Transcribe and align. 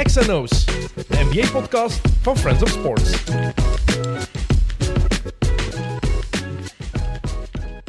XNO's, 0.00 0.64
de 0.94 1.26
NBA-podcast 1.30 2.00
van 2.22 2.36
Friends 2.36 2.62
of 2.62 2.68
Sports. 2.68 3.24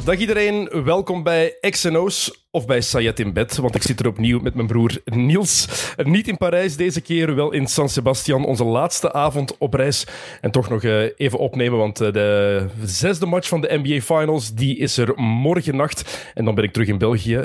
Dag 0.04 0.18
iedereen, 0.18 0.68
welkom 0.84 1.22
bij 1.22 1.56
XNO's 1.60 2.44
of 2.50 2.66
bij 2.66 2.80
Sayet 2.80 3.20
in 3.20 3.32
bed, 3.32 3.56
want 3.56 3.74
ik 3.74 3.82
zit 3.82 4.00
er 4.00 4.06
opnieuw 4.06 4.40
met 4.40 4.54
mijn 4.54 4.66
broer 4.66 5.00
Niels. 5.04 5.68
Niet 5.96 6.28
in 6.28 6.36
Parijs 6.36 6.76
deze 6.76 7.00
keer, 7.00 7.34
wel 7.34 7.52
in 7.52 7.66
San 7.66 7.88
Sebastian, 7.88 8.44
onze 8.44 8.64
laatste 8.64 9.12
avond 9.12 9.58
op 9.58 9.74
reis. 9.74 10.06
En 10.40 10.50
toch 10.50 10.68
nog 10.68 10.82
eh, 10.82 11.02
even 11.16 11.38
opnemen, 11.38 11.78
want 11.78 12.00
eh, 12.00 12.12
de 12.12 12.66
zesde 12.84 13.26
match 13.26 13.48
van 13.48 13.60
de 13.60 13.80
NBA 13.82 14.00
Finals, 14.00 14.54
die 14.54 14.78
is 14.78 14.96
er 14.96 15.12
morgen 15.20 15.76
nacht. 15.76 16.30
En 16.34 16.44
dan 16.44 16.54
ben 16.54 16.64
ik 16.64 16.72
terug 16.72 16.88
in 16.88 16.98
België. 16.98 17.44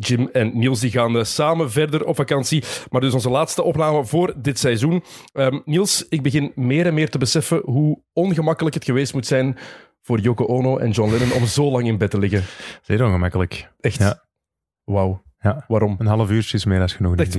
Jim 0.00 0.28
en 0.32 0.58
Niels 0.58 0.80
die 0.80 0.90
gaan 0.90 1.16
eh, 1.18 1.24
samen 1.24 1.70
verder 1.70 2.04
op 2.04 2.16
vakantie. 2.16 2.62
Maar 2.90 3.00
dus 3.00 3.14
onze 3.14 3.30
laatste 3.30 3.62
opname 3.62 4.04
voor 4.04 4.34
dit 4.36 4.58
seizoen. 4.58 5.02
Ehm, 5.32 5.58
Niels, 5.64 6.06
ik 6.08 6.22
begin 6.22 6.52
meer 6.54 6.86
en 6.86 6.94
meer 6.94 7.10
te 7.10 7.18
beseffen 7.18 7.60
hoe 7.64 8.02
ongemakkelijk 8.12 8.74
het 8.74 8.84
geweest 8.84 9.14
moet 9.14 9.26
zijn 9.26 9.58
voor 10.02 10.20
Yoko 10.20 10.44
Ono 10.44 10.76
en 10.78 10.90
John 10.90 11.10
Lennon 11.10 11.32
om 11.32 11.46
zo 11.46 11.70
lang 11.70 11.86
in 11.86 11.98
bed 11.98 12.10
te 12.10 12.18
liggen. 12.18 12.42
Zeer 12.82 13.04
ongemakkelijk. 13.04 13.68
Echt? 13.80 13.98
Ja. 13.98 14.22
Wauw. 14.84 15.22
Ja. 15.42 15.64
Waarom? 15.68 15.94
Een 15.98 16.06
half 16.06 16.30
uurtje 16.30 16.56
is 16.56 16.64
meer 16.64 16.78
dan 16.78 16.88
genoeg. 16.88 17.16
Echt. 17.16 17.38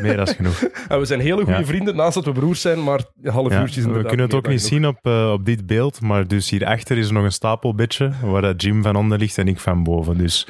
Meer 0.00 0.16
dan 0.16 0.26
genoeg. 0.26 0.58
We 0.88 1.04
zijn 1.04 1.20
hele 1.20 1.44
goede 1.44 1.58
Ja. 1.58 1.64
vrienden, 1.64 1.96
naast 1.96 2.14
dat 2.14 2.24
we 2.24 2.32
broers 2.32 2.60
zijn, 2.60 2.84
maar 2.84 3.00
een 3.22 3.32
half 3.32 3.52
Ja, 3.52 3.60
uurtje 3.60 3.80
is 3.80 3.86
we 3.86 4.04
kunnen 4.04 4.26
het 4.26 4.34
ook 4.34 4.48
niet 4.48 4.62
zien 4.62 4.86
op, 4.86 4.98
eh, 5.02 5.30
op 5.32 5.44
dit 5.44 5.66
beeld, 5.66 6.00
maar 6.00 6.26
dus 6.26 6.50
hierachter 6.50 6.98
is 6.98 7.06
er 7.08 7.12
nog 7.12 7.24
een 7.24 7.32
stapelbedje 7.32 8.10
waar 8.22 8.42
dat 8.42 8.62
Jim 8.62 8.82
van 8.82 8.96
onder 8.96 9.18
ligt 9.18 9.38
en 9.38 9.48
ik 9.48 9.58
van 9.60 9.82
boven. 9.82 10.18
Dus 10.18 10.46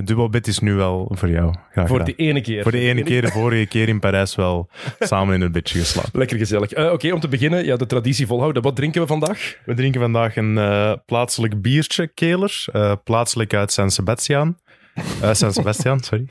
het 0.00 0.08
dubbelbed 0.08 0.46
is 0.46 0.58
nu 0.58 0.74
wel 0.74 1.12
voor 1.14 1.28
jou. 1.28 1.54
Graag. 1.72 1.88
Voor 1.88 2.04
de 2.04 2.14
ene 2.14 2.40
keer. 2.40 2.62
voor 2.62 2.72
de 2.72 2.78
ene 2.78 3.02
keer, 3.02 3.22
de 3.22 3.28
vorige 3.28 3.66
keer 3.66 3.88
in 3.88 4.00
Parijs 4.00 4.34
wel 4.34 4.68
samen 5.00 5.34
in 5.34 5.40
het 5.40 5.52
bedje 5.52 5.78
geslapen. 5.78 6.18
Lekker 6.18 6.38
gezellig. 6.38 6.72
Eh, 6.72 6.92
Oké, 6.92 7.12
om 7.12 7.20
te 7.20 7.28
beginnen, 7.28 7.64
ja, 7.64 7.76
de 7.76 7.86
traditie 7.86 8.26
volhouden. 8.26 8.62
Wat 8.62 8.76
drinken 8.76 9.00
we 9.00 9.06
vandaag? 9.06 9.56
We 9.64 9.74
drinken 9.74 10.00
vandaag 10.00 10.36
een 10.36 10.58
eh, 10.58 10.92
plaatselijk 11.06 11.62
biertje, 11.62 12.06
Keler. 12.06 12.64
eh, 12.72 12.92
plaatselijk 13.04 13.54
uit 13.54 13.72
San 13.72 13.90
Sebastian. 13.90 14.58
San 15.32 15.52
Sebastian, 15.52 16.00
sorry. 16.04 16.26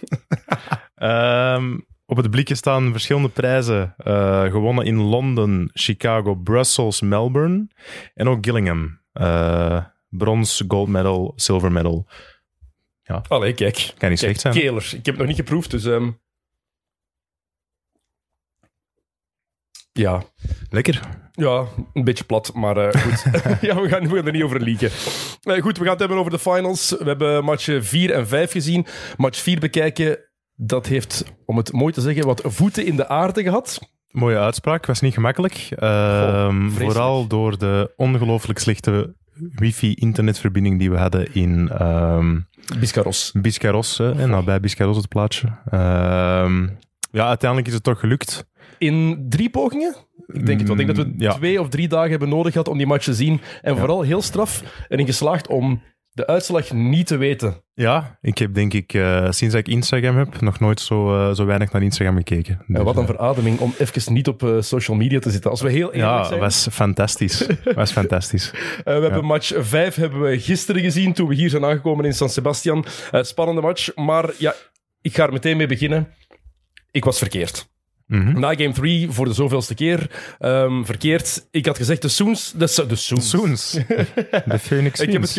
Ehm, 0.95 1.77
op 2.05 2.17
het 2.17 2.31
blikje 2.31 2.55
staan 2.55 2.91
verschillende 2.91 3.29
prijzen. 3.29 3.93
gewonnen 4.51 4.85
in 4.85 4.97
Londen, 5.01 5.69
Chicago, 5.73 6.35
Brussels, 6.35 7.01
Melbourne. 7.01 7.67
En 8.13 8.27
ook 8.27 8.45
Gillingham. 8.45 8.99
Brons, 10.09 10.63
gold 10.67 10.87
medal, 10.87 11.33
silver 11.35 11.71
medal. 11.71 12.07
Allee, 13.27 13.53
kijk. 13.53 13.93
Kan 13.97 14.09
niet 14.09 14.19
Kijk, 14.19 14.19
slecht 14.19 14.39
zijn. 14.39 14.53
Kelers. 14.53 14.93
Ik 14.93 15.05
heb 15.05 15.05
het 15.05 15.17
nog 15.17 15.27
niet 15.27 15.45
geproefd, 15.45 15.71
dus... 15.71 15.85
ehm, 15.85 16.09
Ja, 19.91 20.23
Lekker. 20.69 20.99
Ja, 21.31 21.65
een 21.93 22.03
beetje 22.03 22.23
plat, 22.23 22.53
maar 22.53 22.77
eh, 22.77 23.01
goed. 23.01 23.23
ja, 23.67 23.81
we 23.81 23.89
gaan, 23.89 24.07
we 24.09 24.15
gaan 24.15 24.25
er 24.25 24.31
niet 24.31 24.43
over 24.43 24.61
lieken. 24.61 24.89
Eh, 25.41 25.61
goed, 25.61 25.77
we 25.77 25.83
gaan 25.83 25.91
het 25.91 25.99
hebben 25.99 26.17
over 26.17 26.31
de 26.31 26.39
finals. 26.39 26.89
We 26.89 27.03
hebben 27.03 27.43
match 27.43 27.77
4 27.79 28.11
en 28.11 28.27
5 28.27 28.51
gezien. 28.51 28.85
Match 29.17 29.39
4 29.39 29.59
bekijken, 29.59 30.19
dat 30.55 30.87
heeft, 30.87 31.23
om 31.45 31.57
het 31.57 31.71
mooi 31.71 31.93
te 31.93 32.01
zeggen, 32.01 32.25
wat 32.25 32.41
voeten 32.45 32.85
in 32.85 32.95
de 32.95 33.07
aarde 33.07 33.43
gehad. 33.43 33.79
Mooie 34.09 34.37
uitspraak, 34.37 34.85
was 34.85 35.01
niet 35.01 35.13
gemakkelijk. 35.13 35.67
Ehm, 35.75 36.69
vooral 36.69 37.27
door 37.27 37.57
de 37.57 37.93
ongelooflijk 37.95 38.59
slechte 38.59 39.15
wifi-internetverbinding 39.55 40.79
die 40.79 40.91
we 40.91 40.97
hadden 40.97 41.33
in 41.33 41.69
ehm, 41.69 42.39
Biscarros. 42.79 43.31
Biscarros, 43.41 43.97
hè, 43.97 44.21
en 44.21 44.29
nabij 44.29 44.59
Biscarros 44.59 44.97
het 44.97 45.07
plaatsje. 45.07 45.47
Ehm, 45.69 46.67
ja, 47.11 47.27
uiteindelijk 47.27 47.67
is 47.67 47.73
het 47.73 47.83
toch 47.83 47.99
gelukt. 47.99 48.45
In 48.77 49.25
drie 49.29 49.49
pogingen? 49.49 49.95
Ik 50.27 50.45
denk 50.45 50.59
het 50.59 50.67
wel. 50.67 50.77
Ik 50.79 50.85
denk 50.85 50.97
dat 50.97 51.05
we 51.05 51.11
Mm, 51.11 51.21
ja. 51.21 51.33
twee 51.33 51.61
of 51.61 51.69
drie 51.69 51.87
dagen 51.87 52.09
hebben 52.09 52.29
nodig 52.29 52.51
gehad 52.51 52.67
om 52.67 52.77
die 52.77 52.87
match 52.87 53.03
te 53.03 53.13
zien. 53.13 53.41
En 53.61 53.77
vooral 53.77 54.01
heel 54.01 54.21
straf 54.21 54.63
erin 54.87 55.05
geslaagd 55.05 55.47
om 55.47 55.81
de 56.19 56.27
uitslag 56.27 56.71
niet 56.71 57.07
te 57.07 57.17
weten. 57.17 57.63
Ja, 57.73 58.17
ik 58.21 58.37
heb 58.37 58.53
denk 58.53 58.73
ik 58.73 58.93
eh, 58.93 59.23
sinds 59.29 59.53
dat 59.53 59.67
ik 59.67 59.73
Instagram 59.73 60.17
heb 60.17 60.41
nog 60.41 60.59
nooit 60.59 60.79
zo, 60.79 61.15
eh, 61.29 61.35
zo 61.35 61.45
weinig 61.45 61.71
naar 61.71 61.83
Instagram 61.83 62.15
gekeken. 62.17 62.53
En 62.67 62.73
Dus, 62.73 62.83
wat 62.83 62.95
een 62.95 63.01
eh, 63.01 63.07
verademing 63.09 63.59
om 63.59 63.73
even 63.77 64.13
niet 64.13 64.27
op 64.27 64.55
social 64.59 64.97
media 64.97 65.19
te 65.19 65.31
zitten. 65.31 65.51
Als 65.51 65.61
we 65.61 65.69
heel 65.71 65.93
eerlijk 65.93 66.11
ja, 66.11 66.23
zijn. 66.23 66.39
was 66.39 66.67
fantastisch. 66.71 67.47
was 67.75 67.91
fantastisch. 67.91 68.51
We 68.83 68.91
hebben 68.91 69.15
Ja. 69.15 69.21
match 69.21 69.51
5 69.57 69.95
hebben 69.95 70.21
we 70.21 70.39
gisteren 70.39 70.81
gezien 70.81 71.13
toen 71.13 71.27
we 71.27 71.35
hier 71.35 71.49
zijn 71.49 71.65
aangekomen 71.65 72.05
in 72.05 72.13
San 72.13 72.29
Sebastian. 72.29 72.85
Spannende 73.11 73.61
match, 73.61 73.95
maar 73.95 74.29
ja, 74.37 74.55
ik 75.01 75.15
ga 75.15 75.25
er 75.25 75.33
meteen 75.33 75.57
mee 75.57 75.67
beginnen. 75.67 76.07
Ik 76.91 77.03
was 77.03 77.17
verkeerd. 77.17 77.69
Mhm. 78.09 78.39
Na 78.39 78.55
game 78.55 78.73
3 78.73 79.09
voor 79.11 79.25
de 79.25 79.33
zoveelste 79.33 79.73
keer 79.73 80.11
ehm, 80.39 80.83
verkeerd. 80.83 81.47
Ik 81.51 81.65
had 81.65 81.77
gezegd 81.77 82.01
de 82.01 82.07
Soons... 82.07 82.51
De, 82.51 82.85
de 82.87 82.95
Soons. 82.95 83.71
De 84.45 84.59
Phoenix 84.59 84.99
Ik, 84.99 85.11
heb 85.11 85.21
het 85.21 85.35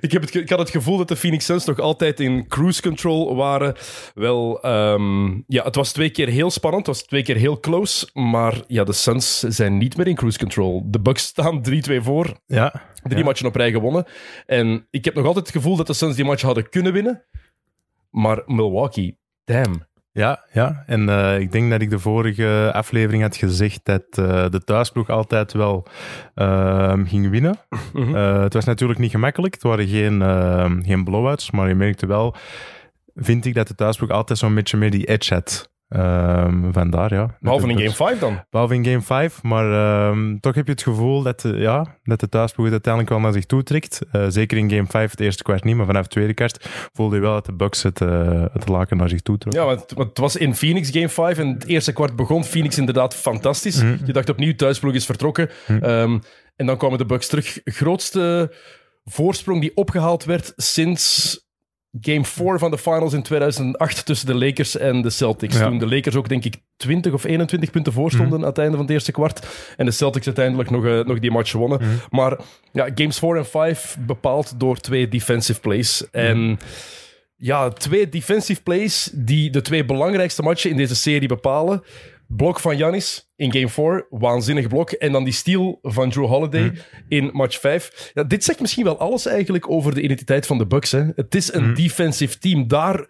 ik, 0.00 0.12
heb 0.12 0.22
het 0.22 0.34
ik 0.34 0.48
had 0.50 0.58
het 0.58 0.70
gevoel 0.70 0.96
dat 0.96 1.08
de 1.08 1.16
Phoenix 1.16 1.44
Suns 1.44 1.64
nog 1.64 1.78
altijd 1.78 2.20
in 2.20 2.46
cruise 2.48 2.82
control 2.82 3.36
waren. 3.36 3.74
Wel, 4.14 4.62
ehm, 4.62 5.26
ja, 5.46 5.64
het 5.64 5.74
was 5.74 5.92
twee 5.92 6.10
keer 6.10 6.28
heel 6.28 6.50
spannend. 6.50 6.86
Het 6.86 6.96
was 6.96 7.06
twee 7.06 7.22
keer 7.22 7.36
heel 7.36 7.60
close. 7.60 8.08
Maar 8.12 8.54
ja, 8.66 8.84
de 8.84 8.92
Suns 8.92 9.38
zijn 9.38 9.78
niet 9.78 9.96
meer 9.96 10.06
in 10.06 10.14
cruise 10.14 10.38
control. 10.38 10.82
De 10.86 11.00
Bucks 11.00 11.22
staan 11.22 11.62
3-2 11.90 11.96
voor. 12.02 12.36
Ja, 12.46 12.82
Drie 13.02 13.18
Ja. 13.18 13.24
matchen 13.24 13.46
op 13.46 13.56
rij 13.56 13.70
gewonnen. 13.70 14.04
En 14.46 14.86
ik 14.90 15.04
heb 15.04 15.14
nog 15.14 15.26
altijd 15.26 15.46
het 15.46 15.56
gevoel 15.56 15.76
dat 15.76 15.86
de 15.86 15.92
Suns 15.92 16.16
die 16.16 16.24
match 16.24 16.42
hadden 16.42 16.68
kunnen 16.68 16.92
winnen. 16.92 17.24
Maar 18.10 18.42
Milwaukee, 18.46 19.18
damn. 19.44 19.88
Ja, 20.12 20.44
ja. 20.52 20.82
en 20.86 21.08
eh, 21.08 21.38
ik 21.38 21.52
denk 21.52 21.70
dat 21.70 21.80
ik 21.80 21.90
de 21.90 21.98
vorige 21.98 22.70
aflevering 22.72 23.22
had 23.22 23.36
gezegd 23.36 23.80
dat 23.82 24.04
eh, 24.10 24.48
de 24.48 24.64
thuisploeg 24.64 25.08
altijd 25.08 25.52
wel 25.52 25.86
ehm, 26.34 27.04
ging 27.04 27.30
winnen. 27.30 27.56
Mhm. 27.92 28.14
Eh, 28.14 28.42
het 28.42 28.52
was 28.52 28.64
natuurlijk 28.64 28.98
niet 28.98 29.10
gemakkelijk, 29.10 29.54
het 29.54 29.62
waren 29.62 29.86
geen, 29.86 30.22
ehm, 30.22 30.82
geen 30.82 31.04
blowouts, 31.04 31.50
maar 31.50 31.68
je 31.68 31.74
merkte 31.74 32.06
wel, 32.06 32.34
vind 33.14 33.44
ik 33.44 33.54
dat 33.54 33.68
de 33.68 33.74
thuisploeg 33.74 34.10
altijd 34.10 34.38
zo'n 34.38 34.54
beetje 34.54 34.76
meer 34.76 34.90
die 34.90 35.06
edge 35.06 35.34
had. 35.34 35.70
Ehm, 35.90 36.72
vandaar, 36.72 37.14
ja. 37.14 37.36
Behalve 37.40 37.68
in 37.68 37.78
game 37.78 37.90
5 37.90 38.18
dan. 38.18 38.44
Behalve 38.50 38.74
in 38.74 38.84
game 38.84 39.00
5, 39.00 39.42
maar 39.42 39.72
ehm, 39.72 40.38
toch 40.40 40.54
heb 40.54 40.66
je 40.66 40.72
het 40.72 40.82
gevoel 40.82 41.22
dat 41.22 41.40
de, 41.40 41.56
ja, 41.56 41.96
dat 42.02 42.20
de 42.20 42.28
thuisploeg 42.28 42.70
uiteindelijk 42.70 43.12
wel 43.12 43.20
naar 43.22 43.32
zich 43.32 43.46
toe 43.46 43.62
trekt. 43.62 44.00
Eh, 44.12 44.24
zeker 44.28 44.58
in 44.58 44.70
game 44.70 44.86
5, 44.86 45.10
het 45.10 45.20
eerste 45.20 45.42
kwart 45.42 45.64
niet, 45.64 45.76
maar 45.76 45.86
vanaf 45.86 46.02
het 46.02 46.10
tweede 46.10 46.34
kwart 46.34 46.68
voelde 46.92 47.14
je 47.16 47.22
wel 47.22 47.32
dat 47.32 47.46
de 47.46 47.52
Bucks 47.52 47.82
het, 47.82 48.00
eh, 48.00 48.44
het 48.52 48.68
laken 48.68 48.96
naar 48.96 49.08
zich 49.08 49.20
toe 49.20 49.38
trok. 49.38 49.52
Ja, 49.52 49.64
want, 49.64 49.84
want 49.94 50.08
het 50.08 50.18
was 50.18 50.36
in 50.36 50.54
Phoenix 50.54 50.90
game 50.90 51.08
5 51.08 51.38
en 51.38 51.48
het 51.48 51.66
eerste 51.66 51.92
kwart 51.92 52.16
begon 52.16 52.44
Phoenix 52.44 52.78
inderdaad 52.78 53.14
fantastisch. 53.14 53.80
Je 54.04 54.12
dacht 54.12 54.28
opnieuw, 54.28 54.54
thuisploeg 54.54 54.94
is 54.94 55.06
vertrokken. 55.06 55.50
Ehm, 55.66 56.18
en 56.56 56.66
dan 56.66 56.76
kwamen 56.76 56.98
de 56.98 57.06
Bucks 57.06 57.28
terug. 57.28 57.58
Grootste 57.64 58.52
voorsprong 59.04 59.60
die 59.60 59.76
opgehaald 59.76 60.24
werd 60.24 60.52
sinds 60.56 61.38
game 62.00 62.24
4 62.24 62.58
van 62.58 62.70
de 62.70 62.78
finals 62.78 63.12
in 63.12 63.22
2008 63.22 64.04
tussen 64.06 64.26
de 64.26 64.34
Lakers 64.34 64.76
en 64.76 65.02
de 65.02 65.10
Celtics. 65.10 65.58
Ja. 65.58 65.66
Toen 65.66 65.78
de 65.78 65.88
Lakers 65.88 66.16
ook 66.16 66.28
denk 66.28 66.44
ik 66.44 66.56
20 66.76 67.12
of 67.12 67.24
21 67.24 67.70
punten 67.70 67.92
voorstonden 67.92 68.38
aan 68.38 68.46
het 68.46 68.58
einde 68.58 68.72
van 68.72 68.84
het 68.84 68.90
eerste 68.90 69.12
kwart. 69.12 69.46
En 69.76 69.84
de 69.84 69.90
Celtics 69.90 70.26
uiteindelijk 70.26 70.70
nog, 70.70 70.86
eh, 70.86 71.04
nog 71.04 71.18
die 71.18 71.30
match 71.30 71.52
wonnen. 71.52 71.80
Maar 72.10 72.38
ja, 72.72 72.88
games 72.94 73.18
4 73.18 73.36
en 73.36 73.46
5 73.46 73.96
bepaald 74.06 74.60
door 74.60 74.76
twee 74.76 75.08
defensive 75.08 75.60
plays. 75.60 76.10
En 76.10 76.58
ja, 77.36 77.68
twee 77.68 78.08
defensive 78.08 78.62
plays 78.62 79.10
die 79.14 79.50
de 79.50 79.62
twee 79.62 79.84
belangrijkste 79.84 80.42
matchen 80.42 80.70
in 80.70 80.76
deze 80.76 80.96
serie 80.96 81.28
bepalen. 81.28 81.82
Blok 82.36 82.60
van 82.60 82.76
Janis 82.76 83.30
in 83.36 83.52
game 83.52 83.68
4, 83.68 84.06
waanzinnig 84.10 84.68
blok. 84.68 84.90
En 84.90 85.12
dan 85.12 85.24
die 85.24 85.32
steal 85.32 85.78
van 85.82 86.10
Drew 86.10 86.26
Holiday 86.26 86.72
in 87.08 87.30
match 87.32 87.60
5. 87.60 88.10
Ja, 88.14 88.24
dit 88.24 88.44
zegt 88.44 88.60
misschien 88.60 88.84
wel 88.84 88.98
alles 88.98 89.26
eigenlijk 89.26 89.70
over 89.70 89.94
de 89.94 90.02
identiteit 90.02 90.46
van 90.46 90.58
de 90.58 90.66
Bucks. 90.66 90.92
Hè. 90.92 91.04
Het 91.14 91.34
is 91.34 91.52
een 91.52 91.74
defensive 91.74 92.38
team. 92.38 92.68
Daar, 92.68 93.06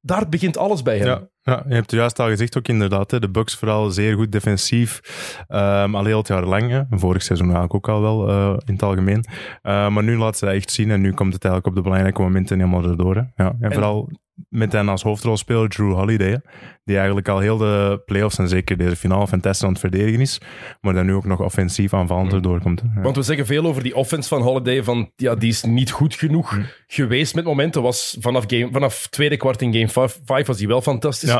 daar 0.00 0.28
begint 0.28 0.56
alles 0.56 0.82
bij 0.82 0.98
hen. 0.98 1.06
Ja, 1.06 1.28
ja, 1.42 1.62
je 1.68 1.74
hebt 1.74 1.90
het 1.90 2.00
juist 2.00 2.18
al 2.18 2.28
gezegd 2.28 2.58
ook 2.58 2.68
inderdaad. 2.68 3.10
Hè. 3.10 3.20
De 3.20 3.30
Bucks 3.30 3.54
vooral 3.54 3.90
zeer 3.90 4.14
goed 4.14 4.32
defensief. 4.32 5.00
Ehm, 5.48 5.94
al 5.94 6.04
heel 6.04 6.18
het 6.18 6.28
jaar 6.28 6.44
lang. 6.44 6.70
Hè. 6.70 6.82
Vorig 6.90 7.22
seizoen 7.22 7.46
eigenlijk 7.46 7.74
ook 7.74 7.88
al 7.88 8.00
wel 8.00 8.28
eh, 8.28 8.56
in 8.66 8.72
het 8.72 8.82
algemeen. 8.82 9.24
Eh, 9.62 9.88
maar 9.88 10.02
nu 10.02 10.16
laat 10.16 10.38
ze 10.38 10.44
dat 10.44 10.54
echt 10.54 10.70
zien. 10.70 10.90
En 10.90 11.00
nu 11.00 11.12
komt 11.12 11.32
het 11.32 11.44
eigenlijk 11.44 11.74
op 11.74 11.82
de 11.82 11.88
belangrijke 11.88 12.22
momenten 12.22 12.58
helemaal 12.58 12.84
erdoor. 12.84 13.16
Hè. 13.16 13.44
Ja, 13.44 13.56
en, 13.60 13.72
vooral 13.72 14.10
met 14.48 14.72
hen 14.72 14.88
als 14.88 15.02
hoofdrolspeler 15.02 15.68
Drew 15.68 15.92
Holiday. 15.92 16.40
Die 16.84 16.96
eigenlijk 16.96 17.28
al 17.28 17.38
heel 17.38 17.56
de 17.56 18.02
playoffs 18.04 18.38
en 18.38 18.48
zeker 18.48 18.76
deze 18.76 18.96
finale 18.96 19.26
fantastisch 19.26 19.64
aan 19.64 19.72
het 19.72 19.80
verdedigen 19.80 20.20
is. 20.20 20.40
Maar 20.80 20.94
dan 20.94 21.06
nu 21.06 21.14
ook 21.14 21.24
nog 21.24 21.40
offensief 21.40 21.94
aanvallend 21.94 22.32
erdoor 22.32 22.60
komt. 22.60 22.80
Hè. 22.80 22.86
Ja. 22.94 23.00
Want 23.00 23.16
we 23.16 23.22
zeggen 23.22 23.46
veel 23.46 23.66
over 23.66 23.82
die 23.82 23.96
offense 23.96 24.28
van 24.28 24.42
Holiday. 24.42 24.82
Van, 24.82 25.12
ja, 25.16 25.34
die 25.34 25.48
is 25.48 25.62
niet 25.62 25.90
goed 25.90 26.14
genoeg 26.14 26.58
geweest 26.86 27.34
met 27.34 27.44
momenten. 27.44 27.82
Was 27.82 28.16
vanaf, 28.20 28.44
game, 28.46 28.68
vanaf 28.72 29.06
tweede 29.06 29.36
kwart 29.36 29.62
in 29.62 29.72
game 29.72 30.10
5 30.24 30.46
was 30.46 30.56
die 30.56 30.68
wel 30.68 30.82
fantastisch. 30.82 31.36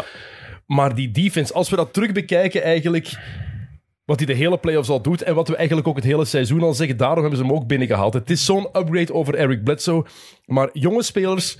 Maar 0.67 0.94
die 0.94 1.11
defense, 1.11 1.52
als 1.52 1.70
we 1.70 1.76
dat 1.76 1.93
terug 1.93 2.12
bekijken, 2.12 2.62
eigenlijk. 2.62 3.19
Wat 4.05 4.19
hij 4.19 4.26
de 4.26 4.35
hele 4.35 4.58
playoffs 4.58 4.88
al 4.88 5.02
doet. 5.02 5.23
En 5.23 5.35
wat 5.35 5.49
we 5.49 5.56
eigenlijk 5.56 5.88
ook 5.88 5.97
het 5.97 6.05
hele 6.05 6.25
seizoen 6.25 6.62
al 6.62 6.75
zeggen. 6.75 6.97
Daarom 6.97 7.20
hebben 7.20 7.38
ze 7.38 7.44
hem 7.44 7.52
ook 7.52 7.67
binnengehaald. 7.67 8.14
Het 8.14 8.31
is 8.31 8.44
zo'n 8.44 8.69
upgrade 8.73 9.14
over 9.14 9.35
Eric 9.35 9.64
Bledsoe. 9.64 10.06
Maar 10.47 10.69
jonge 10.73 11.02
spelers 11.02 11.58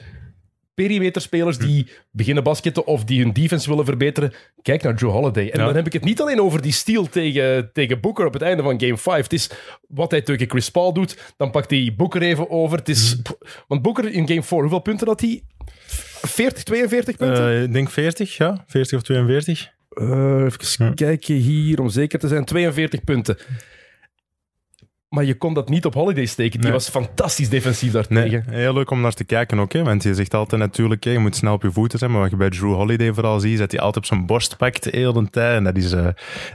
perimeterspelers 0.87 1.59
die 1.59 1.87
beginnen 2.11 2.43
basketten 2.43 2.87
of 2.87 3.05
die 3.05 3.23
hun 3.23 3.33
defense 3.33 3.69
willen 3.69 3.85
verbeteren, 3.85 4.33
kijk 4.63 4.83
naar 4.83 4.95
Joe 4.95 5.11
Holiday. 5.11 5.49
En 5.51 5.59
Ja. 5.59 5.65
dan 5.67 5.75
heb 5.75 5.87
ik 5.87 5.93
het 5.93 6.05
niet 6.05 6.21
alleen 6.21 6.41
over 6.41 6.63
die 6.63 6.73
steal 6.73 7.05
tegen, 7.09 7.71
tegen 7.73 8.01
Booker 8.01 8.27
op 8.27 8.33
het 8.33 8.43
einde 8.43 8.63
van 8.63 8.81
game 8.81 8.97
5. 8.97 9.23
Het 9.23 9.33
is 9.33 9.51
wat 9.89 10.11
hij 10.11 10.23
tegen 10.23 10.49
Chris 10.49 10.71
Paul 10.71 10.93
doet, 10.93 11.35
dan 11.37 11.51
pakt 11.51 11.71
hij 11.71 11.95
Booker 11.97 12.23
even 12.23 12.51
over. 12.51 12.79
Het 12.79 12.89
is, 12.89 13.17
Mhm. 13.17 13.33
Want 13.69 13.83
Booker 13.83 14.13
in 14.13 14.29
game 14.29 14.43
4, 14.43 14.61
hoeveel 14.61 14.79
punten 14.81 15.07
had 15.07 15.21
hij? 15.21 15.43
40, 16.23 16.63
42 16.63 17.17
punten? 17.17 17.49
Eh, 17.49 17.63
ik 17.63 17.73
denk 17.73 17.91
40, 17.91 18.37
ja. 18.37 18.65
40 18.67 18.99
of 18.99 19.03
42. 19.05 19.71
Eh, 19.91 20.45
even 20.45 20.85
Ja. 20.87 20.93
kijken 20.95 21.35
hier, 21.35 21.81
om 21.81 21.89
zeker 21.89 22.19
te 22.19 22.29
zijn. 22.29 22.45
42 22.45 23.05
punten. 23.05 23.37
Maar 25.11 25.25
je 25.25 25.35
kon 25.35 25.55
dat 25.55 25.69
niet 25.69 25.85
op 25.85 25.95
Holiday 25.95 26.25
steken. 26.27 26.53
Die 26.53 26.61
Nee. 26.63 26.73
was 26.73 26.89
fantastisch 26.89 27.49
defensief 27.49 27.93
Nee, 27.93 28.03
daartegen. 28.03 28.45
heel 28.51 28.73
leuk 28.73 28.91
om 28.91 29.01
naar 29.01 29.13
te 29.13 29.25
kijken 29.25 29.59
ook. 29.59 29.73
Hè, 29.73 29.83
want 29.83 30.03
je 30.03 30.15
zegt 30.15 30.35
altijd 30.35 30.61
natuurlijk, 30.61 31.05
hè, 31.05 31.11
je 31.11 31.19
moet 31.19 31.37
snel 31.37 31.53
op 31.53 31.63
je 31.63 31.71
voeten 31.73 31.99
zijn. 31.99 32.11
Maar 32.11 32.21
wat 32.21 32.31
je 32.31 32.37
bij 32.37 32.51
Drew 32.51 32.75
Holiday 32.75 33.13
vooral 33.13 33.41
ziet, 33.41 33.53
is 33.53 33.59
dat 33.59 33.71
hij 33.71 33.81
altijd 33.81 33.97
op 34.05 34.11
zijn 34.11 34.27
borst 34.27 34.57
pakt 34.57 34.83
de 34.83 34.91
hele 34.93 35.31
tijd. 35.31 35.57
En 35.57 35.65
dat 35.65 35.77
is 35.77 35.93
eh, 35.93 36.07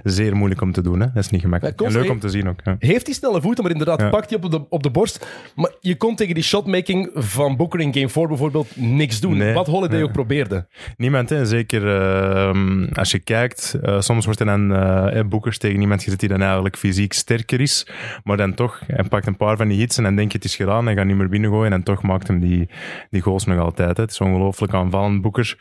zeer 0.03 0.35
moeilijk 0.35 0.61
om 0.61 0.71
te 0.71 0.81
doen. 0.81 0.99
Hè. 0.99 1.05
Dat 1.13 1.23
is 1.23 1.29
niet 1.29 1.41
gemakkelijk. 1.41 1.81
En 1.81 1.91
leuk 1.91 2.09
om 2.09 2.19
te 2.19 2.29
zien 2.29 2.49
ook. 2.49 2.59
Heeft 2.79 3.05
hij 3.05 3.15
snelle 3.15 3.41
voeten, 3.41 3.63
maar 3.63 3.71
inderdaad 3.71 3.99
Ja. 3.99 4.09
pakt 4.09 4.29
hij 4.29 4.39
op 4.43 4.51
de, 4.51 4.61
op 4.69 4.83
de 4.83 4.89
borst. 4.89 5.27
Maar 5.55 5.71
je 5.79 5.95
kon 5.95 6.15
tegen 6.15 6.33
die 6.33 6.43
shotmaking 6.43 7.09
van 7.13 7.55
Booker 7.55 7.79
in 7.79 7.93
game 7.93 8.09
4 8.09 8.27
bijvoorbeeld 8.27 8.67
niks 8.75 9.19
doen. 9.19 9.37
Nee, 9.37 9.53
wat 9.53 9.67
Holiday 9.67 10.03
ook 10.03 10.11
probeerde. 10.11 10.67
Niemand, 10.97 11.29
hè, 11.29 11.45
zeker 11.45 11.87
ehm, 12.01 12.85
als 12.93 13.11
je 13.11 13.19
kijkt, 13.19 13.77
eh, 13.81 14.01
soms 14.01 14.25
wordt 14.25 14.39
er 14.39 14.45
dan 14.45 14.75
eh 14.75 15.23
boekers 15.25 15.57
tegen 15.57 15.81
iemand 15.81 16.03
gezet 16.03 16.19
die 16.19 16.29
dan 16.29 16.41
eigenlijk 16.41 16.77
fysiek 16.77 17.13
sterker 17.13 17.61
is, 17.61 17.87
maar 18.23 18.37
dan 18.37 18.44
toch, 18.53 18.81
hij 18.87 19.03
pakt 19.03 19.27
een 19.27 19.37
paar 19.37 19.57
van 19.57 19.67
die 19.67 19.77
hits 19.77 19.97
en 19.97 20.03
dan 20.03 20.15
denk 20.15 20.31
je 20.31 20.37
het 20.37 20.45
is 20.47 20.55
gedaan, 20.55 20.85
hij 20.85 20.95
gaat 20.95 21.05
niet 21.05 21.15
meer 21.15 21.29
binnengooien 21.29 21.73
en 21.73 21.83
toch 21.83 22.01
maakt 22.01 22.27
hem 22.27 22.39
die, 22.39 22.69
die 23.09 23.21
goals 23.21 23.45
nog 23.45 23.59
altijd. 23.59 23.97
Hè. 23.97 24.03
Het 24.03 24.11
is 24.11 24.21
ongelooflijk 24.21 24.73
aanvallend, 24.73 25.21
boekers. 25.21 25.57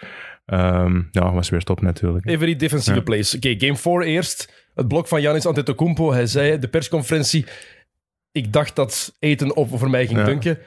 Ehm 0.46 1.02
ja, 1.10 1.32
was 1.32 1.48
weer 1.48 1.62
top 1.62 1.80
natuurlijk. 1.80 2.26
Even 2.26 2.46
die 2.46 2.56
defensieve 2.56 2.98
Ja. 2.98 3.04
plays. 3.04 3.34
Oké, 3.36 3.54
game 3.58 3.76
4 3.76 4.02
eerst. 4.02 4.68
Het 4.74 4.88
blok 4.88 5.08
van 5.08 5.20
Giannis 5.20 5.46
Antetokounmpo. 5.46 6.12
Hij 6.12 6.26
zei 6.26 6.58
de 6.58 6.68
persconferentie... 6.68 7.46
Ik 8.32 8.52
dacht 8.52 8.76
dat 8.76 9.16
Eten 9.18 9.56
op 9.56 9.78
voor 9.78 9.90
mij 9.90 10.06
ging 10.06 10.18
Ja. 10.18 10.24
dunken. 10.24 10.58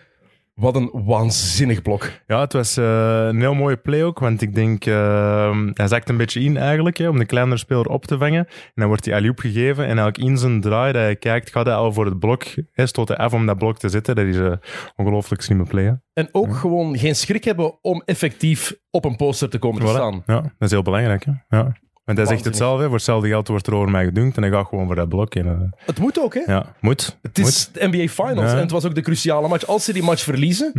Wat 0.57 0.75
een 0.75 0.89
waanzinnig 0.93 1.81
blok. 1.81 2.11
Ja, 2.27 2.39
het 2.39 2.53
was 2.53 2.77
eh, 2.77 3.25
een 3.27 3.39
heel 3.39 3.53
mooie 3.53 3.77
play 3.77 4.03
ook, 4.03 4.19
want 4.19 4.41
ik 4.41 4.55
denk, 4.55 4.85
ehm, 4.85 5.71
hij 5.73 5.87
zakt 5.87 6.09
een 6.09 6.17
beetje 6.17 6.39
in 6.39 6.57
eigenlijk, 6.57 6.97
hè, 6.97 7.07
om 7.07 7.17
de 7.17 7.25
kleinere 7.25 7.57
speler 7.57 7.87
op 7.87 8.05
te 8.05 8.17
vangen. 8.17 8.45
En 8.47 8.71
dan 8.73 8.87
wordt 8.87 9.05
hij 9.05 9.15
alley 9.15 9.31
gegeven 9.35 9.83
en 9.83 9.97
eigenlijk 9.97 10.17
in 10.17 10.37
zijn 10.37 10.61
draai 10.61 10.91
dat 10.91 11.01
hij 11.01 11.15
kijkt, 11.15 11.51
gaat 11.51 11.65
hij 11.65 11.75
al 11.75 11.93
voor 11.93 12.05
het 12.05 12.19
blok, 12.19 12.43
hè, 12.71 12.85
stoot 12.85 13.07
hij 13.07 13.17
af 13.17 13.33
om 13.33 13.45
dat 13.45 13.57
blok 13.57 13.77
te 13.77 13.89
zetten. 13.89 14.15
Dat 14.15 14.25
is 14.25 14.37
een 14.37 14.59
ongelooflijk 14.95 15.41
slimme 15.41 15.65
play. 15.65 15.83
Hè. 15.83 15.93
En 16.13 16.29
ook 16.31 16.55
gewoon 16.55 16.97
geen 16.97 17.15
schrik 17.15 17.43
hebben 17.43 17.83
om 17.83 18.01
effectief 18.05 18.75
op 18.91 19.05
een 19.05 19.15
poster 19.15 19.49
te 19.49 19.59
komen 19.59 19.81
te 19.81 19.87
staan. 19.87 20.23
Ja, 20.25 20.41
dat 20.41 20.51
is 20.59 20.71
heel 20.71 20.81
belangrijk. 20.81 21.25
Hè. 21.25 21.57
Ja. 21.57 21.75
Want 22.07 22.19
hij 22.19 22.27
zegt 22.27 22.45
het 22.45 22.57
zelf, 22.57 22.79
hè, 22.79 22.85
voor 22.85 22.93
hetzelfde 22.95 23.27
geld 23.27 23.47
wordt 23.47 23.67
er 23.67 23.73
over 23.75 23.89
mij 23.91 24.05
gedunkt 24.05 24.35
en 24.37 24.41
hij 24.43 24.51
gaat 24.51 24.67
gewoon 24.67 24.85
voor 24.85 24.95
dat 24.95 25.09
blok. 25.09 25.35
En, 25.35 25.45
eh, 25.45 25.85
Het 25.85 25.99
moet 25.99 26.19
ook, 26.21 26.33
hè? 26.33 26.41
ja, 26.45 26.75
moet. 26.79 27.17
Het 27.21 27.37
is 27.37 27.69
de 27.73 27.87
NBA 27.87 28.07
Finals 28.07 28.49
Ja. 28.51 28.55
en 28.55 28.61
het 28.61 28.71
was 28.71 28.85
ook 28.85 28.95
de 28.95 29.01
cruciale 29.01 29.47
match. 29.47 29.65
Als 29.67 29.83
ze 29.85 29.93
die 29.93 30.03
match 30.03 30.21
verliezen, 30.23 30.71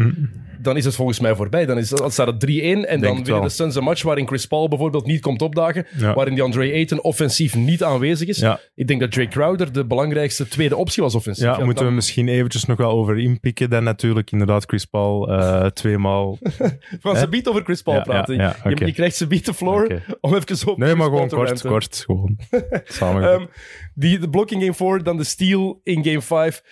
dan 0.60 0.76
is 0.76 0.84
het 0.84 0.94
volgens 0.94 1.20
mij 1.20 1.34
voorbij. 1.34 1.66
Dan, 1.66 1.78
is, 1.78 1.88
dan 1.88 2.10
staat 2.10 2.26
het 2.26 2.40
3-1 2.40 2.86
en 2.86 3.00
dan 3.00 3.14
winnen 3.24 3.42
de 3.42 3.48
Suns 3.48 3.74
een 3.74 3.82
match 3.84 4.02
waarin 4.02 4.26
Chris 4.26 4.46
Paul 4.46 4.68
bijvoorbeeld 4.68 5.06
niet 5.06 5.20
komt 5.20 5.42
opdagen, 5.42 5.86
Ja. 5.96 6.14
waarin 6.14 6.34
die 6.34 6.42
Andre 6.42 6.72
Ayton 6.72 7.00
offensief 7.02 7.54
niet 7.56 7.82
aanwezig 7.82 8.28
is. 8.28 8.38
Ja. 8.38 8.60
Ik 8.74 8.86
denk 8.86 9.00
dat 9.00 9.12
Drake 9.12 9.28
Crowder 9.28 9.72
de 9.72 9.84
belangrijkste 9.86 10.48
tweede 10.48 10.76
optie 10.76 11.02
was 11.02 11.14
offensief. 11.14 11.44
Ja, 11.44 11.64
moeten 11.64 11.84
we 11.86 11.90
misschien 11.92 12.28
eventjes 12.28 12.64
nog 12.64 12.76
wel 12.78 12.90
over 12.90 13.18
inpikken. 13.18 13.70
Dan 13.70 13.84
natuurlijk 13.84 14.30
inderdaad 14.30 14.64
Chris 14.64 14.84
Paul 14.84 15.32
eh, 15.32 15.66
tweemaal. 15.80 16.38
We 16.40 16.78
gaan 17.02 17.16
ze 17.16 17.28
beat 17.28 17.48
over 17.48 17.62
Chris 17.62 17.82
Paul 17.82 17.96
Ja, 17.96 18.02
praten. 18.02 18.34
ja, 18.34 18.56
ja, 18.64 18.70
Je- 18.74 18.92
krijgt 18.92 19.16
ze 19.16 19.26
beat 19.26 19.44
de 19.44 19.54
floor 19.54 20.02
om 20.20 20.34
even 20.34 20.68
op 20.68 20.78
Nee, 20.78 20.94
maar 20.94 21.10
gewoon 21.28 21.46
kort, 21.46 21.62
kort. 21.62 22.02
Gewoon. 22.06 22.38
Samen. 22.84 23.32
Ehm, 23.32 23.46
die, 23.94 24.18
de 24.18 24.28
blok 24.30 24.50
in 24.50 24.60
game 24.60 24.74
4, 24.74 25.02
dan 25.02 25.16
de 25.16 25.24
steal 25.24 25.80
in 25.82 26.04
game 26.04 26.22
5. 26.22 26.62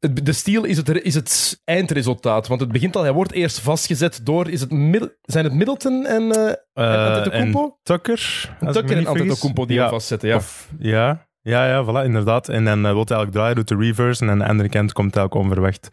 Het- 0.00 0.26
De 0.26 0.32
steal 0.32 0.64
is 0.64 0.76
het, 0.76 1.02
is 1.02 1.14
het 1.14 1.60
eindresultaat. 1.64 2.46
Want 2.46 2.60
het 2.60 2.72
begint 2.72 2.96
al, 2.96 3.02
hij 3.02 3.12
wordt 3.12 3.32
eerst 3.32 3.60
vastgezet 3.60 4.20
door. 4.24 4.48
Is 4.50 4.60
het 4.60 4.70
Middel- 4.70 5.10
zijn 5.22 5.44
het 5.44 5.54
Middleton 5.54 6.06
en, 6.06 6.30
Eh, 6.74 6.84
Antetokounmpo? 6.84 7.64
en 7.64 7.74
Tucker. 7.82 8.50
Tucker 8.72 8.96
en. 8.96 9.06
Antetokounmpo 9.06 9.66
die 9.66 9.76
ja. 9.76 9.82
hem 9.82 9.90
vastzetten? 9.90 10.28
Ja. 10.28 10.36
Of, 10.36 10.68
ja. 10.78 11.26
Ja, 11.42 11.66
ja, 11.68 11.84
voilà, 11.84 12.04
inderdaad. 12.06 12.48
En 12.48 12.64
dan 12.64 12.78
uh, 12.78 12.82
wil 12.84 12.92
hij 12.92 13.16
eigenlijk 13.16 13.32
draaien, 13.32 13.54
doet 13.56 13.68
de 13.68 13.76
reverse. 13.76 14.24
En 14.24 14.30
aan 14.30 14.38
de 14.38 14.46
andere 14.46 14.68
kant 14.68 14.92
komt 14.92 15.16
eigenlijk 15.16 15.46
onverwacht 15.46 15.88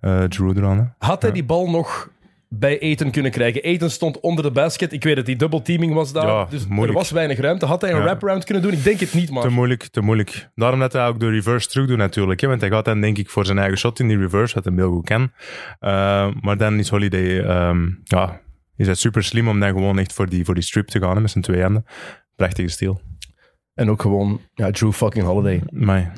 uh, 0.00 0.22
Drew 0.24 0.56
eraan. 0.58 0.78
Hè. 0.78 1.06
Had 1.06 1.22
hij 1.22 1.32
die 1.32 1.44
bal 1.44 1.70
nog 1.70 2.10
bij 2.58 2.78
Eten 2.78 3.10
kunnen 3.10 3.30
krijgen? 3.30 3.62
Eten 3.62 3.90
stond 3.90 4.20
onder 4.20 4.44
de 4.44 4.50
basket. 4.50 4.92
Ik 4.92 5.04
weet 5.04 5.16
dat 5.16 5.26
die 5.26 5.36
double 5.36 5.62
teaming 5.62 5.92
was 5.94 6.12
daar. 6.12 6.26
Ja, 6.26 6.46
dus 6.50 6.64
er 6.70 6.92
was 6.92 7.10
weinig 7.10 7.38
ruimte. 7.38 7.66
Had 7.66 7.80
hij 7.80 7.90
een 7.90 7.96
Ja. 7.96 8.02
wraparound 8.02 8.44
kunnen 8.44 8.62
doen? 8.62 8.72
Ik 8.72 8.84
denk 8.84 9.00
het 9.00 9.14
niet, 9.14 9.26
Te 9.26 9.32
maar... 9.32 9.52
moeilijk, 9.52 9.82
te 9.86 10.00
moeilijk. 10.00 10.48
Daarom 10.54 10.80
dat 10.80 10.92
hij 10.92 11.06
ook 11.06 11.20
de 11.20 11.30
reverse 11.30 11.68
terug 11.68 11.86
doet 11.86 11.96
natuurlijk. 11.96 12.40
Hè, 12.40 12.48
want 12.48 12.60
hij 12.60 12.70
gaat 12.70 12.84
dan 12.84 13.00
denk 13.00 13.18
ik 13.18 13.30
voor 13.30 13.46
zijn 13.46 13.58
eigen 13.58 13.78
shot 13.78 14.00
in 14.00 14.08
die 14.08 14.18
reverse, 14.18 14.54
wat 14.54 14.64
hij 14.64 14.72
heel 14.76 14.90
goed 14.90 15.04
kan. 15.04 15.22
Uh, 15.80 16.28
maar 16.40 16.56
dan 16.56 16.78
is 16.78 16.88
Holiday... 16.88 17.68
Um, 17.68 18.00
ja, 18.04 18.40
is 18.76 18.86
het 18.86 18.98
super 18.98 19.24
slim 19.24 19.48
om 19.48 19.60
dan 19.60 19.68
gewoon 19.68 19.98
echt 19.98 20.12
voor 20.12 20.28
die, 20.28 20.44
voor 20.44 20.54
die 20.54 20.62
strip 20.62 20.86
te 20.86 21.00
gaan 21.00 21.14
hè, 21.14 21.20
met 21.20 21.30
zijn 21.30 21.44
twee 21.44 21.62
handen. 21.62 21.84
Prachtige 22.36 22.68
stil. 22.68 23.00
En 23.74 23.90
ook 23.90 24.02
gewoon 24.02 24.40
ja, 24.54 24.70
Drew 24.70 24.92
fucking 24.92 25.24
Holiday. 25.24 25.62
Maar 25.70 26.12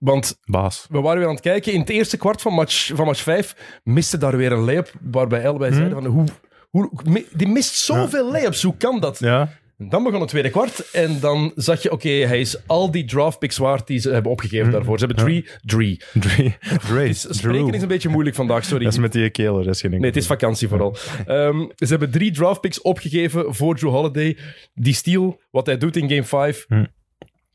Want 0.00 0.38
baas. 0.44 0.86
we 0.90 1.00
waren 1.00 1.18
weer 1.18 1.28
aan 1.28 1.34
het 1.34 1.42
kijken. 1.42 1.72
In 1.72 1.80
het 1.80 1.88
eerste 1.88 2.16
kwart 2.16 2.42
van 2.42 2.52
match, 2.52 2.90
van 2.94 3.04
match 3.06 3.22
5 3.22 3.80
miste 3.84 4.18
daar 4.18 4.36
weer 4.36 4.52
een 4.52 4.64
layup. 4.64 4.92
Waarbij 5.00 5.48
allebei 5.48 5.72
zeiden 5.74 6.02
van 6.02 6.06
hoe, 6.06 6.24
hoe, 6.70 6.90
die 7.32 7.48
mist 7.48 7.74
zoveel 7.74 8.30
layups. 8.30 8.62
Hoe 8.62 8.76
kan 8.76 9.00
dat? 9.00 9.18
Ja, 9.18 9.48
Dan 9.78 10.02
begon 10.02 10.20
het 10.20 10.28
tweede 10.28 10.50
kwart. 10.50 10.90
En 10.90 11.20
dan 11.20 11.52
zag 11.54 11.82
je, 11.82 11.92
oké, 11.92 12.08
hij 12.08 12.40
is 12.40 12.66
al 12.66 12.90
die 12.90 13.04
draftpicks 13.04 13.56
waard 13.56 13.86
die 13.86 13.98
ze 13.98 14.10
hebben 14.10 14.32
opgegeven 14.32 14.72
daarvoor. 14.72 14.98
Ze 14.98 15.06
hebben 15.06 15.24
drie, 15.24 15.46
drie. 15.62 16.02
Dre, 16.20 16.56
Dre, 16.88 17.12
Spreken 17.12 17.74
is 17.74 17.82
een 17.82 17.88
beetje 17.88 18.08
moeilijk 18.08 18.36
vandaag, 18.36 18.64
sorry. 18.64 18.84
Dat 18.84 18.92
is 18.92 18.98
met 18.98 19.12
die 19.12 19.30
keler, 19.30 19.64
dat 19.64 19.74
is 19.74 19.80
geen 19.80 19.90
Nee, 19.90 20.00
het 20.00 20.16
is 20.16 20.26
vakantie 20.26 20.68
vooral. 20.68 20.96
Ehm, 21.26 21.58
ze 21.76 21.86
hebben 21.86 22.10
drie 22.10 22.30
draftpicks 22.32 22.80
opgegeven 22.80 23.54
voor 23.54 23.76
Drew 23.76 23.90
Holiday. 23.90 24.36
Die 24.74 24.94
steal, 24.94 25.40
wat 25.50 25.66
hij 25.66 25.78
doet 25.78 25.96
in 25.96 26.08
game 26.08 26.24
5, 26.24 26.64
Hm. 26.68 26.84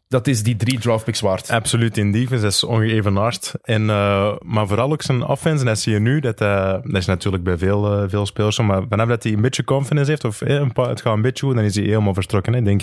Dat 0.07 0.27
is 0.27 0.43
die 0.43 0.55
drie 0.55 0.79
draftpicks 0.79 1.21
waard. 1.21 1.49
Absoluut 1.49 1.97
in 1.97 2.11
defense, 2.11 2.43
dat 2.43 2.51
is 2.51 2.63
ongeëvenaard. 2.63 3.53
En, 3.61 3.81
uh, 3.81 4.33
maar 4.39 4.67
vooral 4.67 4.91
ook 4.91 5.01
zijn 5.01 5.25
offense, 5.25 5.59
en 5.59 5.65
dat 5.65 5.79
zie 5.79 5.93
je 5.93 5.99
nu, 5.99 6.19
dat, 6.19 6.41
uh, 6.41 6.71
dat 6.71 6.95
is 6.95 7.05
natuurlijk 7.05 7.43
bij 7.43 7.57
veel, 7.57 8.03
uh, 8.03 8.09
veel 8.09 8.25
spelers 8.25 8.59
maar 8.59 8.83
vanaf 8.89 9.07
dat 9.07 9.23
hij 9.23 9.33
een 9.33 9.41
beetje 9.41 9.63
confidence 9.63 10.09
heeft, 10.09 10.23
of 10.23 10.41
eh, 10.41 10.55
een 10.55 10.73
paar, 10.73 10.89
het 10.89 11.01
gaat 11.01 11.13
een 11.13 11.21
beetje 11.21 11.45
goed, 11.45 11.55
dan 11.55 11.63
is 11.63 11.75
hij 11.75 11.83
helemaal 11.83 12.13
vertrokken. 12.13 12.53
Hè. 12.53 12.59
Ik 12.59 12.65
denk, 12.65 12.81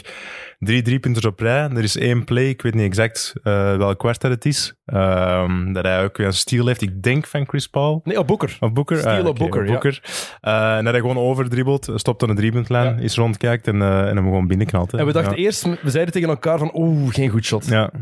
drie 0.58 0.82
driepunters 0.82 1.24
op 1.26 1.40
rij, 1.40 1.68
er 1.70 1.82
is 1.82 1.96
één 1.96 2.24
play, 2.24 2.48
ik 2.48 2.62
weet 2.62 2.74
niet 2.74 2.84
exact 2.84 3.32
uh, 3.44 3.76
welk 3.76 3.98
kwart 3.98 4.20
dat 4.20 4.30
het 4.30 4.44
is, 4.44 4.74
um, 4.86 5.72
dat 5.72 5.84
hij 5.84 6.04
ook 6.04 6.16
weer 6.16 6.26
een 6.26 6.32
steal 6.32 6.66
heeft, 6.66 6.82
ik 6.82 7.02
denk 7.02 7.26
van 7.26 7.48
Chris 7.48 7.66
Paul. 7.66 8.00
Nee, 8.04 8.18
op 8.18 8.26
Booker. 8.26 8.56
Of 8.60 8.72
Booker? 8.72 8.98
Steal 8.98 9.14
ah, 9.14 9.20
op 9.20 9.26
okay, 9.26 9.48
Booker, 9.48 9.64
ja. 9.64 9.70
Booker. 9.70 10.00
Uh, 10.42 10.76
en 10.76 10.84
dat 10.84 10.92
hij 10.92 11.00
gewoon 11.00 11.18
overdribbelt, 11.18 11.90
stopt 11.94 12.22
aan 12.22 12.28
de 12.28 12.34
driepuntlijn, 12.34 12.96
Ja. 12.96 13.02
is 13.02 13.16
rondkijkt 13.16 13.68
en, 13.68 13.76
uh, 13.76 14.00
en 14.00 14.16
hem 14.16 14.24
gewoon 14.24 14.46
binnenknalt. 14.46 14.92
Hè. 14.92 14.98
En 14.98 15.06
we 15.06 15.12
dachten 15.12 15.36
ja. 15.36 15.44
eerst, 15.44 15.62
we 15.82 15.90
zeiden 15.90 16.12
tegen 16.12 16.28
elkaar 16.28 16.58
van, 16.58 16.70
oeh, 16.74 17.11
geen 17.14 17.28
goed 17.28 17.44
shot. 17.44 17.66
Ja. 17.66 17.92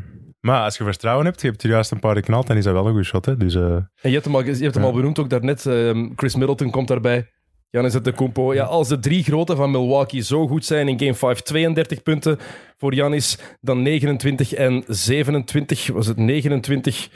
Maar 0.41 0.65
als 0.65 0.77
je 0.77 0.85
vertrouwen 0.85 1.25
hebt, 1.27 1.41
je 1.41 1.49
hebt 1.49 1.63
er 1.63 1.69
juist 1.69 1.91
een 1.91 2.01
paar 2.01 2.15
geknald, 2.15 2.47
dan 2.47 2.57
is 2.57 2.65
dat 2.65 2.73
wel 2.73 2.87
een 2.87 2.95
goed 2.95 3.05
shot. 3.05 3.27
Hè? 3.27 3.37
Dus, 3.37 3.55
uh, 3.55 3.63
En 3.73 3.87
je 4.03 4.11
hebt 4.11 4.25
hem 4.25 4.35
al, 4.35 4.45
je 4.45 4.63
hebt 4.63 4.75
hem 4.75 4.85
al 4.85 4.93
benoemd 4.93 5.19
ook 5.19 5.31
daarnet. 5.31 5.65
Um, 5.65 6.13
Chris 6.17 6.35
Middleton 6.35 6.71
komt 6.71 6.89
daarbij. 6.89 7.29
Janis 7.71 7.93
de. 7.93 8.51
Ja, 8.55 8.65
als 8.65 8.89
de 8.89 8.99
drie 8.99 9.23
grote 9.23 9.57
van 9.57 9.71
Milwaukee 9.71 10.21
zo 10.21 10.47
goed 10.47 10.65
zijn 10.65 10.89
in 10.89 10.99
game 10.99 11.15
5, 11.15 11.41
32 11.41 12.03
punten 12.03 12.39
voor 12.77 12.95
Janis, 12.95 13.39
dan 13.61 13.83
29 13.83 14.53
en 14.53 14.85
27. 14.87 15.87
Was 15.87 16.07
het 16.07 16.17
29 16.17 17.09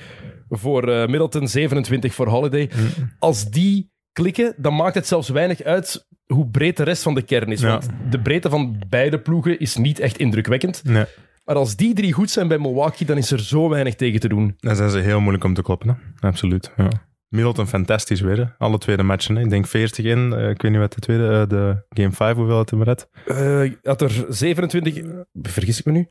voor 0.49 0.89
uh, 0.89 1.07
Middleton, 1.07 1.49
27 1.49 2.15
voor 2.15 2.29
Holiday. 2.29 2.71
Mm. 2.75 3.13
Als 3.19 3.51
die 3.51 3.93
klikken, 4.13 4.55
dan 4.57 4.77
maakt 4.77 4.95
het 4.95 5.07
zelfs 5.07 5.29
weinig 5.29 5.63
uit 5.63 6.07
hoe 6.27 6.49
breed 6.49 6.77
de 6.77 6.83
rest 6.83 7.03
van 7.03 7.15
de 7.15 7.23
kern 7.23 7.53
is. 7.53 7.61
Ja. 7.61 7.69
Want 7.69 7.89
de 8.11 8.21
breedte 8.21 8.51
van 8.51 8.83
beide 8.89 9.21
ploegen 9.21 9.59
is 9.59 9.77
niet 9.77 9.99
echt 9.99 10.19
indrukwekkend. 10.19 10.85
nee. 10.85 11.05
Maar 11.45 11.57
als 11.57 11.77
die 11.77 11.95
drie 11.95 12.13
goed 12.13 12.31
zijn 12.31 12.49
bij 12.49 12.59
Milwaukee, 12.59 13.07
dan 13.07 13.17
is 13.17 13.31
er 13.31 13.41
zo 13.41 13.69
weinig 13.69 13.95
tegen 13.95 14.21
te 14.21 14.29
doen. 14.29 14.55
Dan 14.57 14.77
zijn 14.77 14.91
ze 14.91 14.99
heel 14.99 15.21
moeilijk 15.21 15.45
om 15.45 15.55
te 15.55 15.63
kloppen. 15.63 15.89
Hè? 15.89 16.29
Absoluut. 16.29 16.73
Ja. 16.77 16.89
Middleton 17.29 17.67
fantastisch 17.67 18.21
weer. 18.21 18.37
Hè? 18.37 18.45
Alle 18.59 18.79
tweede 18.79 19.03
matchen. 19.03 19.37
Hè? 19.37 19.43
Ik 19.43 19.51
denk 19.51 19.67
40 19.67 20.05
in. 20.05 20.33
Uh, 20.33 20.49
ik 20.49 20.63
weet 20.63 20.71
niet 20.71 20.81
wat 20.81 20.93
de 20.93 21.01
tweede, 21.01 21.23
uh, 21.23 21.49
de 21.49 21.85
game 21.89 22.13
5, 22.13 22.37
hoeveel 22.37 22.59
het 22.59 22.71
hem 22.71 22.83
redt. 22.83 23.09
Uh, 23.27 23.73
had 23.83 24.01
er 24.01 24.27
27, 24.29 25.03
vergis 25.43 25.79
ik 25.79 25.85
me 25.85 25.93
nu? 25.93 26.09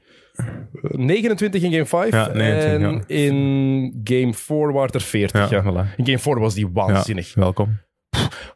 29 0.81 1.61
in 1.61 1.71
game 1.71 1.85
5 1.85 2.11
ja, 2.11 2.33
29, 2.33 3.07
en 3.07 3.15
ja. 3.15 3.27
in 3.27 4.01
game 4.03 4.33
4 4.33 4.71
waren 4.73 4.91
er 4.91 5.01
40. 5.01 5.49
Ja, 5.49 5.57
ja. 5.57 5.63
Voilà. 5.63 5.95
In 5.95 6.05
game 6.05 6.19
4 6.19 6.39
was 6.39 6.53
die 6.53 6.67
waanzinnig. 6.67 7.33
welkom. 7.33 7.79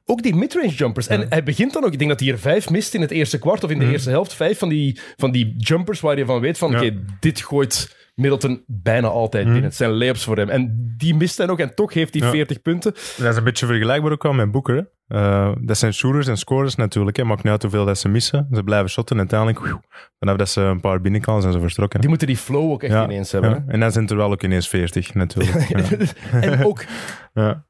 Ook 0.05 0.21
die 0.23 0.35
midrange 0.35 0.69
jumpers. 0.69 1.07
En 1.07 1.25
hij 1.29 1.43
begint 1.43 1.73
dan 1.73 1.83
ook, 1.85 1.91
ik 1.93 1.97
denk 1.99 2.09
dat 2.11 2.19
hij 2.19 2.29
er 2.29 2.39
vijf 2.39 2.69
mist 2.69 2.93
in 2.93 3.01
het 3.01 3.11
eerste 3.11 3.39
kwart 3.39 3.63
of 3.63 3.69
in 3.69 3.77
de 3.77 3.83
Mhm. 3.83 3.93
eerste 3.93 4.09
helft. 4.09 4.33
Vijf 4.33 4.57
van 4.59 4.69
die, 4.69 4.99
van 5.17 5.31
die 5.31 5.53
jumpers 5.57 5.99
waar 5.99 6.17
je 6.17 6.25
van 6.25 6.39
weet 6.39 6.57
van, 6.57 6.75
oké, 6.75 7.03
dit 7.19 7.41
gooit 7.41 7.95
Middleton 8.15 8.63
bijna 8.67 9.07
altijd 9.07 9.43
binnen. 9.45 9.63
Het 9.63 9.75
zijn 9.75 9.91
layups 9.91 10.23
voor 10.23 10.37
hem. 10.37 10.49
En 10.49 10.93
die 10.97 11.15
mist 11.15 11.37
hij 11.37 11.45
nog 11.47 11.59
en 11.59 11.75
toch 11.75 11.93
heeft 11.93 12.13
hij 12.13 12.23
Ja. 12.23 12.29
40 12.29 12.61
punten. 12.61 12.91
Dat 13.17 13.31
is 13.31 13.35
een 13.37 13.43
beetje 13.43 13.65
vergelijkbaar 13.65 14.11
ook 14.11 14.23
wel 14.23 14.33
met 14.33 14.51
Boeker. 14.51 14.89
Eh, 15.07 15.51
dat 15.61 15.77
zijn 15.77 15.93
shooters 15.93 16.27
en 16.27 16.37
scorers 16.37 16.75
natuurlijk. 16.75 17.17
Hè. 17.17 17.23
Maakt 17.23 17.43
niet 17.43 17.51
uit 17.51 17.61
hoeveel 17.61 17.85
dat 17.85 17.97
ze 17.99 18.09
missen. 18.09 18.47
Ze 18.51 18.63
blijven 18.63 18.89
shotten 18.89 19.15
en 19.19 19.21
uiteindelijk, 19.31 19.79
vanaf 20.19 20.35
dat 20.35 20.49
ze 20.49 20.61
een 20.61 20.79
paar 20.81 21.01
binnenkant 21.01 21.41
zijn 21.41 21.53
ze 21.53 21.59
vertrokken. 21.59 21.99
Die 21.99 22.09
moeten 22.09 22.27
die 22.27 22.37
flow 22.37 22.71
ook 22.71 22.83
echt 22.83 22.93
Ja, 22.93 23.03
ineens 23.03 23.31
hebben. 23.31 23.49
Ja. 23.51 23.63
En 23.67 23.79
dan 23.79 23.91
zijn 23.91 24.03
het 24.03 24.11
er 24.13 24.17
wel 24.19 24.31
ook 24.31 24.43
ineens 24.43 24.67
40 24.69 25.13
natuurlijk. 25.13 25.69
En 26.31 26.65
ook 26.65 26.83
Ja. 27.33 27.65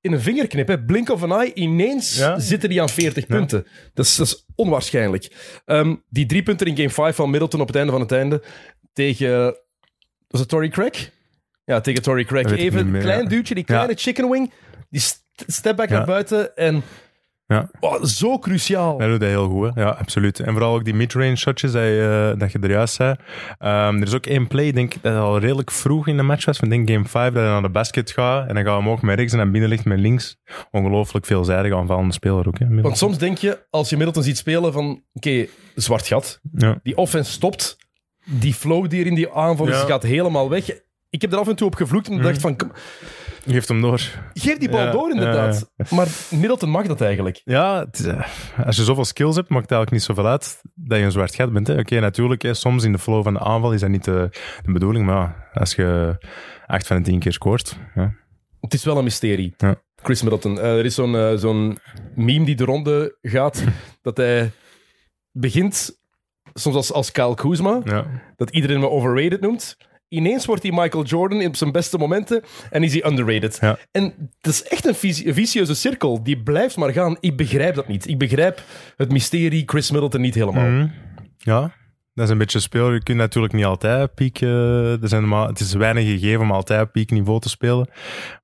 In 0.00 0.12
een 0.12 0.20
vingerknip, 0.20 0.68
hè, 0.68 0.84
blink 0.84 1.08
of 1.10 1.22
an 1.22 1.32
eye, 1.32 1.54
ineens 1.54 2.16
Ja. 2.16 2.38
zitten 2.38 2.68
die 2.68 2.80
aan 2.82 2.88
40 2.88 3.26
punten. 3.26 3.66
Dat, 3.94 4.04
is, 4.06 4.16
dat 4.16 4.26
is 4.26 4.46
onwaarschijnlijk. 4.54 5.32
Ehm, 5.64 5.94
die 6.08 6.26
drie 6.26 6.42
punten 6.42 6.66
in 6.66 6.76
game 6.76 6.90
5 6.90 7.16
van 7.16 7.30
Middleton 7.30 7.60
op 7.60 7.66
het 7.66 7.76
einde 7.76 7.92
van 7.92 8.00
het 8.00 8.12
einde 8.12 8.42
tegen... 8.92 9.56
Was 10.28 10.40
het 10.40 10.48
Tory 10.48 10.68
Craig? 10.68 11.10
Ja, 11.64 11.80
tegen 11.80 12.02
Tory 12.02 12.24
Craig. 12.24 12.50
Even 12.50 12.94
een 12.94 13.00
klein 13.00 13.28
duwtje, 13.28 13.54
die 13.54 13.64
kleine 13.64 13.94
chicken 13.94 14.30
wing, 14.30 14.52
die 14.90 15.00
st- 15.00 15.24
stepback 15.46 15.88
Ja. 15.88 15.96
naar 15.96 16.06
buiten 16.06 16.56
en... 16.56 16.82
Ja. 17.50 17.68
Oh, 17.80 18.02
zo 18.04 18.38
cruciaal. 18.38 18.98
Hij 18.98 19.08
doet 19.08 19.20
dat 19.20 19.28
heel 19.28 19.48
goed, 19.48 19.74
hè. 19.74 19.80
ja, 19.82 19.88
absoluut. 19.88 20.40
En 20.40 20.52
vooral 20.52 20.74
ook 20.74 20.84
die 20.84 20.94
midrange 20.94 21.36
shotjes 21.36 21.72
dat 21.72 21.82
je, 21.82 22.30
eh, 22.34 22.40
dat 22.40 22.52
je 22.52 22.58
er 22.58 22.70
juist 22.70 22.94
zei. 22.94 23.14
Ehm, 23.58 23.96
er 23.96 24.02
is 24.06 24.14
ook 24.14 24.26
één 24.26 24.46
play, 24.46 24.66
ik 24.66 24.74
denk 24.74 24.94
dat 25.02 25.14
al 25.16 25.38
redelijk 25.38 25.70
vroeg 25.70 26.06
in 26.08 26.16
de 26.16 26.22
match 26.22 26.44
was, 26.44 26.58
van 26.58 26.68
denk 26.68 26.90
game 26.90 27.04
5, 27.04 27.32
dat 27.32 27.42
hij 27.42 27.52
naar 27.52 27.62
de 27.62 27.68
basket 27.68 28.10
gaat 28.10 28.40
en 28.48 28.54
dan 28.54 28.62
gaat 28.64 28.72
hij 28.72 28.80
omhoog 28.82 29.02
met 29.02 29.16
rechts 29.18 29.32
en 29.32 29.38
dan 29.38 29.50
binnen 29.50 29.70
ligt 29.70 29.84
met 29.84 29.98
links. 29.98 30.36
Ongelooflijk 30.70 31.26
veelzijdig 31.26 31.72
aanvallende 31.74 32.12
speler 32.12 32.46
ook. 32.48 32.58
Hè, 32.58 32.80
Want 32.80 32.98
soms 32.98 33.18
denk 33.18 33.38
je, 33.38 33.66
als 33.70 33.88
je 33.90 33.96
Middleton 33.96 34.22
ziet 34.22 34.36
spelen, 34.36 34.72
van 34.72 35.02
oké, 35.12 35.46
zwart 35.74 36.06
gat. 36.06 36.40
ja. 36.52 36.78
Die 36.82 36.96
offense 36.96 37.30
stopt. 37.32 37.76
Die 38.24 38.54
flow 38.54 38.90
die 38.90 39.00
er 39.00 39.06
in 39.06 39.14
die 39.14 39.32
aanval 39.32 39.66
is, 39.68 39.80
Ja. 39.80 39.86
gaat 39.86 40.02
helemaal 40.02 40.48
weg. 40.50 40.70
Ik 41.10 41.20
heb 41.22 41.32
er 41.32 41.38
af 41.38 41.48
en 41.48 41.56
toe 41.56 41.66
op 41.66 41.74
gevloekt 41.74 42.08
en 42.08 42.22
dacht 42.22 42.40
van, 42.40 42.56
kom, 42.56 42.70
Geeft 43.46 43.68
hem 43.68 43.80
door. 43.80 44.00
geef 44.34 44.58
die 44.58 44.68
bal 44.70 44.80
Ja, 44.80 44.90
door 44.90 45.10
inderdaad. 45.10 45.70
Maar 45.90 46.08
Middleton 46.30 46.70
mag 46.70 46.86
dat 46.86 47.00
eigenlijk. 47.00 47.40
Ja, 47.44 47.86
is, 47.90 48.04
eh, 48.04 48.26
als 48.64 48.76
je 48.76 48.84
zoveel 48.84 49.04
skills 49.04 49.36
hebt, 49.36 49.48
maakt 49.48 49.62
het 49.62 49.72
eigenlijk 49.72 49.90
niet 49.90 50.16
zoveel 50.16 50.30
uit 50.30 50.60
dat 50.74 50.98
je 50.98 51.04
een 51.04 51.12
zwart 51.12 51.34
gat 51.34 51.52
bent. 51.52 51.68
Oké, 51.68 52.00
natuurlijk, 52.00 52.42
hè, 52.42 52.54
soms 52.54 52.84
in 52.84 52.92
de 52.92 52.98
flow 52.98 53.22
van 53.22 53.32
de 53.34 53.40
aanval 53.40 53.72
is 53.72 53.80
dat 53.80 53.90
niet 53.90 54.04
de, 54.04 54.28
de 54.64 54.72
bedoeling, 54.72 55.06
maar 55.06 55.48
als 55.52 55.74
je 55.74 56.18
8 56.66 56.86
van 56.86 56.96
de 56.96 57.02
10 57.02 57.18
keer 57.18 57.32
scoort, 57.32 57.76
ja. 57.94 58.14
Het 58.60 58.74
is 58.74 58.84
wel 58.84 58.98
een 58.98 59.04
mysterie. 59.04 59.54
Ja. 59.56 59.82
Chris 60.02 60.22
Middleton. 60.22 60.58
Eh, 60.60 60.78
er 60.78 60.84
is 60.84 60.94
zo'n 60.94 61.16
eh, 61.16 61.32
zo'n 61.36 61.78
meme 62.14 62.44
die 62.44 62.54
de 62.56 62.64
ronde 62.64 63.18
gaat, 63.22 63.64
dat 64.02 64.16
hij 64.16 64.50
begint 65.32 65.98
soms 66.54 66.76
als, 66.76 66.92
als 66.92 67.12
Kyle 67.12 67.34
Kuzma, 67.34 67.80
Ja. 67.84 68.06
dat 68.36 68.50
iedereen 68.50 68.80
me 68.80 68.88
overrated 68.88 69.40
noemt. 69.40 69.76
Ineens 70.10 70.46
wordt 70.46 70.62
hij 70.62 70.72
Michael 70.72 71.04
Jordan 71.04 71.44
op 71.44 71.56
zijn 71.56 71.72
beste 71.72 71.98
momenten 71.98 72.42
en 72.70 72.82
is 72.82 72.92
hij 72.92 73.04
underrated. 73.10 73.58
Ja. 73.60 73.78
En 73.90 74.14
dat 74.40 74.52
is 74.52 74.62
echt 74.62 74.86
een 74.86 74.94
vicieuze 75.34 75.74
cirkel. 75.74 76.22
Die 76.22 76.42
blijft 76.42 76.76
maar 76.76 76.92
gaan. 76.92 77.16
Ik 77.20 77.36
begrijp 77.36 77.74
dat 77.74 77.88
niet. 77.88 78.08
Ik 78.08 78.18
begrijp 78.18 78.62
het 78.96 79.12
mysterie 79.12 79.62
Chris 79.66 79.90
Middleton 79.90 80.20
niet 80.20 80.34
helemaal. 80.34 80.68
Mhm. 80.68 80.86
Ja, 81.38 81.60
dat 82.14 82.24
is 82.24 82.30
een 82.30 82.38
beetje 82.38 82.60
speel. 82.60 82.92
Je 82.92 83.02
kunt 83.02 83.18
natuurlijk 83.18 83.52
niet 83.52 83.64
altijd 83.64 84.14
piek. 84.14 84.40
eh, 84.40 85.02
er 85.02 85.08
zijn 85.08 85.28
maar, 85.28 85.48
het 85.48 85.60
is 85.60 85.72
weinig 85.72 86.04
gegeven 86.04 86.40
om 86.40 86.52
altijd 86.52 86.82
op 86.82 86.92
piekniveau 86.92 87.40
te 87.40 87.48
spelen. 87.48 87.88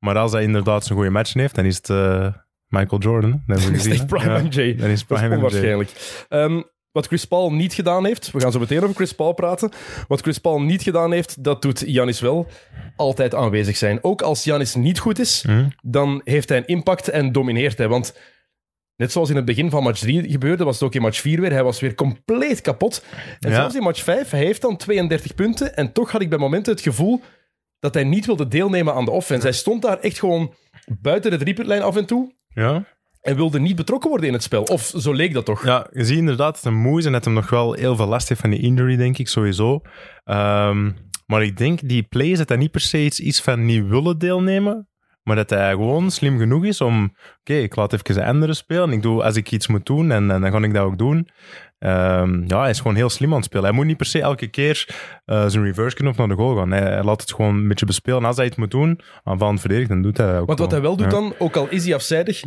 Maar 0.01 0.17
als 0.17 0.33
hij 0.33 0.43
inderdaad 0.43 0.85
zo'n 0.85 0.97
goede 0.97 1.11
match 1.11 1.33
heeft, 1.35 1.55
dan 1.55 1.65
is 1.65 1.77
het 1.77 1.91
eh, 1.91 2.29
Michael 2.69 3.01
Jordan. 3.03 3.43
Dat 3.47 3.63
hebben 3.63 3.79
we 3.83 3.89
Dat 3.89 3.99
is. 3.99 4.05
Prime 4.05 4.33
Ja, 4.33 4.43
MJ. 4.43 4.49
Dat 4.49 4.59
is 4.59 4.77
Dat 4.77 4.91
is 4.91 5.05
Prime 5.05 5.29
MJ. 5.29 5.35
onwaarschijnlijk. 5.35 5.91
Wat 6.97 7.07
Chris 7.07 7.25
Paul 7.25 7.53
niet 7.53 7.75
gedaan 7.75 8.05
heeft, 8.07 8.31
we 8.31 8.41
gaan 8.41 8.53
zo 8.53 8.59
meteen 8.59 8.83
over 8.83 8.95
Chris 8.95 9.12
Paul 9.15 9.33
praten. 9.33 9.71
Wat 10.09 10.21
Chris 10.21 10.38
Paul 10.38 10.61
niet 10.61 10.83
gedaan 10.83 11.12
heeft, 11.12 11.45
dat 11.45 11.62
doet 11.62 11.83
Janis 11.87 12.21
wel. 12.21 12.47
Altijd 12.97 13.35
aanwezig 13.35 13.76
zijn. 13.76 13.99
Ook 14.05 14.23
als 14.23 14.45
Janis 14.45 14.75
niet 14.75 14.99
goed 14.99 15.19
is, 15.19 15.43
Mhm. 15.43 15.69
dan 15.83 16.21
heeft 16.25 16.49
hij 16.49 16.59
een 16.59 16.67
impact 16.67 17.09
en 17.09 17.33
domineert 17.33 17.79
hij. 17.79 17.88
Want 17.88 18.19
net 18.97 19.12
zoals 19.12 19.31
in 19.31 19.37
het 19.37 19.45
begin 19.45 19.71
van 19.71 19.83
match 19.83 19.99
3 20.00 20.31
gebeurde, 20.31 20.65
was 20.65 20.75
het 20.75 20.83
ook 20.85 20.95
in 20.95 21.03
match 21.03 21.21
4 21.21 21.41
weer. 21.41 21.53
Hij 21.53 21.65
was 21.65 21.81
weer 21.81 21.95
compleet 21.95 22.61
kapot. 22.61 23.05
En 23.41 23.50
Ja. 23.50 23.57
zelfs 23.57 23.75
in 23.75 23.83
match 23.83 24.03
5, 24.03 24.31
hij 24.31 24.41
heeft 24.45 24.61
dan 24.61 24.76
32 24.76 25.35
punten. 25.35 25.76
En 25.76 25.93
toch 25.93 26.11
had 26.11 26.21
ik 26.21 26.29
bij 26.29 26.38
momenten 26.38 26.73
het 26.73 26.83
gevoel 26.83 27.21
dat 27.79 27.95
hij 27.95 28.05
niet 28.05 28.26
wilde 28.26 28.49
deelnemen 28.49 28.95
aan 28.95 29.05
de 29.05 29.11
offense. 29.11 29.47
Hij 29.47 29.57
stond 29.57 29.83
daar 29.83 29.99
echt 29.99 30.19
gewoon 30.19 30.55
buiten 31.00 31.31
de 31.31 31.37
driepuntlijn 31.37 31.83
af 31.83 31.97
en 31.97 32.07
toe. 32.07 32.35
Ja. 32.49 32.85
En 33.26 33.37
wilde 33.37 33.61
niet 33.61 33.76
betrokken 33.76 34.09
worden 34.09 34.26
in 34.26 34.33
het 34.33 34.42
spel. 34.42 34.62
Of 34.62 34.92
zo 34.97 35.12
leek 35.12 35.35
dat 35.35 35.45
toch? 35.45 35.64
ja, 35.64 35.87
je 35.92 36.04
ziet 36.04 36.18
inderdaad 36.18 36.54
dat 36.54 36.62
hij 36.62 36.73
moe 36.73 36.99
is 36.99 37.04
en 37.04 37.12
dat 37.12 37.25
hij 37.25 37.35
nog 37.35 37.50
wel 37.50 37.73
heel 37.73 37.97
veel 37.97 38.06
last 38.06 38.28
heeft 38.28 38.40
van 38.40 38.50
die 38.50 38.61
injury, 38.61 38.97
denk 38.97 39.18
ik, 39.18 39.28
sowieso. 39.28 39.80
Ehm, 40.25 40.90
maar 41.26 41.42
ik 41.42 41.56
denk, 41.56 41.88
die 41.88 42.02
play 42.02 42.26
is 42.26 42.38
dat 42.38 42.49
hij 42.49 42.59
niet 42.59 42.71
per 42.71 42.80
se 42.80 43.04
iets, 43.04 43.21
iets 43.21 43.40
van 43.40 43.64
niet 43.64 43.87
willen 43.87 44.18
deelnemen, 44.18 44.88
maar 45.23 45.37
dat 45.37 45.50
hij 45.50 45.71
gewoon 45.71 46.11
slim 46.11 46.38
genoeg 46.38 46.64
is 46.64 46.80
om, 46.80 47.14
oké, 47.40 47.54
ik 47.54 47.76
laat 47.76 47.92
even 47.92 48.23
een 48.23 48.28
andere 48.28 48.54
spelen. 48.54 48.92
Ik 48.92 49.02
doe, 49.02 49.23
als 49.23 49.37
ik 49.37 49.50
iets 49.50 49.66
moet 49.66 49.87
doen, 49.87 50.11
en, 50.11 50.30
en 50.30 50.40
dan 50.40 50.52
ga 50.52 50.59
ik 50.59 50.75
dat 50.75 50.85
ook 50.85 50.99
doen. 50.99 51.28
Ehm, 51.78 52.45
ja, 52.47 52.61
hij 52.61 52.71
is 52.71 52.78
gewoon 52.78 52.97
heel 52.97 53.11
slim 53.11 53.30
aan 53.30 53.37
het 53.37 53.45
spelen. 53.45 53.64
Hij 53.64 53.75
moet 53.75 53.87
niet 53.87 53.97
per 53.97 54.06
se 54.06 54.21
elke 54.21 54.47
keer 54.47 54.88
eh, 55.25 55.47
zijn 55.47 55.64
reverse 55.64 55.97
knop 55.97 56.16
naar 56.16 56.28
de 56.28 56.35
goal 56.35 56.56
gaan. 56.56 56.71
Hij, 56.71 56.80
hij 56.80 57.02
laat 57.02 57.21
het 57.21 57.35
gewoon 57.35 57.54
een 57.54 57.68
beetje 57.68 57.87
bespelen. 57.87 58.18
En 58.18 58.25
als 58.25 58.37
hij 58.37 58.47
iets 58.47 58.56
moet 58.56 58.71
doen, 58.71 59.00
aanvallend 59.25 59.61
verdedigen, 59.61 59.95
dan 59.95 60.02
doet 60.02 60.16
hij 60.16 60.26
dat 60.26 60.40
ook 60.40 60.47
Want 60.47 60.59
wat 60.59 60.71
hij 60.71 60.80
wel 60.80 60.97
doet 60.97 61.06
Ja. 61.06 61.12
dan, 61.12 61.35
ook 61.38 61.56
al 61.56 61.68
is 61.68 61.85
hij 61.85 61.95
afzijdig, 61.95 62.42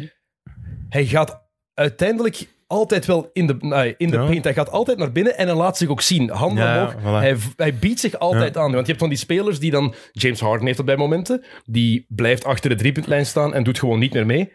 hij 0.89 1.05
gaat 1.05 1.41
uiteindelijk 1.73 2.47
altijd 2.67 3.05
wel 3.05 3.29
in 3.33 3.47
de, 3.47 3.55
nee, 3.59 3.95
in 3.97 4.09
de 4.09 4.17
Ja. 4.17 4.25
paint. 4.25 4.43
Hij 4.43 4.53
gaat 4.53 4.71
altijd 4.71 4.97
naar 4.97 5.11
binnen 5.11 5.37
en 5.37 5.47
hij 5.47 5.55
laat 5.55 5.77
zich 5.77 5.89
ook 5.89 6.01
zien. 6.01 6.29
Handen 6.29 6.63
Ja, 6.63 6.77
omhoog. 6.85 7.01
voilà. 7.01 7.21
Hij, 7.23 7.37
hij 7.55 7.75
biedt 7.75 7.99
zich 7.99 8.19
altijd 8.19 8.57
aan. 8.57 8.71
Want 8.71 8.79
je 8.79 8.85
hebt 8.87 8.99
van 8.99 9.09
die 9.09 9.17
spelers 9.17 9.59
die 9.59 9.71
dan... 9.71 9.93
James 10.11 10.39
Harden 10.39 10.65
heeft 10.65 10.77
dat 10.77 10.85
bij 10.85 10.95
momenten. 10.97 11.43
Die 11.65 12.05
blijft 12.09 12.43
achter 12.45 12.69
de 12.69 12.75
driepuntlijn 12.75 13.25
staan 13.25 13.53
en 13.53 13.63
doet 13.63 13.79
gewoon 13.79 13.99
niet 13.99 14.13
meer 14.13 14.25
mee. 14.25 14.51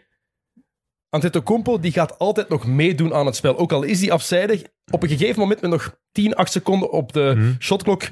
Antetokounmpo 1.09 1.79
die 1.79 1.91
gaat 1.91 2.19
altijd 2.19 2.49
nog 2.49 2.65
meedoen 2.67 3.13
aan 3.13 3.25
het 3.25 3.35
spel. 3.35 3.57
Ook 3.57 3.71
al 3.71 3.83
is 3.83 4.01
hij 4.01 4.11
afzijdig, 4.11 4.61
op 4.91 5.03
een 5.03 5.09
gegeven 5.09 5.39
moment 5.39 5.61
met 5.61 5.71
nog 5.71 5.97
10, 6.11 6.35
8 6.35 6.51
seconden 6.51 6.91
op 6.91 7.13
de 7.13 7.33
Mhm. 7.35 7.51
shotklok, 7.59 8.03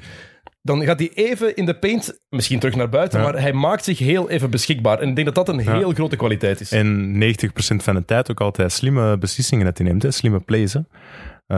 dan 0.66 0.82
gaat 0.84 0.98
hij 0.98 1.10
even 1.14 1.56
in 1.56 1.64
de 1.66 1.74
paint, 1.78 2.20
misschien 2.28 2.58
terug 2.58 2.74
naar 2.76 2.88
buiten, 2.88 3.18
Ja. 3.20 3.24
maar 3.24 3.40
hij 3.40 3.52
maakt 3.52 3.84
zich 3.84 3.98
heel 3.98 4.30
even 4.30 4.50
beschikbaar. 4.50 4.98
En 5.00 5.08
ik 5.08 5.14
denk 5.14 5.34
dat 5.34 5.46
dat 5.46 5.54
een 5.54 5.64
Ja. 5.64 5.76
heel 5.76 5.92
grote 5.92 6.16
kwaliteit 6.16 6.60
is. 6.60 6.72
En 6.72 7.18
90% 7.18 7.82
van 7.82 7.94
de 7.94 8.04
tijd 8.04 8.30
ook 8.30 8.40
altijd 8.40 8.72
slimme 8.72 9.18
beslissingen 9.18 9.64
dat 9.64 9.78
hij 9.78 9.86
neemt. 9.86 10.02
Hè? 10.02 10.10
Slimme 10.10 10.40
plays. 10.40 10.72
Hè? 10.72 10.80
Eh, 11.46 11.56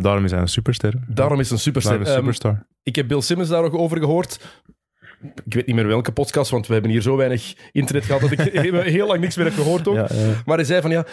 daarom 0.00 0.24
is 0.24 0.30
hij 0.30 0.40
een 0.40 0.48
superster. 0.48 0.94
Daarom 1.06 1.40
is 1.40 1.44
het 1.48 1.54
een 1.58 1.62
superster. 1.62 1.92
Daarom 1.92 2.06
is 2.06 2.12
hij 2.14 2.22
een 2.22 2.26
Ehm, 2.26 2.34
superstar. 2.34 2.66
ik 2.82 2.96
heb 2.96 3.08
Bill 3.08 3.20
Simmons 3.20 3.48
daar 3.48 3.62
ook 3.64 3.74
over 3.74 3.98
gehoord. 3.98 4.40
Ik 5.44 5.54
weet 5.54 5.66
niet 5.66 5.76
meer 5.76 5.86
welke 5.86 6.12
podcast, 6.12 6.50
want 6.50 6.66
we 6.66 6.72
hebben 6.72 6.90
hier 6.90 7.02
zo 7.02 7.16
weinig 7.16 7.54
internet 7.72 8.04
gehad 8.04 8.20
dat 8.20 8.30
ik 8.30 8.38
heel 8.98 9.06
lang 9.06 9.20
niks 9.20 9.36
meer 9.36 9.46
heb 9.46 9.54
gehoord 9.54 9.88
ook. 9.88 9.94
Ja. 9.94 10.08
Maar 10.44 10.56
hij 10.56 10.64
zei 10.64 10.80
van 10.80 10.90
ja, 10.90 11.06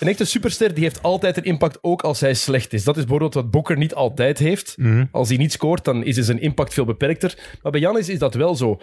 een 0.00 0.08
echte 0.08 0.24
superster 0.24 0.74
die 0.74 0.84
heeft 0.84 1.02
altijd 1.02 1.36
een 1.36 1.44
impact, 1.44 1.78
ook 1.80 2.02
als 2.02 2.20
hij 2.20 2.34
slecht 2.34 2.72
is. 2.72 2.84
Dat 2.84 2.96
is 2.96 3.02
bijvoorbeeld 3.02 3.34
wat 3.34 3.50
Bokker 3.50 3.76
niet 3.76 3.94
altijd 3.94 4.38
heeft. 4.38 4.74
Mhm. 4.76 5.04
Als 5.10 5.28
hij 5.28 5.38
niet 5.38 5.52
scoort, 5.52 5.84
dan 5.84 6.04
is 6.04 6.16
zijn 6.16 6.40
impact 6.40 6.74
veel 6.74 6.84
beperkter. 6.84 7.38
Maar 7.62 7.72
bij 7.72 7.80
Janis 7.80 8.08
is 8.08 8.18
dat 8.18 8.34
wel 8.34 8.54
zo. 8.54 8.80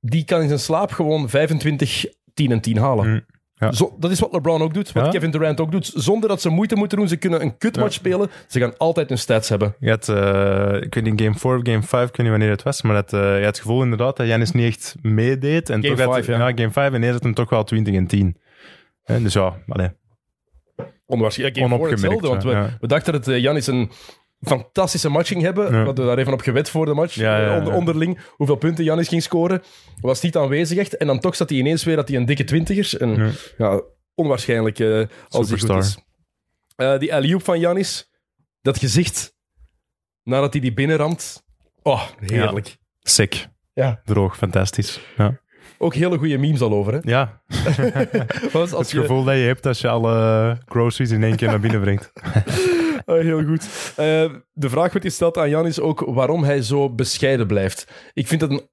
Die 0.00 0.24
kan 0.24 0.40
in 0.40 0.48
zijn 0.48 0.60
slaap 0.60 0.92
gewoon 0.92 1.28
25, 1.28 2.04
10 2.34 2.50
en 2.52 2.60
10 2.60 2.76
halen. 2.76 3.08
Mm, 3.08 3.24
ja. 3.54 3.72
Zo, 3.72 3.96
dat 3.98 4.10
is 4.10 4.20
wat 4.20 4.32
LeBron 4.32 4.62
ook 4.62 4.74
doet, 4.74 4.92
wat 4.92 5.04
Ja. 5.04 5.10
Kevin 5.10 5.30
Durant 5.30 5.60
ook 5.60 5.70
doet. 5.72 5.92
Zonder 5.94 6.28
dat 6.28 6.40
ze 6.40 6.48
moeite 6.48 6.76
moeten 6.76 6.98
doen. 6.98 7.08
Ze 7.08 7.16
kunnen 7.16 7.42
een 7.42 7.58
kutmatch 7.58 7.92
spelen. 7.92 8.30
Ze 8.48 8.60
gaan 8.60 8.76
altijd 8.76 9.08
hun 9.08 9.18
stats 9.18 9.48
hebben. 9.48 9.74
Je 9.80 9.90
had, 9.90 10.08
eh, 10.08 10.82
ik 10.82 10.94
weet 10.94 11.04
niet, 11.04 11.20
game 11.20 11.34
4 11.34 11.56
of 11.56 11.60
game 11.62 11.82
5, 11.82 12.08
ik 12.08 12.16
weet 12.16 12.18
niet 12.18 12.28
wanneer 12.28 12.50
het 12.50 12.62
was, 12.62 12.82
maar 12.82 12.94
dat, 12.94 13.12
eh, 13.12 13.20
je 13.20 13.34
had 13.44 13.44
het 13.44 13.58
gevoel 13.58 13.82
inderdaad 13.82 14.16
dat 14.16 14.26
Janis 14.26 14.50
niet 14.52 14.66
echt 14.66 14.94
meedeed. 15.02 15.70
En 15.70 15.82
Game 15.82 15.96
toch 15.96 16.04
had, 16.04 16.14
vijf, 16.14 16.26
ja. 16.26 16.52
game 16.54 16.70
5 16.70 16.92
en 16.92 17.02
hij 17.02 17.12
zat 17.12 17.22
hem 17.22 17.34
toch 17.34 17.50
wel 17.50 17.64
20 17.64 17.94
en 17.94 18.06
10. 18.06 18.36
Hè, 19.02 19.22
dus 19.22 19.32
ja, 19.32 19.56
allee. 19.68 19.90
Onwaarschijnlijk. 21.06 21.58
Game 21.60 21.74
Onopgemerkt, 21.74 22.02
hetzelfde, 22.02 22.28
want 22.28 22.42
we, 22.42 22.50
ja, 22.50 22.76
we 22.80 22.86
dachten 22.86 23.12
dat 23.12 23.28
eh, 23.28 23.38
Janis 23.38 23.66
een 23.66 23.90
fantastische 24.40 25.08
match 25.08 25.28
ging 25.28 25.42
hebben. 25.42 25.70
We 25.70 25.76
Ja. 25.76 25.84
hadden 25.84 26.06
daar 26.06 26.18
even 26.18 26.32
op 26.32 26.40
gewet 26.40 26.70
voor 26.70 26.86
de 26.86 26.94
match. 26.94 27.14
Ja, 27.14 27.38
ja, 27.38 27.44
ja. 27.44 27.50
eh, 27.52 27.56
onder- 27.58 27.72
onderling. 27.74 28.18
Hoeveel 28.36 28.56
punten 28.56 28.84
Janis 28.84 29.08
ging 29.08 29.22
scoren. 29.22 29.62
Was 30.00 30.20
niet 30.22 30.36
aanwezig 30.36 30.78
echt. 30.78 30.96
En 30.96 31.06
dan 31.06 31.20
toch 31.20 31.36
zat 31.36 31.48
hij 31.48 31.58
ineens 31.58 31.84
weer 31.84 31.96
dat 31.96 32.08
hij 32.08 32.16
een 32.16 32.26
dikke 32.26 32.44
twintigers. 32.44 32.96
En 32.96 33.32
Ja. 33.58 33.80
onwaarschijnlijk 34.14 34.78
eh, 34.78 35.02
als 35.28 35.48
hij 35.50 35.58
goed 35.58 35.70
is. 35.76 35.98
Eh, 36.76 36.98
die 36.98 37.14
alley 37.14 37.38
van 37.38 37.60
Janis. 37.60 38.10
Dat 38.62 38.78
gezicht. 38.78 39.34
Nadat 40.22 40.52
hij 40.52 40.62
die 40.62 40.72
binnenramt. 40.72 41.42
Oh, 41.82 42.02
heerlijk. 42.20 42.76
Sick. 43.00 43.46
Ja. 43.74 44.00
Droog, 44.04 44.36
fantastisch. 44.36 45.00
Ja. 45.16 45.40
Ook 45.82 45.94
hele 45.94 46.18
goede 46.18 46.38
memes 46.38 46.60
al 46.60 46.72
over. 46.72 46.92
Hè? 46.92 46.98
ja, 47.02 47.42
als 48.52 48.70
het 48.70 48.90
je, 48.90 49.00
gevoel 49.00 49.24
dat 49.24 49.34
je 49.34 49.40
hebt 49.40 49.66
als 49.66 49.80
je 49.80 49.88
alle 49.88 50.56
groceries 50.66 51.10
in 51.10 51.22
één 51.24 51.36
keer 51.36 51.48
naar 51.48 51.60
binnen 51.60 51.80
brengt. 51.80 52.12
Oh, 53.06 53.18
heel 53.30 53.44
goed. 53.44 53.92
Eh, 53.96 54.04
de 54.52 54.68
vraag 54.68 54.90
wordt 54.92 55.06
gesteld 55.06 55.38
aan 55.38 55.48
Jan 55.48 55.66
is 55.66 55.80
ook 55.80 56.00
waarom 56.06 56.44
hij 56.44 56.62
zo 56.62 56.90
bescheiden 56.90 57.46
blijft. 57.46 58.10
Ik 58.12 58.26
vind 58.26 58.40
het 58.40 58.50
een 58.50 58.68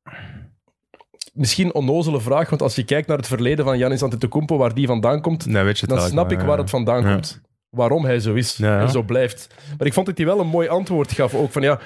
misschien 1.33 1.73
onnozele 1.73 2.21
vraag, 2.21 2.49
want 2.49 2.61
als 2.61 2.75
je 2.75 2.83
kijkt 2.83 3.07
naar 3.07 3.17
het 3.17 3.27
verleden 3.27 3.65
van 3.65 3.77
Janis 3.77 4.03
Antetokounmpo, 4.03 4.57
waar 4.57 4.73
die 4.73 4.87
vandaan 4.87 5.21
komt, 5.21 5.45
Nee, 5.45 5.63
weet 5.63 5.79
je 5.79 5.85
het 5.85 5.95
dan 5.95 6.07
snap 6.07 6.31
ik 6.31 6.39
waar 6.39 6.57
het 6.57 6.69
vandaan 6.69 7.03
Ja. 7.03 7.13
komt. 7.13 7.41
Waarom 7.69 8.05
hij 8.05 8.19
zo 8.19 8.33
is 8.33 8.57
Ja, 8.57 8.75
ja. 8.75 8.81
en 8.81 8.89
zo 8.89 9.03
blijft. 9.03 9.47
Maar 9.77 9.87
ik 9.87 9.93
vond 9.93 10.05
dat 10.05 10.17
hij 10.17 10.25
wel 10.25 10.39
een 10.39 10.47
mooi 10.47 10.67
antwoord 10.67 11.11
gaf. 11.11 11.35
Ook 11.35 11.51
van 11.51 11.61
ja, 11.61 11.79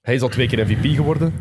hij 0.00 0.14
is 0.14 0.22
al 0.22 0.28
twee 0.28 0.46
keer 0.48 0.66
MVP 0.66 0.94
geworden. 0.94 1.34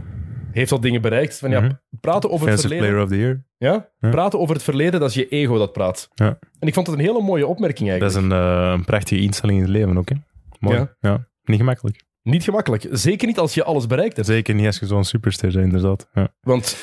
Heeft 0.51 0.71
al 0.71 0.79
dingen 0.79 1.01
bereikt. 1.01 1.39
Van, 1.39 1.49
ja, 1.49 1.59
Mhm. 1.61 1.71
praten 2.01 2.29
over 2.31 2.47
het 2.49 2.59
verleden. 2.59 2.85
Player 2.87 3.03
of 3.03 3.09
the 3.09 3.17
Year. 3.17 3.43
Ja? 3.57 3.89
Ja. 3.99 4.09
Praten 4.09 4.39
over 4.39 4.55
het 4.55 4.63
verleden, 4.63 4.99
dat 4.99 5.09
is 5.09 5.15
je 5.15 5.27
ego 5.27 5.57
dat 5.57 5.71
praat. 5.73 6.09
Ja. 6.15 6.39
En 6.59 6.67
ik 6.67 6.73
vond 6.73 6.87
het 6.87 6.95
een 6.99 7.05
hele 7.05 7.21
mooie 7.21 7.47
opmerking 7.47 7.89
Dat 7.89 8.01
eigenlijk. 8.01 8.31
is 8.31 8.37
een, 8.37 8.41
eh, 8.41 8.71
een 8.73 8.85
prachtige 8.85 9.21
instelling 9.21 9.57
in 9.57 9.63
het 9.63 9.73
leven 9.73 9.97
ook. 9.97 10.09
Hè? 10.09 10.15
Mooi. 10.59 10.77
Ja. 10.77 10.95
Ja. 10.99 11.27
Niet 11.43 11.57
gemakkelijk. 11.59 12.03
Niet 12.23 12.43
gemakkelijk. 12.43 12.87
Zeker 12.91 13.27
niet 13.27 13.37
als 13.39 13.53
je 13.53 13.63
alles 13.63 13.87
bereikt 13.87 14.15
hebt. 14.15 14.27
Zeker 14.27 14.55
niet 14.55 14.65
als 14.65 14.79
je 14.79 14.85
zo'n 14.85 15.03
superster 15.03 15.51
bent, 15.51 15.63
inderdaad. 15.65 16.09
Ja. 16.13 16.33
Want 16.41 16.77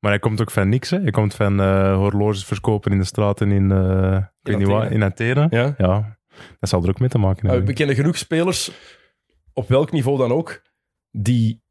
Maar 0.00 0.10
hij 0.10 0.20
komt 0.20 0.40
ook 0.40 0.50
van 0.50 0.68
niks. 0.68 0.90
Hè. 0.90 1.00
Hij 1.00 1.10
komt 1.10 1.34
van 1.34 1.60
eh, 1.60 1.94
horloges 1.96 2.44
verkopen 2.44 2.92
in 2.92 2.98
de 2.98 3.04
straten 3.04 3.50
in, 3.52 3.70
eh, 3.72 4.16
ik 4.16 4.22
weet 4.42 4.58
niet 4.58 4.66
waar, 4.66 4.92
in 4.92 5.02
Athene. 5.04 5.46
ja, 5.50 5.74
Ja, 5.78 6.18
dat 6.60 6.68
zal 6.68 6.82
er 6.82 6.88
ook 6.88 7.00
mee 7.00 7.08
te 7.08 7.18
maken 7.18 7.44
Uh, 7.44 7.50
hebben. 7.50 7.68
we 7.68 7.74
kennen 7.74 7.96
genoeg 7.96 8.16
spelers, 8.16 8.70
op 9.52 9.68
welk 9.68 9.92
niveau 9.92 10.18
dan 10.18 10.32
ook, 10.32 10.62
die 11.10 11.62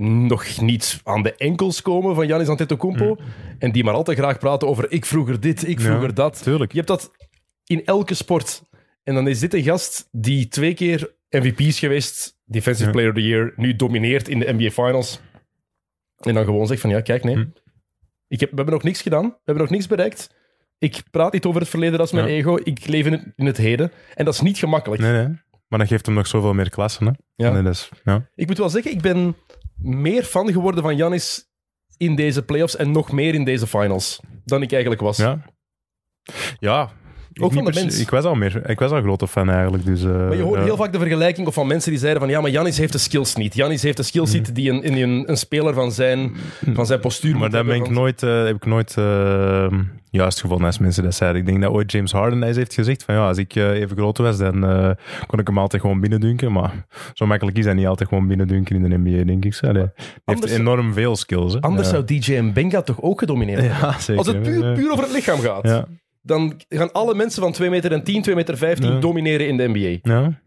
nog 0.00 0.60
niet 0.60 1.00
aan 1.04 1.22
de 1.22 1.34
enkels 1.34 1.82
komen 1.82 2.14
van 2.14 2.24
Giannis 2.26 2.48
Antetokounmpo 2.48 3.16
en 3.58 3.72
die 3.72 3.84
maar 3.84 3.94
altijd 3.94 4.18
graag 4.18 4.38
praten 4.38 4.68
over 4.68 4.92
ik 4.92 5.04
vroeger 5.04 5.40
dit, 5.40 5.68
ik 5.68 5.78
Ja. 5.80 5.84
vroeger 5.84 6.14
dat. 6.14 6.42
Tuurlijk. 6.42 6.70
Je 6.70 6.76
hebt 6.76 6.88
dat 6.90 7.10
in 7.64 7.84
elke 7.84 8.14
sport. 8.14 8.62
En 9.02 9.14
dan 9.14 9.28
is 9.28 9.40
dit 9.40 9.54
een 9.54 9.62
gast 9.62 10.08
die 10.12 10.48
twee 10.48 10.74
keer 10.74 11.14
MVP 11.30 11.60
is 11.60 11.78
geweest, 11.78 12.38
Defensive 12.44 12.86
Ja. 12.86 12.92
Player 12.92 13.08
of 13.10 13.14
the 13.16 13.22
Year, 13.26 13.52
nu 13.56 13.76
domineert 13.76 14.28
in 14.28 14.38
de 14.38 14.52
NBA 14.52 14.70
Finals. 14.70 15.20
En 16.16 16.34
dan 16.34 16.44
gewoon 16.44 16.66
zegt 16.66 16.80
van 16.80 16.90
ja, 16.90 17.00
kijk, 17.00 17.24
nee. 17.24 17.34
Hm. 17.34 17.44
Ik 18.28 18.40
heb, 18.40 18.50
we 18.50 18.56
hebben 18.56 18.74
nog 18.74 18.82
niks 18.82 19.02
gedaan, 19.02 19.24
we 19.24 19.34
hebben 19.44 19.62
nog 19.64 19.72
niks 19.72 19.86
bereikt. 19.86 20.34
Ik 20.78 21.02
praat 21.10 21.32
niet 21.32 21.44
over 21.44 21.60
het 21.60 21.70
verleden, 21.70 21.98
dat 21.98 22.06
is 22.06 22.12
mijn 22.12 22.26
Ja. 22.28 22.32
ego. 22.34 22.56
Ik 22.64 22.86
leef 22.86 23.06
in 23.06 23.12
het, 23.12 23.32
in 23.36 23.46
het 23.46 23.56
heden. 23.56 23.92
En 24.14 24.24
dat 24.24 24.34
is 24.34 24.40
niet 24.40 24.58
gemakkelijk. 24.58 25.02
Nee, 25.02 25.12
nee. 25.12 25.38
Maar 25.68 25.78
dat 25.78 25.88
geeft 25.88 26.06
hem 26.06 26.14
nog 26.14 26.26
zoveel 26.26 26.54
meer 26.54 26.70
klassen. 26.70 27.06
Hè? 27.06 27.12
Ja. 27.44 27.52
Nee, 27.52 27.62
dat 27.62 27.72
is, 27.72 27.90
ja. 28.04 28.28
Ik 28.34 28.46
moet 28.46 28.58
wel 28.58 28.68
zeggen, 28.68 28.90
ik 28.92 29.00
ben 29.00 29.36
meer 29.76 30.22
fan 30.22 30.52
geworden 30.52 30.82
van 30.82 30.96
Janis 30.96 31.48
in 31.96 32.16
deze 32.16 32.42
playoffs 32.42 32.76
en 32.76 32.90
nog 32.90 33.12
meer 33.12 33.34
in 33.34 33.44
deze 33.44 33.66
finals 33.66 34.20
dan 34.44 34.62
ik 34.62 34.72
eigenlijk 34.72 35.00
was. 35.00 35.16
Ja. 35.16 35.42
Ja. 36.58 36.90
Ik 37.32 37.42
Ook 37.42 37.52
van 37.52 37.64
niet 37.64 37.74
de 37.74 37.80
mens. 37.80 38.00
Ik 38.00 38.10
was 38.10 38.24
al 38.24 38.34
meer. 38.34 38.70
Ik 38.70 38.78
was 38.78 38.90
al 38.90 38.96
een 38.96 39.02
grote 39.02 39.28
fan 39.28 39.50
eigenlijk. 39.50 39.84
Dus, 39.84 40.04
eh, 40.04 40.10
Maar 40.10 40.36
je 40.36 40.42
hoort 40.42 40.58
ja. 40.58 40.64
heel 40.64 40.76
vaak 40.76 40.92
de 40.92 40.98
vergelijking 40.98 41.46
of 41.46 41.54
van 41.54 41.66
mensen 41.66 41.90
die 41.90 42.00
zeiden 42.00 42.22
van 42.22 42.30
ja, 42.30 42.40
maar 42.40 42.50
Janis 42.50 42.78
heeft 42.78 42.92
de 42.92 42.98
skills 42.98 43.34
niet. 43.34 43.54
Janis 43.54 43.82
heeft 43.82 43.96
de 43.96 44.02
skills 44.02 44.32
niet 44.32 44.54
die 44.54 44.70
een, 44.70 44.82
in 44.82 45.02
een, 45.02 45.30
een 45.30 45.36
speler 45.36 45.74
van 45.74 45.92
zijn, 45.92 46.36
van 46.74 46.86
zijn 46.86 47.00
postuur 47.00 47.30
Maar 47.30 47.40
moet 47.40 47.52
dat 47.52 47.66
ben 47.66 47.76
ik 47.76 47.90
nooit, 47.90 48.22
eh, 48.22 48.44
heb 48.44 48.56
ik 48.56 48.66
nooit 48.66 48.96
eh, 48.96 49.72
juist 50.16 50.40
gevonden 50.40 50.66
als 50.66 50.78
mensen 50.78 51.02
dat 51.02 51.14
zeiden. 51.14 51.40
Ik 51.40 51.46
denk 51.46 51.62
dat 51.62 51.72
ooit 51.72 51.92
James 51.92 52.12
Harden 52.12 52.42
eens 52.42 52.56
heeft 52.56 52.74
gezegd 52.74 53.02
van 53.04 53.14
ja, 53.14 53.26
als 53.28 53.38
ik 53.38 53.54
eh, 53.54 53.70
even 53.70 53.96
groot 53.96 54.18
was, 54.18 54.38
dan 54.38 54.64
eh, 54.66 54.90
kon 55.26 55.38
ik 55.38 55.46
hem 55.46 55.58
altijd 55.58 55.82
gewoon 55.82 56.00
binnendunken. 56.00 56.52
Maar 56.52 56.86
zo 57.14 57.26
makkelijk 57.26 57.58
is 57.58 57.64
dat 57.64 57.74
niet 57.74 57.86
altijd 57.86 58.08
gewoon 58.08 58.26
binnendunken 58.26 58.76
in 58.84 58.90
de 58.90 58.96
NBA, 58.98 59.24
denk 59.24 59.44
ik. 59.44 59.58
Hij 59.60 59.90
heeft 60.24 60.44
enorm 60.44 60.92
veel 60.92 61.16
skills. 61.16 61.52
Hè. 61.52 61.60
Anders 61.60 61.90
ja. 61.90 61.94
zou 61.94 62.04
DJ 62.04 62.52
Benga 62.52 62.82
toch 62.82 63.02
ook 63.02 63.18
gedomineerd 63.18 63.60
hebben? 63.60 63.78
Ja, 63.78 63.98
zeker. 63.98 64.16
Als 64.16 64.26
het 64.26 64.42
puur, 64.42 64.90
over 64.92 65.04
het 65.04 65.12
lichaam 65.12 65.38
gaat, 65.38 65.68
Ja. 65.68 65.86
dan 66.22 66.60
gaan 66.68 66.92
alle 66.92 67.14
mensen 67.14 67.42
van 67.42 67.52
2 67.52 67.70
meter 67.70 67.92
en 67.92 68.04
10, 68.04 68.22
2 68.22 68.34
meter 68.34 68.56
15 68.56 68.92
Ja. 68.92 68.98
domineren 69.00 69.48
in 69.48 69.56
de 69.56 69.68
NBA. 69.68 69.98
Ja. 70.12 70.40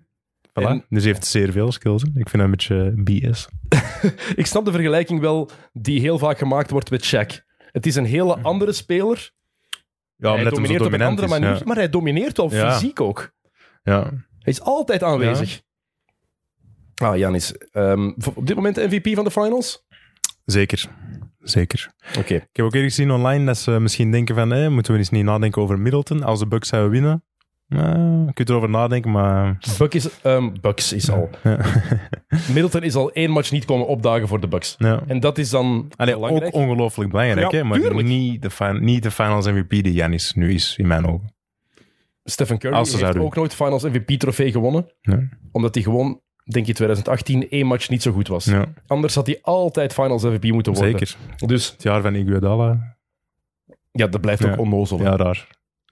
Voilà. 0.50 0.64
En- 0.70 0.86
Dus 0.90 1.04
hij 1.04 1.12
heeft 1.12 1.26
zeer 1.26 1.52
veel 1.52 1.72
skills. 1.72 2.04
Ik 2.04 2.30
vind 2.30 2.32
dat 2.32 2.42
een 2.42 2.52
beetje 2.52 2.94
BS. 2.96 3.48
Ik 4.36 4.46
snap 4.46 4.66
de 4.66 4.72
vergelijking 4.72 5.20
wel 5.20 5.50
die 5.74 6.00
heel 6.00 6.18
vaak 6.18 6.38
gemaakt 6.38 6.70
wordt 6.72 6.90
met 6.90 7.06
Shaq. 7.16 7.48
Het 7.72 7.86
is 7.86 7.96
een 7.96 8.06
hele 8.06 8.38
andere 8.40 8.72
speler. 8.72 9.32
Ja, 10.22 10.36
hij 10.36 10.50
domineert 10.50 10.82
op 10.82 10.92
een 10.94 11.02
andere 11.02 11.28
is. 11.28 11.34
manier, 11.34 11.50
Ja. 11.56 11.62
maar 11.66 11.76
hij 11.76 11.90
domineert 11.90 12.38
wel 12.38 12.52
Ja. 12.52 12.72
fysiek 12.74 13.02
ook. 13.02 13.32
Ja. 13.84 14.04
Hij 14.40 14.54
is 14.54 14.62
altijd 14.62 15.04
aanwezig. 15.04 15.62
Ah, 16.96 17.18
Janis. 17.18 17.54
v- 18.18 18.28
op 18.36 18.48
dit 18.48 18.56
moment 18.56 18.76
MVP 18.78 19.16
van 19.16 19.24
de 19.24 19.32
finals? 19.32 19.86
Zeker. 20.46 20.86
Zeker. 21.40 21.92
Oké. 22.18 22.34
Ik 22.36 22.50
heb 22.52 22.66
ook 22.66 22.74
eerder 22.74 22.90
gezien 22.90 23.12
online 23.12 23.46
dat 23.46 23.58
ze 23.58 23.72
misschien 23.72 24.12
denken 24.12 24.36
van, 24.36 24.54
eh, 24.54 24.68
moeten 24.68 24.92
we 24.94 24.98
eens 25.00 25.10
niet 25.10 25.24
nadenken 25.24 25.62
over 25.62 25.80
Middleton 25.80 26.24
als 26.24 26.40
de 26.40 26.48
Bucks 26.48 26.68
zouden 26.70 26.92
winnen. 26.92 27.24
Nou, 27.70 28.26
je 28.26 28.34
kunt 28.34 28.50
erover 28.50 28.70
nadenken, 28.70 29.12
maar... 29.12 29.58
Buck 29.78 29.94
is, 29.94 30.22
ehm, 30.22 30.50
Bucks 30.62 30.94
is 30.94 31.12
al. 31.12 31.30
Ja. 31.44 31.58
Middleton 32.54 32.84
is 32.84 32.96
al 32.96 33.12
één 33.12 33.32
match 33.32 33.52
niet 33.52 33.66
komen 33.66 33.88
opdagen 33.88 34.28
voor 34.28 34.40
de 34.40 34.48
Bucks. 34.48 34.76
ja. 34.78 35.02
En 35.08 35.20
dat 35.20 35.38
is 35.38 35.50
dan 35.50 35.92
Allee, 35.96 36.14
belangrijk. 36.14 36.56
ook 36.56 36.62
ongelooflijk 36.62 37.10
belangrijk, 37.12 37.52
Ja, 37.52 37.58
hè? 37.58 37.64
maar 37.64 37.80
tuurlijk. 37.80 38.08
niet 38.08 38.42
de, 38.42 38.50
fin- 38.50 38.84
niet 38.84 39.04
de 39.04 39.12
finals 39.12 39.46
MVP 39.48 39.70
die 39.70 39.94
Janis 39.94 40.34
nu 40.34 40.54
is, 40.54 40.76
in 40.78 40.88
mijn 40.88 41.06
ogen. 41.08 41.34
Stephen 42.24 42.58
Curry 42.58 42.76
heeft 42.78 43.18
ook 43.18 43.36
nooit 43.36 43.54
finals 43.54 43.84
MVP-trofee 43.84 44.52
gewonnen. 44.52 44.90
Ja. 45.02 45.20
Omdat 45.52 45.74
hij 45.76 45.84
gewoon, 45.84 46.22
denk 46.44 46.66
je, 46.66 46.74
2018 46.74 47.50
één 47.50 47.66
match 47.66 47.90
niet 47.90 48.02
zo 48.02 48.12
goed 48.12 48.28
was. 48.28 48.52
Anders 48.88 49.16
had 49.16 49.26
hij 49.26 49.40
altijd 49.42 49.94
finals 49.94 50.24
MVP 50.24 50.44
moeten 50.52 50.74
worden. 50.74 50.92
zeker. 51.00 51.16
Dus 51.48 51.72
Het 51.72 51.84
jaar 51.84 52.02
van 52.02 52.16
Iguodala, 52.16 52.96
ja, 53.92 54.08
dat 54.08 54.22
blijft 54.22 54.46
ook 54.46 54.58
onnozel. 54.58 55.00
hè. 55.00 55.04
ja, 55.06 55.16
raar. 55.16 55.48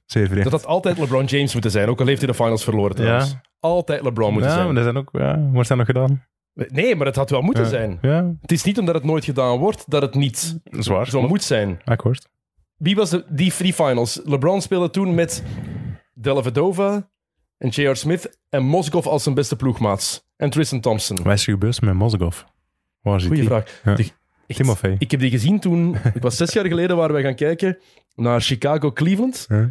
Vreemd. 0.08 0.44
Dat 0.44 0.52
had 0.52 0.66
altijd 0.66 0.98
LeBron 0.98 1.26
James 1.26 1.54
moeten 1.54 1.72
zijn, 1.72 1.88
ook 1.90 2.00
al 2.00 2.06
heeft 2.06 2.22
hij 2.22 2.28
de 2.28 2.34
finals 2.34 2.64
verloren 2.64 2.96
trouwens. 2.96 3.32
Ja. 3.32 3.42
Altijd 3.60 4.02
LeBron 4.02 4.32
moeten 4.32 4.50
ja, 4.50 4.56
zijn. 4.56 4.66
maar 4.66 4.76
dat 4.76 4.84
zijn 4.84 4.98
ook, 4.98 5.10
ja, 5.12 5.40
wordt 5.52 5.68
dat 5.70 5.78
nog 5.78 5.86
gedaan? 5.88 6.24
Nee, 6.54 6.96
maar 6.96 7.06
het 7.06 7.16
had 7.16 7.30
wel 7.30 7.42
moeten 7.42 7.64
Ja. 7.64 7.70
zijn. 7.70 7.98
Ja, 8.02 8.34
Het 8.42 8.52
is 8.52 8.64
niet 8.64 8.80
omdat 8.80 8.96
het 8.96 9.04
nooit 9.04 9.26
gedaan 9.26 9.58
wordt, 9.58 9.84
dat 9.92 10.02
het 10.02 10.16
niet 10.16 10.60
zwaar. 10.72 11.08
zo 11.08 11.22
moet 11.28 11.44
zijn. 11.44 11.80
Akkoord. 11.86 12.28
Wie 12.78 12.96
was 12.96 13.10
de, 13.10 13.26
die 13.30 13.52
free 13.52 13.74
finals? 13.74 14.22
LeBron 14.24 14.62
speelde 14.62 14.90
toen 14.90 15.16
met 15.16 15.44
Dellavedova 16.14 17.10
en 17.58 17.70
J.R. 17.70 17.96
Smith 17.96 18.40
en 18.50 18.64
Mozgov 18.64 19.06
als 19.06 19.24
zijn 19.24 19.36
beste 19.36 19.56
ploegmaats. 19.56 20.26
En 20.38 20.50
Tristan 20.50 20.80
Thompson. 20.80 21.24
Wat 21.24 21.34
is 21.34 21.48
er 21.48 21.54
gebeurd 21.54 21.82
met 21.82 21.94
Mozgov? 21.94 22.42
Waar 23.02 23.20
zit 23.20 23.28
Goeie 23.30 23.42
die? 23.44 23.52
vraag. 23.52 23.82
Ja. 23.84 23.96
Echt, 24.48 24.84
ik 24.98 25.12
heb 25.12 25.20
die 25.20 25.30
gezien 25.30 25.60
toen, 25.60 25.96
het 25.96 26.24
was 26.24 26.38
zes 26.38 26.54
jaar 26.54 26.66
geleden, 26.66 26.98
waar 26.98 27.12
wij 27.12 27.22
gaan 27.22 27.36
kijken 27.36 27.78
naar 28.16 28.42
Chicago-Cleveland. 28.42 29.46
Ja. 29.50 29.70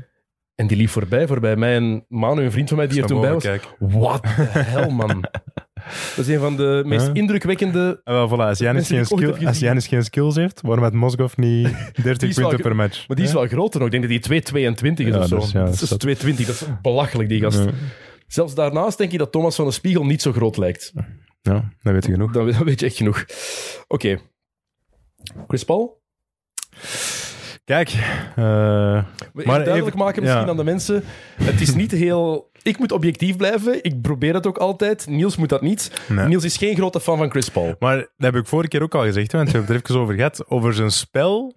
En 0.56 0.66
die 0.66 0.76
liep 0.76 0.88
voorbij, 0.88 1.26
voorbij 1.26 1.56
mij 1.56 1.74
en 1.76 2.04
Manu, 2.08 2.42
een 2.42 2.50
vriend 2.52 2.68
van 2.68 2.76
mij 2.76 2.86
die 2.86 3.00
er 3.00 3.06
toen 3.06 3.20
bij 3.20 3.32
was. 3.32 3.44
What 3.78 4.22
the 4.22 4.28
hell, 4.58 4.90
man. 4.90 5.20
Dat 6.16 6.26
is 6.26 6.28
een 6.28 6.40
van 6.40 6.56
de 6.56 6.82
meest 6.86 7.10
indrukwekkende... 7.12 8.00
Ah, 8.04 8.14
wel, 8.14 8.28
voilà. 8.28 8.48
Als 8.48 8.58
Janis 8.58 8.86
geen, 8.88 9.06
skill, 9.06 9.46
als. 9.46 9.58
Janis 9.58 9.86
geen 9.86 10.02
skills 10.04 10.34
heeft, 10.36 10.60
waarom 10.60 10.84
had 10.84 10.92
Mozgov 10.92 11.36
niet 11.36 11.62
30 12.02 12.16
Die 12.18 12.28
is 12.28 12.36
wel 12.36 12.48
punten 12.48 12.66
per 12.66 12.76
match? 12.76 13.08
Maar 13.08 13.16
die 13.16 13.26
is 13.26 13.32
wel 13.32 13.46
groter 13.46 13.80
nog. 13.80 13.88
Ik 13.92 14.00
denk 14.00 14.22
dat 14.22 14.34
die 14.34 14.52
2,22 14.52 15.06
is 15.06 15.14
Ja, 15.14 15.18
of 15.18 15.26
zo. 15.28 15.36
dat 15.36 15.44
is- 15.44 15.52
ja, 15.52 15.58
dat 15.58 15.66
dat 15.66 15.74
is 15.74 15.82
is 15.82 15.88
dat. 15.88 16.00
2,20. 16.06 16.46
Dat 16.46 16.54
is 16.54 16.64
belachelijk, 16.82 17.28
die 17.28 17.40
gast. 17.40 17.58
Ja. 17.64 17.70
Zelfs 18.26 18.54
daarnaast 18.54 18.98
denk 18.98 19.12
je 19.12 19.18
dat 19.18 19.32
Thomas 19.32 19.56
van 19.56 19.64
de 19.64 19.70
Spiegel 19.72 20.04
niet 20.04 20.22
zo 20.22 20.32
groot 20.32 20.56
lijkt. 20.56 20.92
ja, 21.42 21.72
dat 21.82 21.92
weet 21.92 22.04
je 22.06 22.12
genoeg. 22.12 22.32
Dan 22.32 22.64
weet 22.64 22.80
je 22.80 22.86
echt 22.86 22.96
genoeg. 22.96 23.24
Oké. 23.88 24.18
Chris 25.46 25.64
Paul? 25.64 26.02
Kijk, 27.66 27.88
eh, 27.90 28.36
Maar 28.36 29.04
duidelijk 29.44 29.86
even- 29.86 29.98
maken 29.98 30.22
misschien 30.22 30.42
ja. 30.42 30.48
aan 30.48 30.56
de 30.56 30.64
mensen. 30.64 31.04
Het 31.42 31.60
is 31.60 31.74
niet 31.74 31.90
heel... 31.92 32.50
Ik 32.62 32.78
moet 32.78 32.92
objectief 32.92 33.36
blijven. 33.36 33.84
Ik 33.84 34.00
probeer 34.02 34.34
het 34.34 34.46
ook 34.46 34.58
altijd. 34.58 35.06
Niels 35.06 35.36
moet 35.36 35.48
dat 35.48 35.60
niet. 35.62 35.90
nee. 36.08 36.26
Niels 36.26 36.44
is 36.44 36.56
geen 36.56 36.76
grote 36.76 37.00
fan 37.00 37.18
van 37.18 37.30
Chris 37.30 37.48
Paul. 37.48 37.74
Maar 37.78 37.96
dat 37.96 38.08
heb 38.16 38.34
ik 38.36 38.46
vorige 38.46 38.68
keer 38.68 38.82
ook 38.82 38.94
al 38.94 39.02
gezegd, 39.02 39.32
want 39.32 39.44
we 39.50 39.56
hebben 39.56 39.74
het 39.76 39.84
er 39.84 39.90
even 39.90 40.02
over 40.02 40.14
gehad. 40.14 40.44
Over 40.48 40.74
zijn 40.74 40.90
spel. 40.90 41.54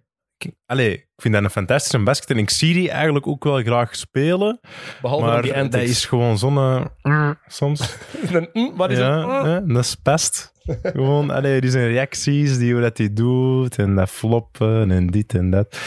Allee, 0.66 0.94
ik 0.94 1.08
vind 1.18 1.34
dat 1.34 1.44
een 1.44 1.50
fantastische 1.50 2.00
basket 2.04 2.30
en 2.30 2.38
ik 2.38 2.50
zie 2.50 2.74
die 2.74 2.90
eigenlijk 2.92 3.28
ook 3.28 3.44
wel 3.44 3.62
graag 3.62 3.96
spelen. 3.96 4.60
Behalve 5.02 5.26
Maar 5.26 5.42
die 5.42 5.54
dat 5.70 5.74
is 5.82 6.06
gewoon 6.06 6.38
zo'n... 6.38 6.58
eh, 7.02 7.32
soms. 7.48 7.96
Een, 8.32 8.50
mm, 8.54 8.76
wat 8.76 8.92
is 8.92 8.98
ja, 8.98 9.44
het? 9.44 9.66
Mm. 9.66 9.74
dat 9.74 9.84
is 9.84 9.96
pest. 9.96 10.52
Gewoon, 10.82 11.30
allee, 11.30 11.62
die 11.62 11.70
zijn 11.70 11.88
reacties, 11.88 12.58
die 12.58 12.74
hoe 12.74 12.82
dat 12.82 12.98
hij 12.98 13.14
doet 13.14 13.78
en 13.78 13.96
dat 13.96 14.10
floppen 14.10 14.92
en 14.92 15.08
dit 15.08 15.34
en 15.34 15.50
dat. 15.50 15.80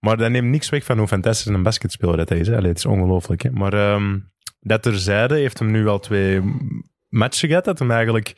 Maar 0.00 0.16
dat 0.16 0.30
neemt 0.30 0.50
niks 0.50 0.68
weg 0.68 0.84
van 0.84 0.98
hoe 0.98 1.06
fantastisch 1.06 1.46
een 1.46 1.62
basketspeler 1.62 2.16
dat 2.16 2.30
is. 2.30 2.48
het 2.48 2.76
is 2.76 2.86
ongelooflijk. 2.86 3.52
Maar 3.52 3.72
ehm, 3.72 4.18
dat 4.60 4.82
terzijde 4.82 5.34
heeft 5.34 5.58
hem 5.58 5.70
nu 5.70 5.86
al 5.86 5.98
twee 5.98 6.40
matchen 7.08 7.48
gehad. 7.48 7.64
Dat 7.64 7.78
hem 7.78 7.90
eigenlijk 7.90 8.34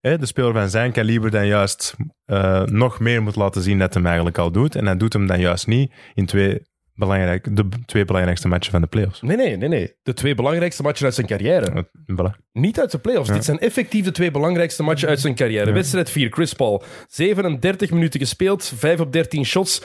hè, 0.00 0.18
de 0.18 0.26
speler 0.26 0.52
van 0.52 0.70
zijn 0.70 0.92
kaliber 0.92 1.30
dan 1.30 1.46
juist 1.46 1.96
eh, 2.24 2.62
nog 2.62 3.00
meer 3.00 3.22
moet 3.22 3.36
laten 3.36 3.62
zien 3.62 3.78
dat 3.78 3.94
hem 3.94 4.06
eigenlijk 4.06 4.38
al 4.38 4.50
doet. 4.50 4.74
En 4.74 4.86
hij 4.86 4.96
doet 4.96 5.12
hem 5.12 5.26
dan 5.26 5.40
juist 5.40 5.66
niet 5.66 5.92
in 6.14 6.26
twee, 6.26 6.62
belangrijk, 7.00 7.56
de 7.56 7.68
twee 7.86 8.04
belangrijkste 8.04 8.48
matchen 8.48 8.72
van 8.72 8.80
de 8.80 8.86
playoffs. 8.86 9.20
Nee, 9.22 9.36
nee, 9.36 9.56
nee, 9.56 9.68
nee. 9.68 9.94
De 10.02 10.14
twee 10.14 10.34
belangrijkste 10.34 10.82
matchen 10.82 11.04
uit 11.04 11.14
zijn 11.14 11.26
carrière. 11.26 11.86
Voilà. 12.12 12.48
Niet 12.52 12.80
uit 12.80 12.90
de 12.90 12.98
playoffs. 12.98 13.28
Ja. 13.28 13.34
Dit 13.34 13.44
zijn 13.44 13.58
effectief 13.58 14.04
de 14.04 14.12
twee 14.12 14.30
belangrijkste 14.30 14.82
matchen 14.82 15.08
uit 15.08 15.20
zijn 15.20 15.34
carrière. 15.34 15.66
Ja. 15.66 15.72
Wedstrijd 15.72 16.10
4, 16.10 16.30
Chris 16.30 16.52
Paul. 16.52 16.82
37 17.08 17.90
minuten 17.90 18.20
gespeeld, 18.20 18.72
5 18.76 19.00
op 19.00 19.12
13 19.12 19.44
shots. 19.44 19.82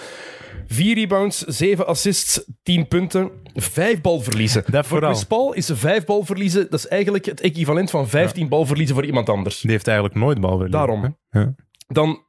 4 0.67 0.95
rebounds, 0.95 1.39
7 1.39 1.87
assists, 1.87 2.45
10 2.63 2.87
punten, 2.87 3.31
5 3.53 4.01
balverliezen. 4.01 4.63
Dat 4.67 4.87
voor. 4.87 5.03
Chris 5.03 5.23
Paul 5.23 5.53
is 5.53 5.69
5 5.73 6.05
balverliezen, 6.05 6.69
dat 6.69 6.79
is 6.79 6.87
eigenlijk 6.87 7.25
het 7.25 7.41
equivalent 7.41 7.89
van 7.89 8.07
15 8.07 8.49
balverliezen 8.49 8.95
voor 8.95 9.05
iemand 9.05 9.29
anders. 9.29 9.61
Die 9.61 9.71
heeft 9.71 9.87
eigenlijk 9.87 10.17
nooit 10.17 10.41
balverlies. 10.41 10.71
Daarom. 10.71 11.17
Ja. 11.29 11.55
Dan 11.87 12.23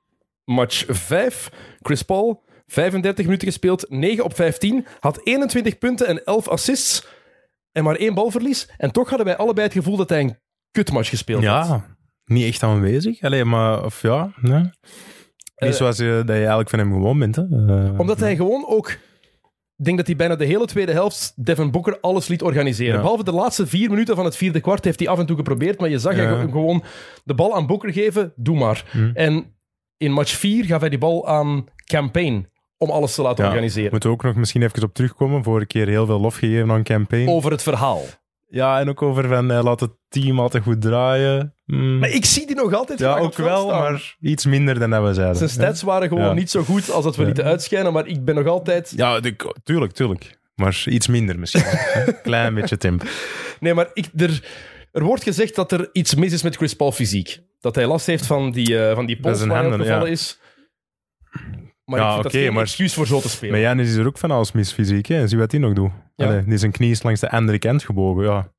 match 0.44 0.84
5, 0.88 1.50
Chris 1.82 2.02
Paul, 2.02 2.44
35 2.66 3.24
minuten 3.24 3.48
gespeeld, 3.48 3.86
9 3.88 4.24
op 4.24 4.34
15, 4.34 4.86
had 5.00 5.20
21 5.24 5.78
punten 5.78 6.06
en 6.06 6.24
11 6.24 6.48
assists 6.48 7.06
en 7.72 7.84
maar 7.84 7.96
één 7.96 8.14
balverlies. 8.14 8.68
En 8.76 8.90
toch 8.92 9.08
hadden 9.08 9.26
wij 9.26 9.36
allebei 9.36 9.66
het 9.66 9.76
gevoel 9.76 9.96
dat 9.96 10.08
hij 10.08 10.20
een 10.20 10.38
kutmatch 10.70 11.08
gespeeld 11.08 11.44
had. 11.44 11.66
Ja, 11.66 11.96
niet 12.24 12.46
echt 12.46 12.62
aanwezig. 12.62 13.22
Allee, 13.22 13.44
maar, 13.44 13.84
of 13.84 14.02
ja, 14.02 14.32
nee. 14.40 14.60
Niet 14.60 14.70
Eh, 15.54 15.70
zoals 15.70 15.96
je, 15.96 16.12
dat 16.16 16.26
je 16.26 16.32
eigenlijk 16.40 16.70
van 16.70 16.78
hem 16.78 16.92
gewoon 16.92 17.18
bent. 17.18 17.36
Hè? 17.36 17.42
Eh, 17.42 17.98
Omdat 17.98 18.20
hij 18.20 18.36
gewoon 18.36 18.66
ook... 18.66 18.88
Ik 19.78 19.84
denk 19.84 19.96
dat 19.96 20.06
hij 20.06 20.16
bijna 20.16 20.36
de 20.36 20.44
hele 20.44 20.66
tweede 20.66 20.92
helft 20.92 21.32
Devin 21.36 21.70
Booker 21.70 22.00
alles 22.00 22.28
liet 22.28 22.42
organiseren. 22.42 22.94
Ja. 22.94 23.00
Behalve 23.00 23.24
de 23.24 23.32
laatste 23.32 23.66
vier 23.66 23.90
minuten 23.90 24.16
van 24.16 24.24
het 24.24 24.36
vierde 24.36 24.60
kwart 24.60 24.84
heeft 24.84 24.98
hij 24.98 25.08
af 25.08 25.18
en 25.18 25.26
toe 25.26 25.36
geprobeerd, 25.36 25.80
maar 25.80 25.88
je 25.88 25.98
zag 25.98 26.16
Ja. 26.16 26.22
hem 26.36 26.50
gewoon 26.50 26.84
de 27.24 27.34
bal 27.34 27.54
aan 27.54 27.66
Booker 27.66 27.92
geven, 27.92 28.32
doe 28.36 28.56
maar. 28.58 28.84
Hm. 28.90 29.10
En 29.14 29.56
in 29.96 30.12
match 30.12 30.30
4 30.32 30.64
gaf 30.64 30.80
hij 30.80 30.88
die 30.88 30.98
bal 30.98 31.28
aan 31.28 31.64
Campaign 31.84 32.48
om 32.78 32.90
alles 32.90 33.14
te 33.14 33.22
laten 33.22 33.44
Ja. 33.44 33.50
organiseren. 33.50 33.90
Moeten 33.90 34.08
we 34.08 34.14
ook 34.14 34.22
nog 34.22 34.34
misschien 34.34 34.62
even 34.62 34.82
op 34.82 34.94
terugkomen. 34.94 35.42
Vorige 35.42 35.66
keer 35.66 35.88
heel 35.88 36.06
veel 36.06 36.20
lof 36.20 36.36
gegeven 36.36 36.70
aan 36.70 36.82
campaign. 36.82 37.28
Over 37.28 37.50
het 37.50 37.62
verhaal. 37.62 38.02
Ja, 38.48 38.80
en 38.80 38.88
ook 38.88 39.02
over 39.02 39.28
van 39.28 39.50
eh, 39.50 39.62
laat 39.62 39.80
het 39.80 39.90
team 40.08 40.40
altijd 40.40 40.62
goed 40.62 40.80
draaien. 40.80 41.54
Mm. 41.64 41.98
Maar 41.98 42.08
ik 42.08 42.24
zie 42.24 42.46
die 42.46 42.56
nog 42.56 42.72
altijd 42.72 42.98
ja, 42.98 43.18
ook 43.18 43.34
wel, 43.36 43.66
staan. 43.66 43.80
maar 43.80 44.16
iets 44.20 44.44
minder 44.46 44.78
dan 44.78 44.90
dat 44.90 45.02
we 45.06 45.14
zeiden. 45.14 45.36
Zijn 45.36 45.50
stats 45.50 45.82
waren 45.82 46.08
gewoon 46.08 46.24
Ja. 46.24 46.32
niet 46.32 46.50
zo 46.50 46.62
goed 46.62 46.90
als 46.90 47.04
dat 47.04 47.16
we 47.16 47.24
lieten 47.24 47.44
uitschijnen, 47.44 47.92
maar 47.92 48.06
ik 48.06 48.24
ben 48.24 48.34
nog 48.34 48.46
altijd... 48.46 48.92
Ja, 48.96 49.20
tuurlijk, 49.64 49.92
tuurlijk. 49.92 50.38
Maar 50.54 50.84
iets 50.88 51.06
minder 51.06 51.38
misschien. 51.38 51.62
Klein 52.22 52.54
beetje 52.54 52.76
temp. 52.76 53.02
Nee, 53.60 53.74
maar 53.74 53.90
ik, 53.92 54.06
er, 54.16 54.44
er 54.92 55.04
wordt 55.04 55.22
gezegd 55.22 55.54
dat 55.54 55.72
er 55.72 55.88
iets 55.92 56.14
mis 56.14 56.32
is 56.32 56.42
met 56.42 56.56
Chris 56.56 56.74
Paul 56.76 56.92
fysiek. 56.92 57.40
Dat 57.60 57.74
hij 57.74 57.86
last 57.86 58.06
heeft 58.06 58.26
van 58.26 58.50
die, 58.50 58.78
eh, 58.86 58.94
van 58.94 59.06
die 59.06 59.20
pols 59.20 59.46
waar 59.46 59.64
hij 59.70 59.86
ja. 59.86 60.04
is. 60.06 60.40
Maar 61.86 61.98
Ja, 61.98 62.06
ik 62.06 62.12
vind 62.12 62.22
dat 62.22 62.32
oké, 62.34 62.42
geen 62.42 62.52
maar- 62.52 62.62
excuus 62.62 62.94
voor 62.94 63.06
zo 63.06 63.20
te 63.20 63.28
spelen. 63.28 63.50
Maar 63.54 63.60
Janis 63.62 63.88
is 63.88 63.94
er 63.96 64.06
ook 64.06 64.18
van 64.18 64.30
alles 64.30 64.52
mis 64.52 64.72
fysiek. 64.72 65.06
Hè? 65.06 65.28
Zie 65.28 65.38
wat 65.38 65.50
hij 65.50 65.60
nog 65.60 65.72
doet. 65.72 65.90
Ja. 66.16 66.26
Allee, 66.26 66.44
die 66.44 66.58
zijn 66.58 66.72
knie 66.72 66.90
is 66.90 67.02
langs 67.02 67.20
de 67.20 67.30
andere 67.30 67.58
kant 67.58 67.82
gebogen. 67.84 68.24
Ja. 68.24 68.52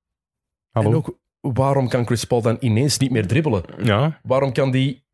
Hallo. 0.71 0.89
En 0.89 0.95
ook, 0.95 1.17
waarom 1.41 1.89
kan 1.89 2.05
Chris 2.05 2.23
Paul 2.25 2.41
dan 2.41 2.57
ineens 2.59 2.97
niet 2.97 3.11
meer 3.11 3.27
dribbelen? 3.27 3.63
Ja, 3.83 4.19
Waarom 4.23 4.51
kan 4.53 4.71
die 4.71 5.05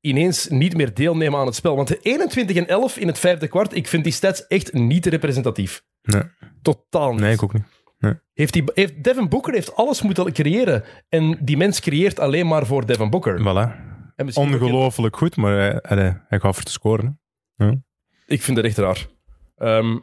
ineens 0.00 0.48
niet 0.48 0.76
meer 0.76 0.94
deelnemen 0.94 1.38
aan 1.40 1.46
het 1.46 1.54
spel? 1.54 1.76
Want 1.76 1.88
de 1.88 1.98
21 2.02 2.56
en 2.56 2.68
11 2.68 2.96
in 2.96 3.06
het 3.06 3.18
vijfde 3.18 3.48
kwart, 3.48 3.74
ik 3.74 3.88
vind 3.88 4.04
die 4.04 4.12
stats 4.12 4.46
echt 4.46 4.72
niet 4.72 5.06
representatief. 5.06 5.84
Nee. 6.02 6.22
Totaal 6.62 7.10
niet. 7.12 7.20
nee, 7.20 7.32
ik 7.32 7.42
ook 7.42 7.52
niet. 7.52 7.64
Heeft 8.32 8.52
die, 8.52 8.64
heeft, 8.74 9.04
Devin 9.04 9.28
Booker 9.28 9.54
heeft 9.54 9.74
alles 9.76 10.02
moeten 10.02 10.32
creëren. 10.32 10.84
En 11.08 11.38
die 11.40 11.56
mens 11.56 11.80
creëert 11.80 12.18
alleen 12.18 12.46
maar 12.46 12.66
voor 12.66 12.86
Devin 12.86 13.10
Booker. 13.10 13.40
Voilà. 13.40 13.84
Ongelooflijk 14.34 15.16
goed, 15.16 15.36
maar 15.36 15.52
hij, 15.52 15.78
hij, 15.82 16.20
hij 16.28 16.40
gaat 16.40 16.54
voor 16.54 16.64
te 16.64 16.70
scoren. 16.70 17.20
Ik 18.26 18.42
vind 18.42 18.56
het 18.56 18.66
echt 18.66 18.78
raar. 18.78 19.06
Ehm, 19.56 19.98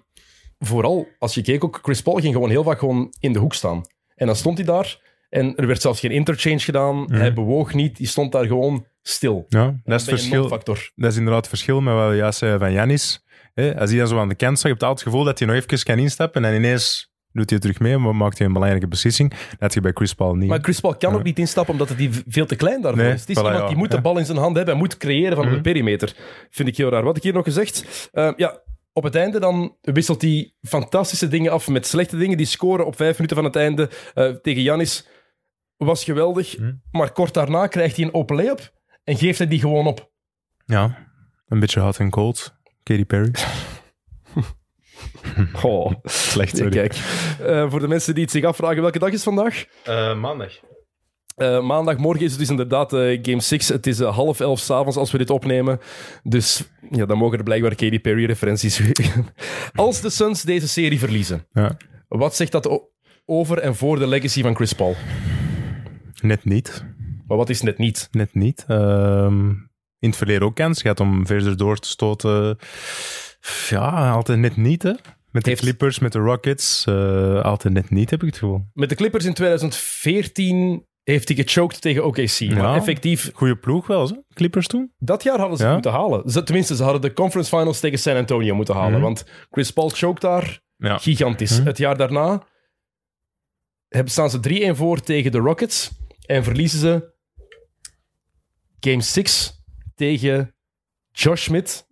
vooral 0.60 1.08
als 1.20 1.34
je 1.34 1.42
keek 1.42 1.63
ook, 1.63 1.80
Chris 1.82 2.02
Paul 2.02 2.16
ging 2.16 2.34
gewoon 2.34 2.50
heel 2.50 2.63
vaak 2.63 2.80
gewoon 2.80 3.13
in 3.20 3.34
de 3.34 3.39
hoek 3.39 3.54
staan. 3.54 3.82
En 4.16 4.26
dan 4.26 4.36
stond 4.36 4.58
hij 4.58 4.68
daar 4.68 5.00
en 5.30 5.56
er 5.56 5.68
werd 5.68 5.82
zelfs 5.82 6.00
geen 6.00 6.12
interchange 6.12 6.60
gedaan. 6.60 7.13
Hij 7.13 7.34
bewoog 7.34 7.74
niet, 7.74 7.98
die 7.98 8.08
stond 8.08 8.32
daar 8.32 8.46
gewoon 8.46 8.86
stil. 9.02 9.46
Ja, 9.48 9.66
dat 9.84 10.00
is, 10.00 10.06
het 10.06 10.06
je 10.06 10.28
verschil, 10.28 10.50
dat 10.96 11.12
is 11.12 11.18
inderdaad 11.18 11.42
het 11.42 11.48
verschil 11.48 11.82
met 11.82 11.94
wat 11.94 12.10
we 12.10 12.16
juist 12.16 12.38
zeiden 12.38 12.60
van 12.60 12.72
Janis. 12.72 13.26
Als 13.56 13.89
hij 13.89 14.00
dan 14.00 14.08
zo 14.08 14.20
aan 14.20 14.30
de 14.30 14.36
kant 14.36 14.56
zag, 14.56 14.63
je 14.63 14.70
hebt 14.70 14.84
altijd 14.84 15.00
het 15.00 15.10
gevoel 15.10 15.26
dat 15.26 15.39
hij 15.39 15.48
nog 15.48 15.58
even 15.58 15.84
kan 15.84 16.00
instappen 16.00 16.46
en 16.46 16.56
ineens 16.56 17.12
doet 17.34 17.50
hij 17.50 17.60
terug 17.60 17.80
mee, 17.80 17.98
maar 17.98 18.15
maakt 18.15 18.38
hij 18.38 18.48
een 18.48 18.54
belangrijke 18.54 18.88
beslissing. 18.88 19.30
Dat 19.30 19.60
heb 19.60 19.72
je 19.74 19.82
bij 19.82 19.91
Chris 19.93 20.13
Paul 20.13 20.36
niet. 20.36 20.50
Maar 20.50 20.60
Chris 20.62 20.80
Paul 20.80 20.96
kan 20.96 21.13
ook 21.13 21.24
niet 21.24 21.39
instappen 21.39 21.74
omdat 21.74 21.89
hij 21.89 22.10
veel 22.28 22.46
te 22.46 22.56
klein 22.56 22.82
daarvoor 22.82 23.02
Nee, 23.04 23.13
is. 23.13 23.19
Het 23.19 23.30
is 23.30 23.38
voilà, 23.38 23.43
iemand 23.46 23.67
die 23.67 23.78
moet 23.78 23.91
de 23.91 24.02
bal 24.02 24.17
in 24.17 24.26
zijn 24.26 24.38
hand 24.38 24.56
hebben 24.56 24.74
en 24.74 24.80
moet 24.80 24.98
creëren 24.98 25.36
van 25.36 25.46
de 25.46 25.52
Mhm. 25.52 25.62
perimeter. 25.62 26.15
Vind 26.50 26.67
ik 26.69 26.78
heel 26.78 26.89
raar. 26.89 27.04
Wat 27.04 27.17
ik 27.17 27.24
hier 27.24 27.34
nog 27.34 27.43
gezegd? 27.43 28.10
Ehm, 28.13 28.34
ja, 28.36 28.62
op 28.93 29.04
het 29.04 29.15
einde 29.15 29.39
dan 29.39 29.78
wisselt 29.82 30.22
hij 30.22 30.54
fantastische 30.62 31.28
dingen 31.28 31.52
af 31.52 31.67
met 31.67 31.88
slechte 31.88 32.17
dingen. 32.17 32.38
Die 32.38 32.46
scoren 32.46 32.86
op 32.86 32.96
vijf 32.96 33.15
minuten 33.15 33.36
van 33.36 33.46
het 33.46 33.56
einde 33.56 33.89
eh, 34.13 34.30
tegen 34.30 34.62
Janis 34.62 35.08
was 35.78 36.04
geweldig. 36.04 36.58
Mhm. 36.58 36.72
Maar 36.91 37.12
kort 37.12 37.34
daarna 37.34 37.67
krijgt 37.67 37.96
hij 37.96 38.06
een 38.06 38.13
open 38.13 38.36
layup 38.36 38.74
en 39.04 39.17
geeft 39.17 39.38
hij 39.38 39.48
die 39.48 39.60
gewoon 39.60 39.88
op. 39.88 40.12
Ja, 40.65 40.98
een 41.48 41.60
beetje 41.60 41.80
hot 41.80 41.98
en 42.00 42.10
cold. 42.10 42.54
Katy 42.84 43.06
Perry. 43.06 43.32
Oh, 45.63 45.92
Slecht, 46.04 46.58
ja, 46.58 46.70
kijk. 46.70 46.94
Eh, 47.42 47.70
voor 47.70 47.80
de 47.80 47.88
mensen 47.88 48.13
die 48.13 48.24
het 48.24 48.32
zich 48.32 48.44
afvragen, 48.44 48.82
welke 48.82 49.00
dag 49.00 49.12
is 49.12 49.24
vandaag? 49.24 49.66
maandag. 50.20 50.60
Eh, 51.36 51.62
maandagmorgen 51.62 52.24
is 52.24 52.30
het 52.32 52.39
dus 52.39 52.50
inderdaad 52.50 52.94
eh, 52.94 53.20
Game 53.22 53.42
6. 53.42 53.68
Het 53.68 53.88
is 53.88 54.00
half 54.00 54.39
elf 54.39 54.60
s'avonds 54.60 54.98
als 54.98 55.12
we 55.12 55.18
dit 55.18 55.30
opnemen. 55.30 55.80
Dus 56.24 56.63
ja, 56.89 57.06
dan 57.06 57.18
mogen 57.18 57.38
er 57.38 57.44
blijkbaar 57.44 57.76
Katy 57.76 58.00
Perry-referenties 58.00 58.82
Als 59.76 60.02
de 60.02 60.10
Suns 60.10 60.42
deze 60.42 60.68
serie 60.68 61.00
verliezen, 61.00 61.48
Ja, 61.52 61.78
wat 62.08 62.36
zegt 62.36 62.52
dat 62.52 62.89
over 63.26 63.60
en 63.60 63.76
voor 63.76 64.00
de 64.00 64.08
legacy 64.08 64.42
van 64.42 64.56
Chris 64.56 64.74
Paul? 64.74 64.96
net 66.22 66.46
niet. 66.46 66.86
Maar 67.28 67.38
wat 67.38 67.50
is 67.50 67.62
net 67.62 67.78
niet? 67.78 68.08
Net 68.12 68.34
niet. 68.34 68.63
Ehm, 68.68 69.50
in 70.00 70.10
het 70.10 70.16
verleden 70.16 70.44
ook 70.44 70.56
kans 70.56 70.82
gehad 70.82 71.00
om 71.00 71.28
verder 71.28 71.58
door 71.58 71.78
te 71.78 71.88
stoten. 71.88 72.58
Ja, 73.69 74.12
altijd 74.12 74.39
net 74.39 74.56
niet, 74.58 74.84
hè. 74.84 74.93
Met 75.32 75.43
de 75.43 75.49
Heeft- 75.49 75.62
Clippers, 75.62 75.99
met 75.99 76.12
de 76.12 76.19
Rockets. 76.19 76.86
eh, 76.86 77.41
altijd 77.41 77.73
net 77.73 77.89
niet, 77.89 78.10
heb 78.10 78.19
ik 78.21 78.27
het 78.27 78.38
gevoel. 78.38 78.65
Met 78.73 78.89
de 78.89 78.95
Clippers 78.95 79.25
in 79.25 79.34
2014 79.34 80.86
heeft 81.03 81.27
hij 81.27 81.38
gechoked 81.38 81.82
tegen 81.82 82.06
OKC. 82.06 82.39
Maar 82.53 82.75
effectief, 82.75 83.32
Goeie 83.34 83.56
ploeg 83.58 83.88
wel, 83.88 84.08
hè? 84.08 84.15
Clippers 84.34 84.67
toen. 84.67 84.91
dat 84.97 85.23
jaar 85.23 85.39
hadden 85.39 85.58
ze 85.58 85.63
het 85.63 85.73
moeten 85.73 85.91
halen. 85.91 86.29
Ze- 86.32 86.43
tenminste, 86.43 86.75
ze 86.75 86.84
hadden 86.84 87.01
de 87.01 87.13
conference 87.13 87.58
finals 87.58 87.79
tegen 87.79 87.99
San 87.99 88.15
Antonio 88.15 88.56
moeten 88.56 88.75
halen. 88.75 88.91
Mhm. 88.91 89.01
Want 89.01 89.25
Chris 89.51 89.71
Paul 89.71 89.89
choked 89.89 90.21
daar 90.21 90.60
Ja. 90.77 90.97
gigantisch. 90.97 91.58
Mhm. 91.58 91.67
Het 91.67 91.77
jaar 91.77 91.97
daarna 91.97 92.43
hebben- 93.88 94.12
staan 94.12 94.29
ze 94.29 94.39
3-1 94.39 94.75
voor 94.75 94.99
tegen 95.01 95.32
de 95.32 95.38
Rockets 95.38 95.91
en 96.25 96.43
verliezen 96.43 96.79
ze 96.79 97.12
Game 98.79 99.01
6 99.01 99.63
tegen 99.95 100.56
Josh 101.12 101.43
Smith 101.43 101.86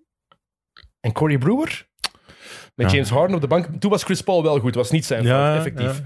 en 1.02 1.12
Corey 1.12 1.38
Brewer. 1.38 1.90
Met 2.76 2.86
Ja. 2.90 2.94
James 2.96 3.10
Harden 3.10 3.36
op 3.36 3.42
de 3.42 3.48
bank. 3.48 3.68
Toen 3.80 3.90
was 3.92 4.04
Chris 4.04 4.22
Paul 4.22 4.44
wel 4.44 4.60
goed, 4.60 4.76
was 4.76 4.92
niet 4.92 5.06
zijn 5.06 5.26
fout, 5.26 5.58
effectief. 5.58 6.02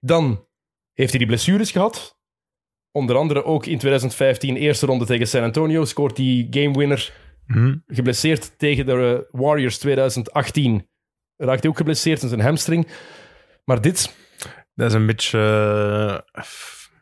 Dan 0.00 0.46
heeft 0.92 1.10
hij 1.10 1.18
die 1.18 1.26
blessures 1.28 1.70
gehad. 1.70 2.16
Onder 2.92 3.16
andere 3.16 3.44
ook 3.44 3.66
in 3.66 3.78
2015, 3.78 4.56
eerste 4.56 4.86
ronde 4.86 5.04
tegen 5.06 5.28
San 5.28 5.42
Antonio, 5.42 5.84
scoort 5.84 6.16
hij 6.16 6.46
game 6.50 6.72
winner 6.78 7.12
Hm. 7.46 7.76
geblesseerd 7.86 8.58
tegen 8.58 8.86
de 8.86 9.28
Warriors 9.30 9.78
2018. 9.78 10.88
Raakt 11.36 11.60
hij 11.60 11.70
ook 11.70 11.76
geblesseerd 11.76 12.22
in 12.22 12.28
zijn 12.28 12.40
hamstring. 12.40 12.86
Maar 13.64 13.80
dit, 13.80 14.16
Dat 14.74 14.88
is 14.88 14.94
een 14.94 15.06
beetje... 15.06 15.38
eh, 16.32 16.42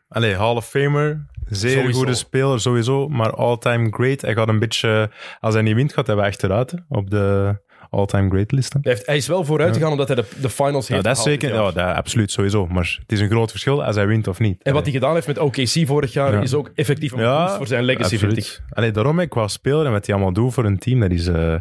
allee, 0.07 0.35
Hall 0.35 0.55
of 0.55 0.67
Famer. 0.69 1.25
Zeer 1.49 1.71
Sowieso. 1.77 1.97
goede 1.97 2.13
speler, 2.13 2.59
sowieso. 2.59 3.07
Maar 3.07 3.31
all-time 3.31 3.87
great. 3.91 4.21
Hij 4.21 4.33
gaat 4.33 4.47
een 4.47 4.59
beetje... 4.59 5.09
Als 5.39 5.53
hij 5.53 5.63
niet 5.63 5.75
wint, 5.75 5.93
gaat 5.93 6.07
hij 6.07 6.15
wel 6.15 6.25
achteruit 6.25 6.71
hè, 6.71 6.77
op 6.89 7.09
de 7.09 7.55
all-time 7.89 8.29
great 8.29 8.51
listen. 8.51 8.79
hij, 8.83 8.91
heeft, 8.91 9.05
hij 9.05 9.15
is 9.17 9.27
wel 9.27 9.45
vooruit 9.45 9.73
gegaan 9.75 9.91
omdat 9.91 10.07
hij 10.07 10.15
de, 10.15 10.25
de 10.41 10.49
finals 10.49 10.87
Ja, 10.87 10.93
heeft 10.93 11.05
dat 11.05 11.17
is 11.17 11.23
zeker... 11.23 11.53
Ja, 11.53 11.71
dat, 11.71 11.95
absoluut, 11.95 12.31
sowieso. 12.31 12.67
Maar 12.67 12.97
het 13.01 13.11
is 13.11 13.19
een 13.19 13.29
groot 13.29 13.49
verschil 13.49 13.83
als 13.83 13.95
hij 13.95 14.07
wint 14.07 14.27
of 14.27 14.39
niet. 14.39 14.63
En 14.63 14.73
wat 14.73 14.83
hij 14.83 14.91
gedaan 14.91 15.13
heeft 15.13 15.27
met 15.27 15.37
OKC 15.37 15.69
vorig 15.85 16.13
jaar 16.13 16.33
Ja. 16.33 16.41
is 16.41 16.53
ook 16.53 16.71
effectief 16.75 17.11
een 17.11 17.49
voor 17.49 17.67
zijn 17.67 17.83
legacy, 17.83 18.17
vind 18.17 18.37
ik. 18.37 18.61
Allee, 18.69 18.91
daarom, 18.91 19.19
ik 19.19 19.29
qua 19.29 19.47
speler 19.47 19.85
en 19.85 19.91
wat 19.91 20.05
hij 20.05 20.15
allemaal 20.15 20.33
doet 20.33 20.53
voor 20.53 20.65
een 20.65 20.77
team, 20.77 20.99
dat 20.99 21.11
is 21.11 21.27
eh 21.27 21.55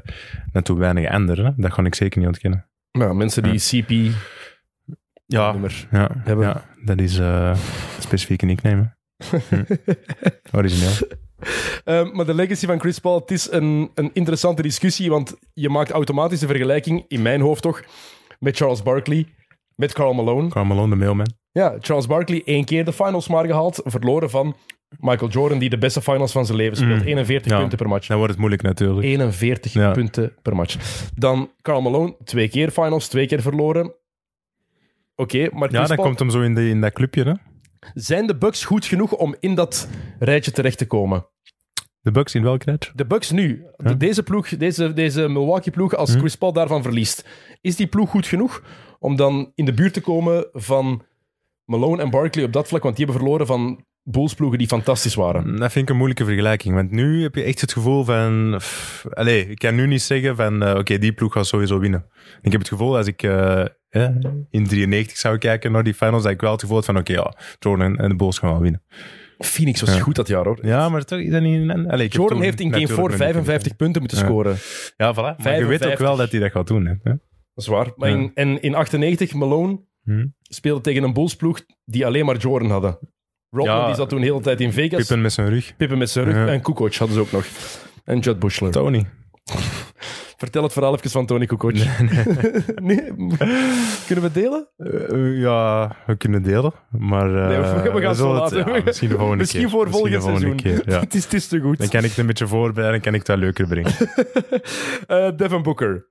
net 0.53 0.69
weinig 0.69 1.05
änderen. 1.05 1.45
hè. 1.45 1.51
Dat 1.57 1.73
kan 1.75 1.87
ik 1.87 1.95
zeker 1.95 2.19
niet 2.19 2.29
ontkennen. 2.29 2.67
Ja, 2.91 3.13
mensen 3.13 3.43
die 3.43 3.59
CP 3.83 4.15
Ja, 5.27 5.53
nummer 5.53 5.89
ja, 5.91 6.09
hebben. 6.25 6.47
ja 6.47 6.65
dat 6.85 7.01
is 7.01 7.19
eh 7.19 7.57
specifieke 7.99 8.45
nickname. 8.47 8.95
Hm. 9.49 9.63
Origineel. 10.57 10.91
Ehm, 11.85 12.09
maar 12.17 12.27
de 12.27 12.35
legacy 12.35 12.67
van 12.67 12.81
Chris 12.81 12.99
Paul, 12.99 13.19
het 13.21 13.31
is 13.31 13.51
een, 13.51 13.91
een 13.95 14.11
interessante 14.13 14.63
discussie, 14.63 15.11
want 15.11 15.35
je 15.53 15.69
maakt 15.69 15.91
automatisch 15.91 16.41
een 16.41 16.49
vergelijking, 16.49 17.05
in 17.09 17.23
mijn 17.23 17.41
hoofd 17.41 17.63
toch, 17.63 17.83
met 18.39 18.57
Charles 18.57 18.83
Barkley, 18.83 19.27
met 19.75 19.93
Karl 19.93 20.15
Malone. 20.15 20.49
Carmelo, 20.49 20.89
de 20.89 20.95
mailman. 20.97 21.33
Ja, 21.53 21.77
Charles 21.81 22.07
Barkley 22.07 22.43
één 22.45 22.65
keer 22.65 22.85
de 22.85 22.93
finals 22.93 23.29
maar 23.29 23.47
gehaald, 23.47 23.81
verloren 23.85 24.31
van 24.31 24.57
Michael 24.99 25.31
Jordan, 25.31 25.59
die 25.59 25.71
de 25.71 25.79
beste 25.79 26.03
finals 26.03 26.33
van 26.33 26.47
zijn 26.47 26.59
leven 26.59 26.77
speelt. 26.77 27.01
Mm. 27.01 27.07
41 27.07 27.53
Ja. 27.53 27.59
punten 27.59 27.79
per 27.79 27.89
match. 27.89 28.07
Dan 28.07 28.17
wordt 28.17 28.31
het 28.33 28.41
moeilijk 28.41 28.63
natuurlijk. 28.63 29.07
41 29.07 29.73
Ja. 29.73 29.91
punten 29.93 30.35
per 30.43 30.57
match. 30.57 30.77
Dan 31.15 31.51
Karl 31.63 31.81
Malone, 31.83 32.17
twee 32.25 32.49
keer 32.49 32.71
finals, 32.71 33.09
twee 33.09 33.27
keer 33.27 33.43
verloren. 33.43 33.95
Oké, 35.17 35.49
maar 35.53 35.71
Ja, 35.71 35.77
Chris 35.77 35.87
dan 35.89 35.97
Paul, 35.97 36.09
komt 36.09 36.19
hem 36.19 36.31
zo 36.31 36.41
in, 36.41 36.55
de, 36.55 36.69
in 36.69 36.81
dat 36.81 36.93
clubje. 36.93 37.23
Hè? 37.25 37.33
zijn 37.95 38.27
de 38.27 38.37
Bucks 38.37 38.65
goed 38.65 38.85
genoeg 38.87 39.13
om 39.13 39.37
in 39.41 39.55
dat 39.55 39.89
rijtje 40.19 40.51
terecht 40.51 40.79
te 40.79 40.87
komen? 40.87 41.27
De 42.01 42.11
Bucks 42.11 42.35
in 42.35 42.43
welk 42.43 42.63
rijtje? 42.63 42.91
De 42.95 43.07
Bucks 43.07 43.31
nu, 43.31 43.65
Ja. 43.77 43.89
de- 43.89 43.97
deze 43.97 44.23
ploeg, 44.23 44.49
deze, 44.49 44.93
deze 44.93 45.29
Milwaukee-ploeg, 45.29 45.95
als 45.95 46.13
Hm. 46.13 46.19
Chris 46.19 46.37
Paul 46.37 46.53
daarvan 46.53 46.83
verliest, 46.83 47.29
is 47.61 47.77
die 47.77 47.87
ploeg 47.87 48.11
goed 48.11 48.27
genoeg 48.27 48.63
om 48.99 49.17
dan 49.17 49.53
in 49.55 49.65
de 49.65 49.73
buurt 49.75 49.93
te 49.93 50.01
komen 50.01 50.47
van 50.53 51.03
Malone 51.65 52.03
en 52.03 52.11
Barkley 52.11 52.45
op 52.45 52.53
dat 52.53 52.69
vlak? 52.69 52.83
Want 52.83 52.97
die 52.97 53.05
hebben 53.05 53.23
verloren 53.25 53.47
van 53.47 53.85
Bulls-ploegen 54.03 54.59
die 54.59 54.67
fantastisch 54.67 55.15
waren. 55.15 55.57
Dat 55.57 55.73
vind 55.73 55.85
ik 55.85 55.91
een 55.91 55.97
moeilijke 55.97 56.25
vergelijking. 56.25 56.75
Want 56.75 56.91
nu 56.91 57.23
heb 57.23 57.35
je 57.35 57.43
echt 57.43 57.61
het 57.61 57.73
gevoel 57.73 58.05
van... 58.05 58.55
pff, 58.57 59.07
Allee, 59.11 59.49
ik 59.49 59.59
kan 59.59 59.75
nu 59.75 59.87
niet 59.87 60.03
zeggen 60.03 60.37
van... 60.37 60.63
eh, 60.63 60.75
Oké, 60.79 60.99
die 60.99 61.13
ploeg 61.13 61.33
gaat 61.33 61.47
sowieso 61.47 61.79
winnen. 61.79 62.07
Ik 62.43 62.51
heb 62.53 62.61
het 62.61 62.69
gevoel 62.71 62.97
als 62.97 63.07
ik 63.07 63.23
eh, 63.23 63.65
in 64.51 64.67
93 64.67 65.17
zou 65.17 65.39
kijken 65.39 65.73
naar 65.73 65.85
die 65.85 65.95
finals, 65.95 66.23
dat 66.23 66.33
ik 66.33 66.41
wel 66.41 66.51
het 66.53 66.61
gevoel 66.61 66.77
had 66.77 66.85
van... 66.87 66.97
Oké, 66.99 67.13
ja, 67.13 67.35
Jordan 67.59 67.99
en 67.99 68.09
de 68.09 68.17
Bulls 68.17 68.39
gaan 68.39 68.51
wel 68.51 68.61
winnen. 68.61 68.83
Phoenix 69.39 69.81
was 69.81 69.95
Ja. 69.95 70.01
goed 70.01 70.15
dat 70.15 70.29
jaar, 70.29 70.45
hoor. 70.45 70.59
Ja, 70.63 70.89
maar 70.89 71.05
toch 71.05 71.19
is 71.19 71.31
dat 71.31 71.43
niet... 71.43 71.69
een- 71.71 71.91
Allee, 71.91 72.09
Jordan 72.09 72.41
heeft 72.43 72.61
in 72.61 72.73
game 72.73 72.81
natuurlijk 72.83 72.89
4 72.93 72.99
nog 73.03 73.09
niet 73.09 73.19
55 73.19 73.77
punten 73.77 74.01
moeten 74.01 74.19
scoren. 74.19 74.57
Ja, 74.97 75.13
voilà. 75.15 75.17
Maar 75.43 75.59
je 75.59 75.65
weet 75.67 75.85
ook 75.85 75.97
55. 75.97 75.99
wel 75.99 76.17
dat 76.17 76.31
hij 76.31 76.41
dat 76.41 76.51
gaat 76.51 76.67
doen. 76.67 76.87
Hè? 76.87 76.95
Dat 77.03 77.19
is 77.55 77.67
waar. 77.67 77.93
Maar 77.97 78.09
in, 78.09 78.31
en 78.35 78.63
in 78.63 78.75
98, 78.75 79.35
Malone 79.35 79.81
Hm. 80.05 80.27
speelde 80.43 80.81
tegen 80.81 81.03
een 81.03 81.13
Bulls-ploeg 81.13 81.61
die 81.85 82.07
alleen 82.07 82.25
maar 82.25 82.37
Jordan 82.37 82.71
hadden. 82.71 82.99
Rodman 83.51 83.77
Ja. 83.77 83.87
die 83.87 83.95
zat 83.95 84.09
toen 84.09 84.21
de 84.21 84.27
hele 84.27 84.41
tijd 84.41 84.61
in 84.61 84.73
Vegas. 84.73 84.99
Pippen 84.99 85.21
met 85.21 85.33
zijn 85.33 85.49
rug. 85.49 85.77
Pippen 85.77 85.99
met 85.99 86.11
zijn 86.11 86.25
rug. 86.25 86.35
Ja. 86.35 86.47
En 86.47 86.61
Kukoc 86.63 86.95
hadden 86.95 87.17
ze 87.17 87.23
ook 87.23 87.33
nog. 87.33 87.47
En 88.05 88.19
Judd 88.19 88.39
Bushler. 88.39 88.71
Tony. 88.71 89.07
Vertel 90.37 90.63
het 90.63 90.73
verhaal 90.73 90.95
even 90.95 91.11
van 91.11 91.27
Tony 91.27 91.47
Kukoc. 91.47 91.73
Nee, 92.83 93.03
Kunnen 94.07 94.07
we 94.07 94.21
het 94.21 94.35
delen? 94.35 94.69
Eh, 94.77 95.11
eh, 95.13 95.41
ja, 95.41 95.97
we 96.07 96.17
kunnen 96.17 96.43
delen. 96.43 96.73
Maar 96.91 97.35
eh, 97.37 97.49
Nee, 97.49 97.57
we- 97.83 97.91
we 97.93 98.01
gaan 98.01 98.09
het 98.09 98.17
zo 98.17 98.33
laten. 98.35 98.73
ja, 98.75 98.81
misschien 98.85 99.09
de 99.09 99.15
volgende 99.15 99.39
Misschien 99.41 99.61
keer. 99.61 99.71
voor 99.71 99.91
volgend 99.91 100.15
volgende 100.23 100.39
seizoen. 100.41 100.57
keer, 100.85 100.93
ja. 100.93 101.01
het, 101.05 101.15
is, 101.15 101.25
het 101.25 101.33
is 101.33 101.47
te 101.49 101.61
goed. 101.61 101.79
Dan 101.79 101.89
kan 101.89 102.03
ik 102.05 102.09
het 102.09 102.19
een 102.19 102.27
beetje 102.27 102.47
voorbereiden 102.47 102.95
en 102.97 103.01
kan 103.03 103.13
ik 103.13 103.19
het 103.19 103.29
wel 103.29 103.37
leuker 103.37 103.67
brengen. 103.67 103.93
Eh, 105.07 105.29
Devin 105.37 105.63
Booker. 105.63 106.07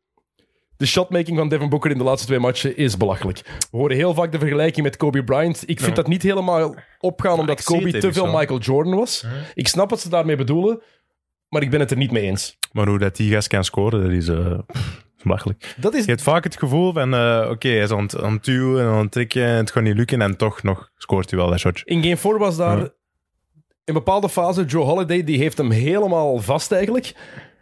De 0.78 0.86
shotmaking 0.86 1.38
van 1.38 1.50
Devin 1.50 1.70
Booker 1.70 1.92
in 1.92 1.98
de 1.98 2.04
laatste 2.04 2.28
twee 2.28 2.40
matchen 2.40 2.78
is 2.78 2.98
belachelijk. 2.98 3.42
We 3.72 3.78
horen 3.78 3.96
heel 3.96 4.14
vaak 4.14 4.32
de 4.32 4.40
vergelijking 4.40 4.86
met 4.86 4.98
Kobe 4.98 5.24
Bryant. 5.24 5.64
Ik 5.66 5.80
vind 5.80 5.96
dat 5.96 6.08
niet 6.08 6.22
helemaal 6.22 6.76
opgaan 7.00 7.40
omdat 7.40 7.64
Kobe 7.64 7.90
het 7.90 8.02
te 8.02 8.14
veel. 8.14 8.26
Michael 8.32 8.60
Jordan 8.60 8.96
was. 8.96 9.26
Ik 9.54 9.68
snap 9.68 9.90
wat 9.90 10.00
ze 10.00 10.10
daarmee 10.10 10.36
bedoelen, 10.36 10.82
maar 11.50 11.62
ik 11.62 11.70
ben 11.70 11.80
het 11.80 11.92
er 11.92 11.98
niet 11.98 12.12
mee 12.12 12.24
eens. 12.24 12.58
Maar 12.76 12.88
hoe 12.88 13.00
dat 13.00 13.16
die 13.16 13.32
gast 13.32 13.48
kan 13.48 13.64
scoren, 13.64 14.02
dat 14.04 14.12
is 14.12 14.30
belachelijk. 15.24 15.76
Dat 15.78 15.94
is 15.94 16.04
Je 16.06 16.10
hebt 16.12 16.22
vaak 16.22 16.44
het 16.44 16.58
gevoel 16.58 16.94
van, 16.94 17.14
eh, 17.14 17.48
oké, 17.52 17.68
hij 17.68 17.78
is 17.80 17.92
aan 17.92 18.02
het, 18.02 18.22
aan 18.22 18.34
het 18.34 18.44
duwen 18.44 18.82
en 18.84 18.88
aan 18.88 19.02
het 19.02 19.12
trekken 19.12 19.44
en 19.46 19.56
het 19.56 19.72
gaat 19.72 19.84
niet 19.84 19.96
lukken 19.96 20.22
en 20.22 20.38
toch 20.38 20.64
nog 20.64 20.90
scoort 20.98 21.30
hij 21.30 21.40
wel 21.40 21.50
dat 21.50 21.60
shotje. 21.60 21.86
In 21.86 22.02
game 22.04 22.18
4 22.18 22.38
was 22.38 22.56
daar 22.58 22.78
Ja. 22.78 22.84
in 22.84 22.90
een 23.84 23.94
bepaalde 23.94 24.30
fase 24.30 24.66
Joe 24.66 24.84
Holiday, 24.86 25.24
die 25.24 25.38
heeft 25.38 25.58
hem 25.58 25.72
helemaal 25.72 26.38
vast 26.40 26.72
eigenlijk. 26.72 27.16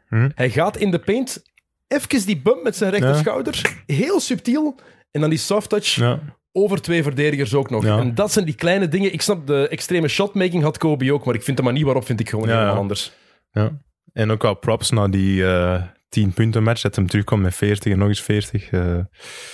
Hm. 0.08 0.30
Hij 0.36 0.50
gaat 0.50 0.78
in 0.78 0.92
de 0.92 1.00
paint, 1.00 1.44
even 1.88 2.26
die 2.26 2.42
bump 2.42 2.64
met 2.64 2.76
zijn 2.76 2.92
rechterschouder, 2.92 3.82
heel 3.86 4.20
subtiel, 4.20 4.76
en 5.12 5.22
dan 5.22 5.30
die 5.30 5.40
soft 5.40 5.70
touch 5.70 5.96
Ja. 5.96 6.20
over 6.52 6.82
twee 6.82 7.04
verdedigers 7.04 7.54
ook 7.54 7.70
nog. 7.70 7.84
Ja. 7.84 7.98
En 8.00 8.16
dat 8.16 8.32
zijn 8.32 8.46
die 8.46 8.56
kleine 8.56 8.88
dingen. 8.88 9.14
Ik 9.14 9.22
snap, 9.22 9.48
de 9.48 9.68
extreme 9.68 10.08
shotmaking 10.08 10.64
had 10.64 10.78
Kobe 10.78 11.14
ook, 11.14 11.26
maar 11.26 11.36
ik 11.36 11.44
vind 11.44 11.58
de 11.58 11.64
manier 11.64 11.86
waarop 11.86 12.06
vind 12.06 12.20
ik 12.20 12.30
gewoon 12.30 12.46
Ja, 12.48 12.52
helemaal 12.54 12.74
ja. 12.74 12.80
anders. 12.80 13.12
Ja. 13.52 13.72
En 14.14 14.32
ook 14.32 14.42
wel 14.42 14.54
props 14.54 14.90
na 14.90 15.08
die 15.08 15.46
eh 15.46 15.82
10 16.10 16.34
punten 16.34 16.64
match, 16.64 16.82
dat 16.82 16.96
hem 16.96 17.08
terugkomt 17.08 17.42
met 17.42 17.56
40 17.56 17.92
en 17.92 17.98
nog 18.00 18.08
eens 18.08 18.22
40. 18.22 18.70
eh. 18.72 18.82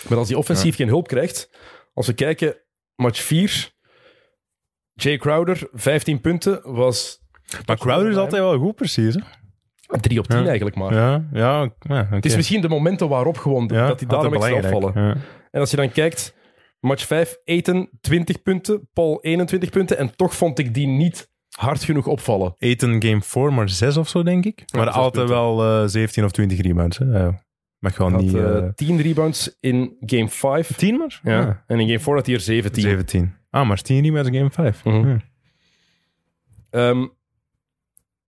Maar 0.10 0.18
als 0.18 0.28
hij 0.30 0.38
offensief 0.38 0.76
geen 0.76 0.88
hulp 0.88 1.08
krijgt, 1.08 1.50
als 1.94 2.08
we 2.08 2.14
kijken, 2.14 2.56
match 2.96 3.22
4, 3.22 3.72
Jay 4.94 5.18
Crowder, 5.18 5.70
15 5.74 6.22
punten, 6.22 6.62
was 6.74 7.20
Maar 7.66 7.78
Crowder 7.78 8.10
is 8.10 8.16
altijd 8.16 8.42
wel 8.42 8.58
goed, 8.58 8.76
precies. 8.76 9.16
Hè? 9.16 9.22
3 10.00 10.20
op 10.20 10.28
10 10.28 10.40
Ja. 10.40 10.46
eigenlijk 10.48 10.76
maar. 10.76 10.94
Ja, 10.94 11.28
ja, 11.34 11.72
ja 11.80 12.02
oké. 12.02 12.16
Het 12.16 12.26
is 12.26 12.36
misschien 12.36 12.62
de 12.62 12.70
momenten 12.70 13.10
waarop 13.10 13.38
gewoon 13.38 13.68
dat 13.68 14.00
hij 14.00 14.10
daarom 14.10 14.34
extra 14.34 14.56
opvallen. 14.56 14.94
En 15.52 15.60
als 15.60 15.72
je 15.72 15.78
dan 15.78 15.92
kijkt, 15.92 16.36
match 16.80 17.06
5, 17.06 17.38
Eten 17.44 17.90
20 18.02 18.42
punten, 18.42 18.90
Paul 18.94 19.22
21 19.22 19.70
punten. 19.70 19.98
En 19.98 20.16
toch 20.16 20.36
vond 20.36 20.60
ik 20.60 20.74
die 20.74 20.88
niet 20.88 21.29
hard 21.60 21.84
genoeg 21.84 22.08
opvallen. 22.08 22.56
Eten 22.58 23.04
game 23.04 23.22
4, 23.22 23.54
maar 23.54 23.70
6 23.70 23.98
of 23.98 24.10
zo, 24.10 24.24
denk 24.24 24.46
ik. 24.46 24.64
maar 24.74 24.86
zes 24.86 24.94
altijd 24.96 25.30
wel 25.30 25.82
eh 25.82 25.88
17 25.88 26.24
of 26.24 26.32
20 26.32 26.62
rebounds. 26.62 26.98
Hè. 26.98 27.06
Ja. 27.06 27.44
Mag 27.80 27.96
gewoon 27.96 28.16
niet... 28.16 28.32
had 28.32 28.42
eh 28.42 28.58
eh 28.58 28.74
10 28.76 29.02
rebounds 29.02 29.58
in 29.60 29.96
game 30.00 30.30
5. 30.30 30.76
10 30.76 30.98
maar? 30.98 31.20
Ja. 31.24 31.40
Ah, 31.42 31.56
En 31.68 31.80
in 31.80 31.88
game 31.88 32.00
4 32.00 32.14
had 32.14 32.26
hij 32.26 32.36
er 32.36 32.42
17. 32.42 32.82
17. 32.84 33.34
Ah, 33.50 33.68
maar 33.68 33.82
10 33.82 34.04
rebounds 34.04 34.30
in 34.30 34.36
game 34.36 34.52
5. 34.52 34.84
Mhm. 34.84 35.10
Ja. 35.10 35.18
Ehm, 36.70 37.08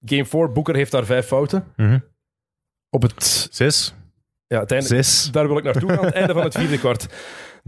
game 0.05 0.25
4, 0.25 0.51
Boeker 0.51 0.75
heeft 0.75 0.91
daar 0.91 1.05
vijf 1.05 1.25
fouten. 1.25 1.63
Mhm. 1.75 1.99
Op 2.89 3.01
het, 3.01 3.47
6. 3.51 3.93
ja, 4.47 4.59
het 4.59 4.71
einde, 4.71 4.85
6. 4.87 5.29
daar 5.31 5.47
wil 5.47 5.57
ik 5.57 5.63
naartoe 5.63 5.89
gaan, 5.89 6.05
het 6.05 6.13
einde 6.13 6.33
van 6.33 6.43
het 6.43 6.55
vierde 6.57 6.77
kwart. 6.79 7.07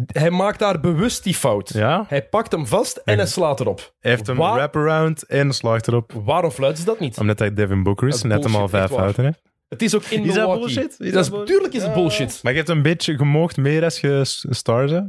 Hij 0.06 0.30
maakt 0.32 0.60
daar 0.60 0.80
bewust 0.80 1.24
die 1.24 1.34
fout. 1.36 1.74
Ja. 1.74 2.06
Hij 2.08 2.24
pakt 2.28 2.52
hem 2.52 2.68
vast 2.68 2.98
en 3.06 3.18
hij 3.18 3.28
slaat 3.28 3.60
erop. 3.60 3.94
Hij 4.00 4.12
heeft 4.12 4.28
een 4.28 4.36
Waar- 4.36 4.54
wraparound 4.56 5.24
en 5.26 5.54
slaagt 5.54 5.88
erop. 5.88 6.12
Waarom 6.26 6.52
fluiten 6.52 6.80
ze 6.84 6.86
dat 6.90 7.00
niet? 7.00 7.18
Omdat 7.18 7.40
hij 7.40 7.54
Devin 7.54 7.84
Booker 7.84 8.08
is, 8.08 8.22
net 8.22 8.44
hem 8.44 8.56
al 8.56 8.68
vijf 8.68 8.90
fouten 8.92 9.24
heeft. 9.24 9.42
Het 9.70 9.82
is 9.82 9.96
ook 9.96 10.04
in 10.04 10.24
Is 10.26 10.34
dat 10.34 10.60
bullshit? 10.60 10.96
Is 11.00 11.12
dat 11.12 11.46
tuurlijk 11.46 11.74
is 11.74 11.84
het 11.84 11.94
bullshit. 11.94 12.40
Maar 12.44 12.52
je 12.52 12.58
hebt 12.58 12.70
een 12.70 12.82
beetje 12.82 13.18
gemoogd 13.18 13.58
meer 13.58 13.84
als 13.84 14.00
je 14.00 14.22
s- 14.26 14.46
stars 14.50 14.92
hebt. 14.92 15.08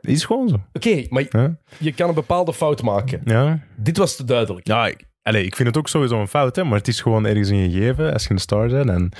Is 0.00 0.24
gewoon 0.24 0.48
zo. 0.48 0.56
Oké, 0.72 1.06
maar 1.08 1.24
Ja. 1.30 1.56
je 1.78 1.92
kan 1.92 2.08
een 2.08 2.14
bepaalde 2.14 2.52
fout 2.54 2.82
maken. 2.82 3.20
Ja, 3.24 3.58
Dit 3.76 3.96
was 3.96 4.16
te 4.16 4.24
duidelijk. 4.24 4.66
ja 4.66 4.86
ik, 4.86 5.04
allee, 5.22 5.44
ik 5.44 5.56
vind 5.56 5.68
het 5.68 5.76
ook 5.76 5.88
sowieso 5.88 6.20
een 6.20 6.28
fout, 6.28 6.56
hè, 6.56 6.64
maar 6.64 6.78
het 6.78 6.88
is 6.88 7.00
gewoon 7.00 7.26
ergens 7.26 7.48
een 7.48 7.70
gegeven. 7.70 8.12
Als 8.12 8.22
je 8.24 8.30
een 8.30 8.38
star 8.38 8.68
bent, 8.68 8.88
en 8.90 9.12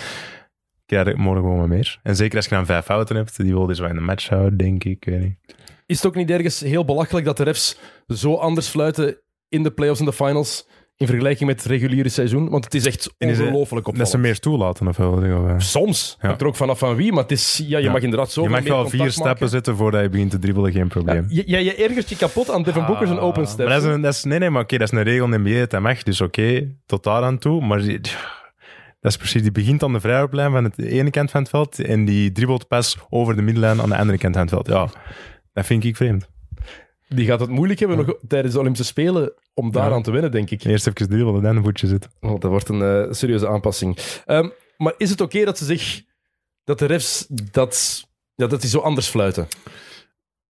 krijg 0.90 1.07
je 1.07 1.14
morgen 1.22 1.42
gewoon 1.42 1.68
meer. 1.68 1.98
En 2.03 2.16
zeker 2.16 2.37
als 2.37 2.44
je 2.46 2.55
dan 2.55 2.66
vijf 2.66 2.85
fouten 2.85 3.16
hebt, 3.16 3.37
die 3.37 3.53
wil 3.53 3.66
dus 3.66 3.79
wel 3.79 3.88
in 3.88 3.94
de 3.94 4.00
match 4.00 4.29
houden, 4.29 4.57
denk 4.57 4.85
ik. 4.85 5.05
weet 5.05 5.20
niet. 5.20 5.37
Is 5.87 5.96
het 5.96 6.07
ook 6.07 6.14
niet 6.14 6.31
ergens 6.31 6.61
heel 6.61 6.85
belachelijk 6.85 7.26
dat 7.26 7.37
de 7.37 7.42
refs 7.44 7.79
zo 8.09 8.35
anders 8.35 8.68
fluiten 8.68 9.16
in 9.48 9.62
de 9.62 9.70
playoffs 9.70 10.00
en 10.00 10.07
de 10.07 10.12
finals 10.12 10.68
in 10.96 11.07
vergelijking 11.07 11.48
met 11.48 11.62
het 11.62 11.70
reguliere 11.70 12.09
seizoen? 12.09 12.48
Want 12.50 12.64
het 12.64 12.74
is 12.74 12.87
echt 12.87 13.14
ongelooflijk 13.18 13.96
Dat 13.96 14.11
ze 14.11 14.18
meer 14.18 14.38
toelaten 14.38 14.88
of 14.88 14.96
wel? 14.96 15.55
Soms. 15.59 16.16
Ja. 16.20 16.26
Hangt 16.26 16.40
er 16.40 16.46
ook 16.46 16.57
vanaf 16.57 16.79
van 16.79 16.94
wie, 16.96 17.12
maar 17.12 17.22
het 17.22 17.33
is, 17.33 17.62
ja, 17.66 17.79
je 17.79 17.85
Ja. 17.85 17.92
mag 17.92 18.03
inderdaad 18.03 18.31
zo 18.31 18.42
je 18.42 18.48
mag 18.48 18.62
wel 18.62 18.88
vier 18.88 19.11
stappen 19.11 19.48
zetten 19.48 19.76
voordat 19.76 20.03
je 20.03 20.09
begint 20.09 20.31
te 20.31 20.38
dribbelen, 20.38 20.72
geen 20.72 20.88
probleem. 20.88 21.26
Ja, 21.29 21.42
je, 21.59 21.64
je 21.64 21.74
ergert 21.74 22.09
je 22.09 22.16
kapot 22.16 22.50
aan 22.50 22.62
Devin 22.62 22.87
Booker 22.87 23.07
zijn 23.07 23.18
open 23.18 23.42
Ah, 23.42 23.48
step. 23.48 23.66
Maar 23.66 23.74
dat 23.74 23.85
is 23.88 23.94
een, 23.94 24.00
dat 24.00 24.12
is, 24.14 24.24
nee, 24.24 24.38
nee, 24.38 24.50
maar 24.50 24.62
oké, 24.62 24.79
dat 24.79 24.92
is 24.92 24.98
een 24.98 25.05
regel 25.05 25.33
in 25.33 25.40
NBA, 25.40 25.66
dat 25.66 25.81
mag. 25.81 26.03
Dus 26.03 26.20
oké, 26.20 26.68
tot 26.87 27.03
daar 27.05 27.22
aan 27.22 27.38
toe. 27.38 27.66
Maar 27.66 27.81
dat 29.00 29.10
is 29.12 29.16
precies, 29.16 29.42
die 29.42 29.52
begint 29.52 29.82
aan 29.82 29.92
de 29.92 30.00
vrijhoudlijn 30.00 30.50
van 30.52 30.72
de 30.76 30.88
ene 30.90 31.10
kant 31.10 31.30
van 31.30 31.40
het 31.40 31.50
veld 31.50 31.78
en 31.78 32.04
die 32.04 32.32
dribbelt 32.32 32.68
pas 32.68 32.96
over 33.08 33.36
de 33.36 33.42
middenlijn 33.42 33.80
aan 33.80 33.88
de 33.88 33.96
andere 33.96 34.18
kant 34.18 34.34
van 34.34 34.42
het 34.42 34.50
veld. 34.52 34.66
Ja, 34.66 34.88
dat 35.52 35.66
vind 35.66 35.84
ik 35.84 35.96
vreemd. 35.96 36.28
Die 37.08 37.26
gaat 37.26 37.40
het 37.40 37.48
moeilijk 37.50 37.78
hebben 37.80 37.96
nog 37.96 38.14
tijdens 38.28 38.54
de 38.54 38.60
Olympische 38.60 38.86
Spelen 38.86 39.32
om 39.54 39.72
daaraan 39.72 39.96
Ja. 39.96 40.02
te 40.02 40.10
winnen, 40.10 40.30
denk 40.30 40.50
ik. 40.50 40.64
Eerst 40.64 40.86
even 40.86 41.08
dribbelen, 41.08 41.42
dan 41.42 41.56
een 41.56 41.62
voetje 41.62 41.86
zitten. 41.86 42.10
Oh, 42.20 42.40
dat 42.40 42.50
wordt 42.50 42.68
een 42.68 42.82
eh, 42.82 43.12
serieuze 43.12 43.48
aanpassing. 43.48 43.98
Ehm, 44.26 44.48
maar 44.76 44.94
is 44.96 45.10
het 45.10 45.20
oké 45.20 45.44
dat 45.44 45.58
ze 45.58 45.64
zich... 45.64 46.02
Dat 46.64 46.78
de 46.78 46.86
refs 46.86 47.26
dat, 47.28 48.04
ja, 48.34 48.46
dat 48.46 48.60
die 48.60 48.70
zo 48.70 48.78
anders 48.78 49.08
fluiten? 49.08 49.48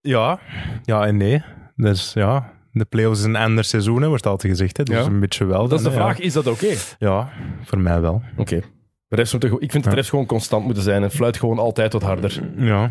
Ja, 0.01 0.41
ja 0.85 1.07
en 1.07 1.17
nee. 1.17 1.43
Dus 1.77 2.13
ja, 2.13 2.53
de 2.73 2.85
playoffs 2.85 3.19
is 3.19 3.25
een 3.25 3.37
ander 3.37 3.65
seizoen, 3.65 4.03
hè, 4.03 4.09
wordt 4.09 4.27
altijd 4.27 4.53
gezegd. 4.53 4.77
Hè. 4.77 4.83
Dus 4.85 4.97
Ja. 4.97 5.05
een 5.05 5.21
beetje 5.21 5.45
wel. 5.45 5.69
Dat 5.69 5.79
is 5.79 5.85
de 5.85 5.91
vraag, 5.93 6.19
is 6.19 6.33
dat 6.33 6.47
oké? 6.47 6.67
Ja. 6.67 6.77
ja, 6.99 7.33
voor 7.65 7.79
mij 7.79 8.01
wel. 8.01 8.23
Oké. 8.37 8.61
De 9.09 9.17
refs 9.17 9.33
moeten, 9.33 9.53
ik 9.61 9.71
vind 9.71 9.85
dat 9.85 9.93
de 9.93 9.99
refs 9.99 10.09
gewoon 10.11 10.27
constant 10.27 10.65
moeten 10.65 10.83
zijn 10.83 11.03
en 11.03 11.11
fluit 11.11 11.37
gewoon 11.37 11.59
altijd 11.59 11.93
wat 11.93 12.03
harder. 12.03 12.41
Ja, 12.57 12.91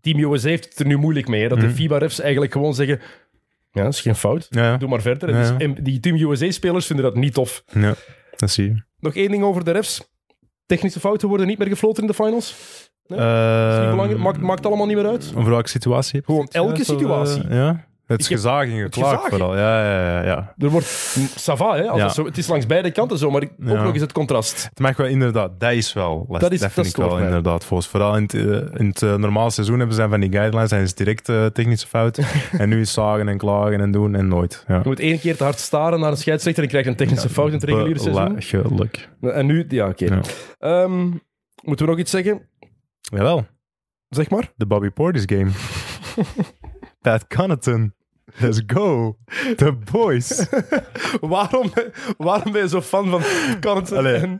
Team 0.00 0.18
USA 0.32 0.48
heeft 0.48 0.64
het 0.64 0.78
er 0.78 0.86
nu 0.86 0.96
moeilijk 0.96 1.28
mee, 1.28 1.42
hè, 1.42 1.48
dat 1.48 1.60
de 1.60 1.66
Mhm. 1.66 1.74
FIBA-refs 1.74 2.20
eigenlijk 2.20 2.52
gewoon 2.52 2.74
zeggen... 2.74 3.00
Ja, 3.70 3.82
dat 3.82 3.92
is 3.92 4.00
geen 4.00 4.14
fout. 4.14 4.46
Doe 4.78 4.88
maar 4.88 5.02
verder. 5.02 5.28
En 5.28 5.34
dus- 5.58 5.66
en 5.66 5.84
die 5.84 6.00
Team 6.00 6.16
USA-spelers 6.16 6.86
vinden 6.86 7.04
dat 7.04 7.14
niet 7.14 7.34
tof. 7.34 7.64
ja 7.72 7.94
dat 8.36 8.50
zie 8.50 8.64
je. 8.64 8.82
Nog 9.00 9.14
één 9.14 9.30
ding 9.30 9.42
over 9.42 9.64
de 9.64 9.70
refs. 9.70 10.10
Technische 10.66 11.00
fouten 11.00 11.28
worden 11.28 11.46
niet 11.46 11.58
meer 11.58 11.68
gefloten 11.68 12.02
in 12.02 12.08
de 12.08 12.14
finals. 12.14 12.54
Nee, 13.06 13.18
Dat 13.18 13.28
is 13.28 13.74
niet 13.74 13.80
Ehm, 13.82 13.90
belangrijk. 13.90 14.20
Maakt, 14.22 14.40
maakt 14.40 14.66
allemaal 14.66 14.86
niet 14.86 14.96
meer 14.96 15.06
uit. 15.06 15.32
Over 15.36 15.50
welke 15.50 15.68
situatie? 15.68 16.22
Gewoon 16.24 16.48
elke 16.50 16.78
eh, 16.78 16.84
situatie. 16.84 17.48
ja. 17.48 17.84
Het 18.06 18.20
heb- 18.28 18.36
gezag 18.36 18.62
en 18.64 18.70
geklaagd 18.80 19.28
vooral. 19.28 19.56
Ja, 19.56 19.84
ja, 19.84 20.00
ja, 20.18 20.24
ja. 20.24 20.54
Er 20.58 20.68
wordt... 20.70 20.86
Ça 21.40 21.52
va, 21.56 21.76
hè? 21.76 21.88
Als 21.88 21.98
Ja. 21.98 22.04
het, 22.06 22.14
zo, 22.14 22.24
het 22.24 22.38
is 22.38 22.46
langs 22.46 22.66
beide 22.66 22.90
kanten 22.90 23.18
zo, 23.18 23.30
maar 23.30 23.42
ook 23.42 23.50
nog 23.58 23.92
eens 23.92 24.00
het 24.00 24.12
contrast. 24.12 24.64
Het 24.68 24.78
mag 24.78 24.96
wel 24.96 25.06
inderdaad, 25.06 25.60
dat 25.60 25.72
is 25.72 25.92
wel 25.92 26.14
lastig. 26.16 26.28
Dat 26.28 26.40
Dat, 26.40 26.52
is- 26.52 26.58
vind 26.60 26.74
dat 26.96 27.04
ik 27.06 27.10
wel 27.10 27.18
inderdaad. 27.18 27.64
Volgens 27.64 27.88
vooral 27.88 28.16
in 28.16 28.22
het, 28.22 28.34
eh, 28.34 28.42
in 28.80 28.86
het 28.86 29.02
eh, 29.02 29.14
normale 29.16 29.50
seizoen 29.50 29.78
hebben 29.78 29.96
ze 29.96 30.08
van 30.08 30.20
die 30.20 30.32
guidelines 30.32 30.70
en 30.70 30.80
is 30.82 30.88
het 30.88 30.98
direct 30.98 31.28
eh, 31.28 31.46
technische 31.46 31.86
fout. 31.86 32.20
en 32.58 32.68
nu 32.68 32.80
is 32.80 32.92
zagen 32.92 33.28
en 33.28 33.38
klagen 33.38 33.80
en 33.80 33.90
doen 33.90 34.14
en 34.14 34.28
nooit. 34.28 34.64
Ja. 34.68 34.74
Je 34.74 34.80
moet 34.84 35.00
één 35.00 35.20
keer 35.20 35.36
te 35.36 35.44
hard 35.44 35.58
staren 35.58 36.00
naar 36.00 36.10
een 36.10 36.16
scheidsrechter 36.16 36.62
en 36.62 36.68
krijg 36.68 36.84
je 36.84 36.90
een 36.90 36.96
technische 36.96 37.28
fout 37.28 37.48
in 37.48 37.54
het 37.54 37.64
reguliere 37.64 37.98
seizoen. 37.98 38.62
Belachelijk. 38.62 39.08
En 39.20 39.46
nu, 39.46 39.64
ja, 39.68 39.88
oké. 39.88 40.04
Ja. 40.04 40.20
Ehm, 40.58 41.02
moeten 41.62 41.84
we 41.86 41.90
nog 41.92 41.98
iets 42.00 42.10
zeggen? 42.10 42.48
Jawel, 43.00 43.46
Zeg 44.08 44.30
maar. 44.30 44.52
de 44.56 44.66
Bobby 44.66 44.88
Portis 44.90 45.22
game. 45.26 45.50
Pat 47.02 47.26
Connaughton. 47.26 47.92
Let's 48.40 48.60
go. 48.66 49.16
The 49.56 49.72
boys. 49.92 50.46
waarom, 51.20 51.72
waarom 52.16 52.52
ben 52.52 52.62
je 52.62 52.68
zo 52.68 52.80
fan 52.80 53.10
van 53.10 53.22
Connaughton 53.60 54.06
en, 54.06 54.38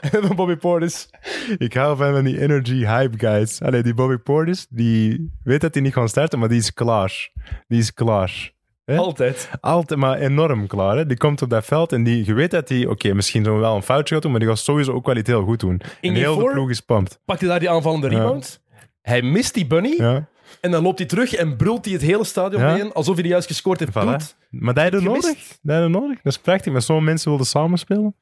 en 0.00 0.22
van 0.26 0.36
Bobby 0.36 0.56
Portis? 0.56 1.10
Ik 1.58 1.74
hou 1.74 1.96
van 1.96 2.24
die 2.24 2.40
energy 2.40 2.86
hype 2.86 3.18
guys. 3.18 3.62
Allee, 3.62 3.82
die 3.82 3.94
Bobby 3.94 4.16
Portis, 4.16 4.66
die 4.70 5.30
weet 5.44 5.60
dat 5.60 5.74
hij 5.74 5.82
niet 5.82 5.92
gaat 5.92 6.08
starten, 6.08 6.38
maar 6.38 6.48
die 6.48 6.58
is 6.58 6.72
klaar. 6.72 7.30
Die 7.68 7.78
is 7.78 7.94
klaar. 7.94 8.52
Hè? 8.84 8.96
Altijd. 8.96 9.50
Altijd 9.60 10.00
maar 10.00 10.18
enorm 10.18 10.66
klaar. 10.66 10.96
Hè? 10.96 11.06
Die 11.06 11.16
komt 11.16 11.42
op 11.42 11.50
dat 11.50 11.64
veld 11.64 11.92
en 11.92 12.02
die, 12.02 12.26
je 12.26 12.34
weet 12.34 12.50
dat 12.50 12.68
hij, 12.68 12.86
oké, 12.86 13.14
misschien 13.14 13.44
zo 13.44 13.58
wel 13.58 13.76
een 13.76 13.82
foutje 13.82 14.14
gaat 14.14 14.22
doen, 14.22 14.30
maar 14.30 14.40
die 14.40 14.48
gaat 14.48 14.58
sowieso 14.58 14.92
ook 14.92 15.06
wel 15.06 15.16
iets 15.16 15.28
heel 15.30 15.44
goed 15.44 15.60
doen. 15.60 15.80
In 16.00 16.10
en 16.14 16.16
heel 16.20 16.36
de 16.36 16.50
ploeg 16.50 16.70
is 16.70 16.80
pumped. 16.80 17.18
Pakt 17.24 17.40
hij 17.40 17.48
daar 17.48 17.58
die 17.58 17.70
aanvallende 17.70 18.10
Ja. 18.10 18.16
rebound? 18.18 18.60
Hij 19.02 19.22
mist 19.22 19.54
die 19.54 19.66
bunny. 19.66 19.94
Ja. 19.96 20.28
En 20.60 20.70
dan 20.70 20.82
loopt 20.82 20.98
hij 20.98 21.08
terug 21.08 21.34
en 21.34 21.56
brult 21.56 21.84
hij 21.84 21.94
het 21.94 22.02
hele 22.02 22.24
stadion 22.24 22.62
Ja. 22.62 22.72
bijeen, 22.72 22.92
alsof 22.92 23.16
hij 23.16 23.24
juist 23.24 23.46
gescoord 23.46 23.78
heeft. 23.78 23.92
Voilà. 23.92 24.36
Maar 24.50 24.74
dat 24.74 24.84
heb 24.84 24.92
je 24.92 24.98
Gemist. 24.98 25.22
nodig. 25.22 25.38
Dat 25.62 25.74
heb 25.76 25.82
je 25.84 25.88
nodig. 25.88 26.20
Dat 26.22 26.32
is 26.32 26.38
prachtig. 26.38 26.72
Met 26.72 26.84
zo'n 26.84 27.04
mensen 27.04 27.28
wilden 27.28 27.46
samenspelen. 27.46 28.16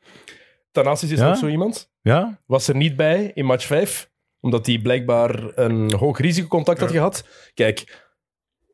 Thanasis 0.73 1.11
is 1.11 1.19
Ja. 1.19 1.29
nog 1.29 1.37
zo 1.39 1.47
iemand. 1.47 1.91
Ja, 2.03 2.41
Was 2.47 2.69
er 2.69 2.77
niet 2.77 2.97
bij 2.97 3.31
in 3.35 3.45
match 3.45 3.67
5, 3.67 4.11
omdat 4.41 4.67
hij 4.67 4.79
blijkbaar 4.79 5.59
een 5.59 5.93
hoog 5.95 6.19
risicocontact 6.19 6.81
had 6.81 6.91
gehad. 6.91 7.25
Kijk, 7.55 8.03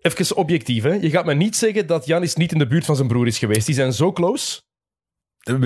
even 0.00 0.36
objectief. 0.36 0.82
Hè. 0.82 0.92
Je 0.92 1.10
gaat 1.10 1.24
me 1.24 1.34
niet 1.34 1.56
zeggen 1.56 1.86
dat 1.86 2.06
Janis 2.06 2.34
niet 2.34 2.52
in 2.52 2.58
de 2.58 2.66
buurt 2.66 2.84
van 2.84 2.96
zijn 2.96 3.08
broer 3.08 3.26
is 3.26 3.38
geweest. 3.38 3.66
Die 3.66 3.74
zijn 3.74 3.92
zo 3.92 4.12
close. 4.12 4.62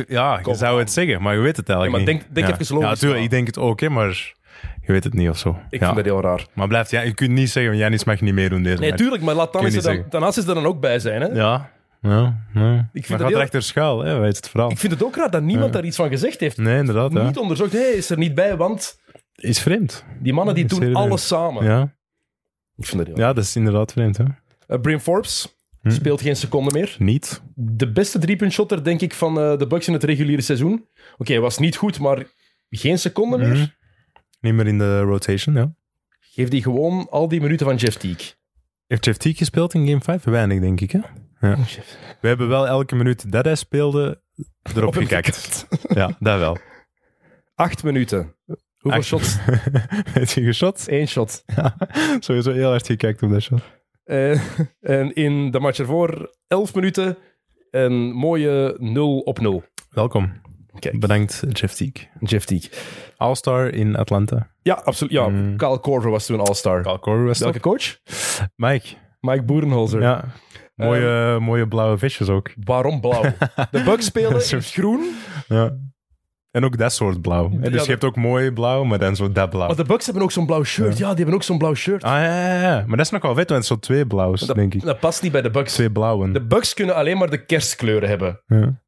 ja 0.09 0.37
je 0.37 0.43
Kom 0.43 0.55
zou 0.55 0.79
het 0.79 0.93
zeggen, 0.93 1.23
maar 1.23 1.35
je 1.35 1.41
weet 1.41 1.57
het 1.57 1.69
eigenlijk 1.69 1.99
Ja, 1.99 2.05
maar 2.05 2.15
niet. 2.15 2.23
denk- 2.25 2.35
denk 2.35 2.47
ja. 2.47 2.59
even 2.61 2.75
logisch 2.75 2.91
Ja, 2.91 2.95
tuurlijk, 2.97 3.19
na. 3.19 3.25
ik 3.25 3.31
denk 3.31 3.47
het 3.47 3.59
ook, 3.59 3.81
hè, 3.81 3.89
maar 3.89 4.35
je 4.83 4.93
weet 4.93 5.05
het 5.05 5.15
niet 5.15 5.29
of 5.29 5.39
zo. 5.39 5.59
Ik 5.71 5.81
ja. 5.81 5.85
vind 5.85 5.97
dat 5.97 6.05
heel 6.05 6.21
raar. 6.21 6.47
Maar 6.55 6.69
blijft, 6.69 6.91
ja, 6.91 7.01
je 7.01 7.15
kunt 7.15 7.31
niet 7.31 7.51
zeggen, 7.51 7.77
Janis 7.77 8.05
mag 8.05 8.21
niet 8.21 8.35
meedoen 8.35 8.63
deze 8.63 8.81
Nee, 8.81 8.89
match. 8.91 9.03
tuurlijk, 9.03 9.23
maar 9.23 9.35
laat 9.35 9.63
niet 9.63 9.75
er, 9.75 9.83
dan, 9.83 10.09
Thanasis 10.09 10.47
er 10.47 10.55
dan 10.55 10.67
ook 10.67 10.81
bij 10.81 10.99
zijn. 10.99 11.21
Hè. 11.21 11.27
Ja, 11.29 11.71
ja, 12.01 12.45
ja. 12.55 12.89
Ik 12.93 13.07
vind 13.07 13.21
maar 13.21 13.31
dat 13.31 13.41
gaat 13.41 13.53
heel- 13.53 13.61
schuil, 13.61 14.01
hè, 14.05 14.19
weet 14.19 14.37
het 14.37 14.49
verhaal. 14.49 14.71
Ik 14.71 14.79
vind 14.79 14.93
het 14.93 15.03
ook 15.05 15.17
raar 15.17 15.31
dat 15.31 15.43
niemand 15.43 15.67
Ja. 15.67 15.73
daar 15.73 15.85
iets 15.85 15.97
van 15.97 16.09
gezegd 16.09 16.41
heeft. 16.41 16.57
Nee, 16.57 16.79
inderdaad. 16.79 17.13
Ja. 17.13 17.23
Niet 17.27 17.39
onderzocht. 17.39 17.73
Nee, 17.73 17.97
is 17.97 18.11
er 18.11 18.19
niet 18.19 18.35
bij, 18.35 18.57
want 18.57 19.01
Is 19.35 19.61
vreemd. 19.61 20.05
die 20.21 20.33
mannen 20.33 20.55
die 20.55 20.65
Is 20.65 20.71
doen 20.71 20.95
alles 20.95 21.27
samen. 21.27 21.65
Ja. 21.65 21.83
Ik 22.77 22.87
vind 22.87 22.99
dat 22.99 23.07
heel 23.07 23.27
ja, 23.27 23.33
dat 23.33 23.45
is 23.45 23.57
inderdaad 23.57 23.93
vreemd. 23.93 24.17
Hè. 24.17 24.25
Uh, 24.69 24.81
Brim 24.81 24.99
Forbes 25.01 25.59
Hm. 25.83 25.91
speelt 25.91 26.21
geen 26.23 26.37
seconde 26.37 26.71
meer. 26.79 26.97
Niet. 26.99 27.43
De 27.55 27.93
beste 27.93 28.19
driepuntshotter, 28.19 28.85
denk 28.85 29.01
ik, 29.01 29.15
van 29.15 29.41
eh, 29.41 29.59
de 29.59 29.67
Bucks 29.67 29.87
in 29.87 29.93
het 29.93 30.05
reguliere 30.05 30.43
seizoen. 30.43 30.87
Oké, 31.19 31.33
hij 31.33 31.41
was 31.41 31.59
niet 31.59 31.77
goed, 31.77 31.99
maar 31.99 32.25
geen 32.71 32.99
seconde 32.99 33.39
meer. 33.39 33.77
Niet 34.41 34.55
meer 34.55 34.67
in 34.67 34.79
de 34.79 35.01
rotation, 35.01 35.55
ja. 35.55 35.75
Geef 36.21 36.49
die 36.49 36.63
gewoon 36.63 37.07
al 37.11 37.29
die 37.29 37.41
minuten 37.41 37.67
van 37.67 37.77
Jeff 37.77 37.97
Teague. 37.97 38.27
Heeft 38.87 39.05
Jeff 39.05 39.19
Teague 39.19 39.39
gespeeld 39.39 39.75
in 39.75 39.87
game 39.87 40.01
5? 40.01 40.25
Weinig, 40.25 40.61
denk 40.61 40.81
ik. 40.81 40.91
Hè? 40.91 40.99
Ja. 41.41 41.57
We 42.21 42.29
hebben 42.29 42.49
wel 42.49 42.67
elke 42.67 42.95
minuut 42.97 43.33
dat 43.33 43.45
hij 43.45 43.55
speelde 43.55 44.23
erop 44.75 44.95
gekeken. 44.95 45.33
Ja, 46.01 46.17
dat 46.19 46.39
wel. 46.39 46.57
Acht 47.55 47.83
minuten. 47.83 48.35
Hoeveel 48.79 49.01
Acht- 49.01 49.09
shots? 49.09 49.37
Heeft 50.15 50.35
hij 50.35 50.45
geschot? 50.45 50.85
Eén 50.87 51.09
shot. 51.09 51.43
Ja, 51.57 51.77
sowieso 52.19 52.53
heel 52.53 52.69
hard 52.69 52.87
gekeken 52.87 53.27
op 53.27 53.33
dat 53.33 53.43
shot. 53.43 53.61
Eh, 54.05 54.41
en 54.81 55.15
in 55.15 55.51
de 55.51 55.61
match 55.61 55.79
ervoor 55.79 56.35
elf 56.47 56.75
minuten. 56.75 57.17
Een 57.71 58.13
mooie 58.13 58.77
0 58.79 59.19
op 59.19 59.41
0. 59.41 59.65
Welkom. 59.91 60.33
Kijk, 60.79 61.01
Bedankt, 61.01 61.43
Jeff 61.49 61.75
Teague. 61.75 62.09
Jeff 62.21 62.45
Teague. 62.45 62.71
All-star 63.17 63.69
in 63.69 63.97
Atlanta. 63.97 64.51
Ja, 64.63 64.75
absoluut. 64.85 65.13
Ja, 65.13 65.29
Mm. 65.29 65.57
Kyle 65.57 65.79
Korver 65.81 66.11
was 66.11 66.27
toen 66.27 66.41
All-Star. 66.41 66.83
Cal 66.83 66.99
Korver 66.99 67.25
was 67.27 67.39
Welke 67.39 67.61
coach? 67.61 67.97
Mike. 68.57 68.87
Mike 69.21 69.43
Boerenholzer. 69.43 70.01
Ja. 70.01 70.25
Mooie, 70.75 71.39
mooie 71.41 71.69
blauwe 71.69 71.99
visjes 71.99 72.29
ook. 72.29 72.51
Waarom 72.65 73.01
blauw? 73.01 73.23
De 73.71 73.83
Bucks 73.83 74.05
spelen 74.05 74.51
in 74.51 74.63
groen. 74.63 75.15
Ja. 75.49 75.77
En 76.51 76.65
ook 76.65 76.79
dat 76.79 76.93
soort 76.93 77.21
blauw. 77.21 77.51
hè. 77.51 77.59
Dus 77.71 77.75
Ja, 77.79 77.83
je 77.85 77.91
hebt 77.91 78.05
ook 78.05 78.17
mooi 78.17 78.53
blauw, 78.53 78.85
maar 78.85 78.99
dan 78.99 79.17
zo 79.17 79.33
dat 79.33 79.51
blauw. 79.51 79.67
Maar 79.67 79.77
de 79.77 79.85
Bucks 79.85 80.05
hebben 80.05 80.23
ook 80.23 80.33
zo'n 80.33 80.47
blauw 80.47 80.65
shirt. 80.65 80.99
Ja, 80.99 81.09
die 81.09 81.17
hebben 81.17 81.35
ook 81.35 81.43
zo'n 81.43 81.59
blauw 81.59 81.75
shirt. 81.75 82.05
Ah 82.05 82.11
ja, 82.11 82.23
ja, 82.53 82.61
ja. 82.61 82.85
Maar 82.87 82.97
dat 82.97 83.07
is 83.07 83.11
nog 83.13 83.23
wel 83.23 83.35
vet, 83.35 83.51
want 83.51 83.51
het 83.51 83.61
is 83.63 83.67
zo 83.67 83.79
twee 83.79 84.07
blauws, 84.07 84.41
dat, 84.41 84.57
denk 84.57 84.75
ik. 84.75 84.83
dat 84.83 85.01
past 85.01 85.23
niet 85.23 85.33
bij 85.33 85.43
de 85.43 85.51
Bucks. 85.51 85.73
Twee 85.75 85.91
blauwen. 85.91 86.33
De 86.33 86.47
Bucks 86.47 86.75
kunnen 86.75 86.95
alleen 86.95 87.19
maar 87.19 87.31
de 87.31 87.45
kerstkleuren 87.45 88.09
hebben. 88.09 88.41
Ja. 88.47 88.81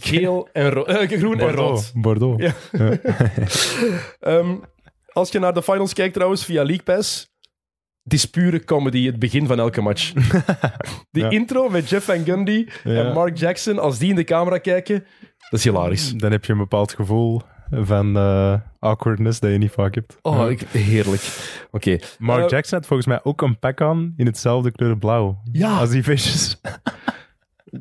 Geel 0.00 0.48
en 0.52 0.70
ro- 0.70 0.84
eh, 0.84 1.08
groen 1.18 1.40
en 1.40 1.50
rood. 1.52 1.92
Bordeaux. 1.94 2.42
Ja. 2.42 2.54
Ehm, 4.20 4.56
als 5.12 5.30
je 5.32 5.38
naar 5.38 5.54
de 5.54 5.62
finals 5.62 5.92
kijkt 5.92 6.14
trouwens, 6.14 6.44
via 6.44 6.62
League 6.64 6.82
Pass, 6.82 7.34
het 8.02 8.12
is 8.12 8.24
pure 8.24 8.64
comedy, 8.64 9.06
het 9.06 9.18
begin 9.18 9.46
van 9.46 9.58
elke 9.58 9.80
match. 9.80 10.12
Die 11.10 11.22
Ja. 11.22 11.30
intro 11.30 11.68
met 11.68 11.88
Jeff 11.88 12.04
Van 12.06 12.24
Gundy 12.24 12.66
Ja. 12.84 13.04
en 13.04 13.12
Mark 13.12 13.36
Jackson, 13.38 13.78
als 13.78 13.98
die 13.98 14.08
in 14.10 14.16
de 14.16 14.24
camera 14.24 14.58
kijken, 14.58 15.04
dat 15.50 15.58
is 15.58 15.64
hilarisch. 15.64 16.12
Dan 16.12 16.30
heb 16.32 16.44
je 16.44 16.52
een 16.52 16.58
bepaald 16.58 16.92
gevoel 16.94 17.42
van 17.70 18.16
eh, 18.16 18.54
awkwardness 18.78 19.40
dat 19.40 19.50
je 19.50 19.58
niet 19.58 19.70
vaak 19.70 19.94
hebt. 19.94 20.16
Oh, 20.22 20.36
Ja. 20.36 20.48
ik, 20.48 20.60
heerlijk. 20.60 21.22
Oké. 21.70 21.98
Mark 22.18 22.42
Eh, 22.44 22.48
Jackson 22.48 22.78
had 22.78 22.86
volgens 22.86 23.08
mij 23.08 23.20
ook 23.22 23.42
een 23.42 23.58
pak 23.58 23.80
aan 23.80 24.12
in 24.16 24.26
hetzelfde 24.26 24.70
kleur 24.70 24.98
blauw. 24.98 25.40
Ja. 25.52 25.78
Als 25.78 25.90
die 25.90 26.02
visjes. 26.02 26.56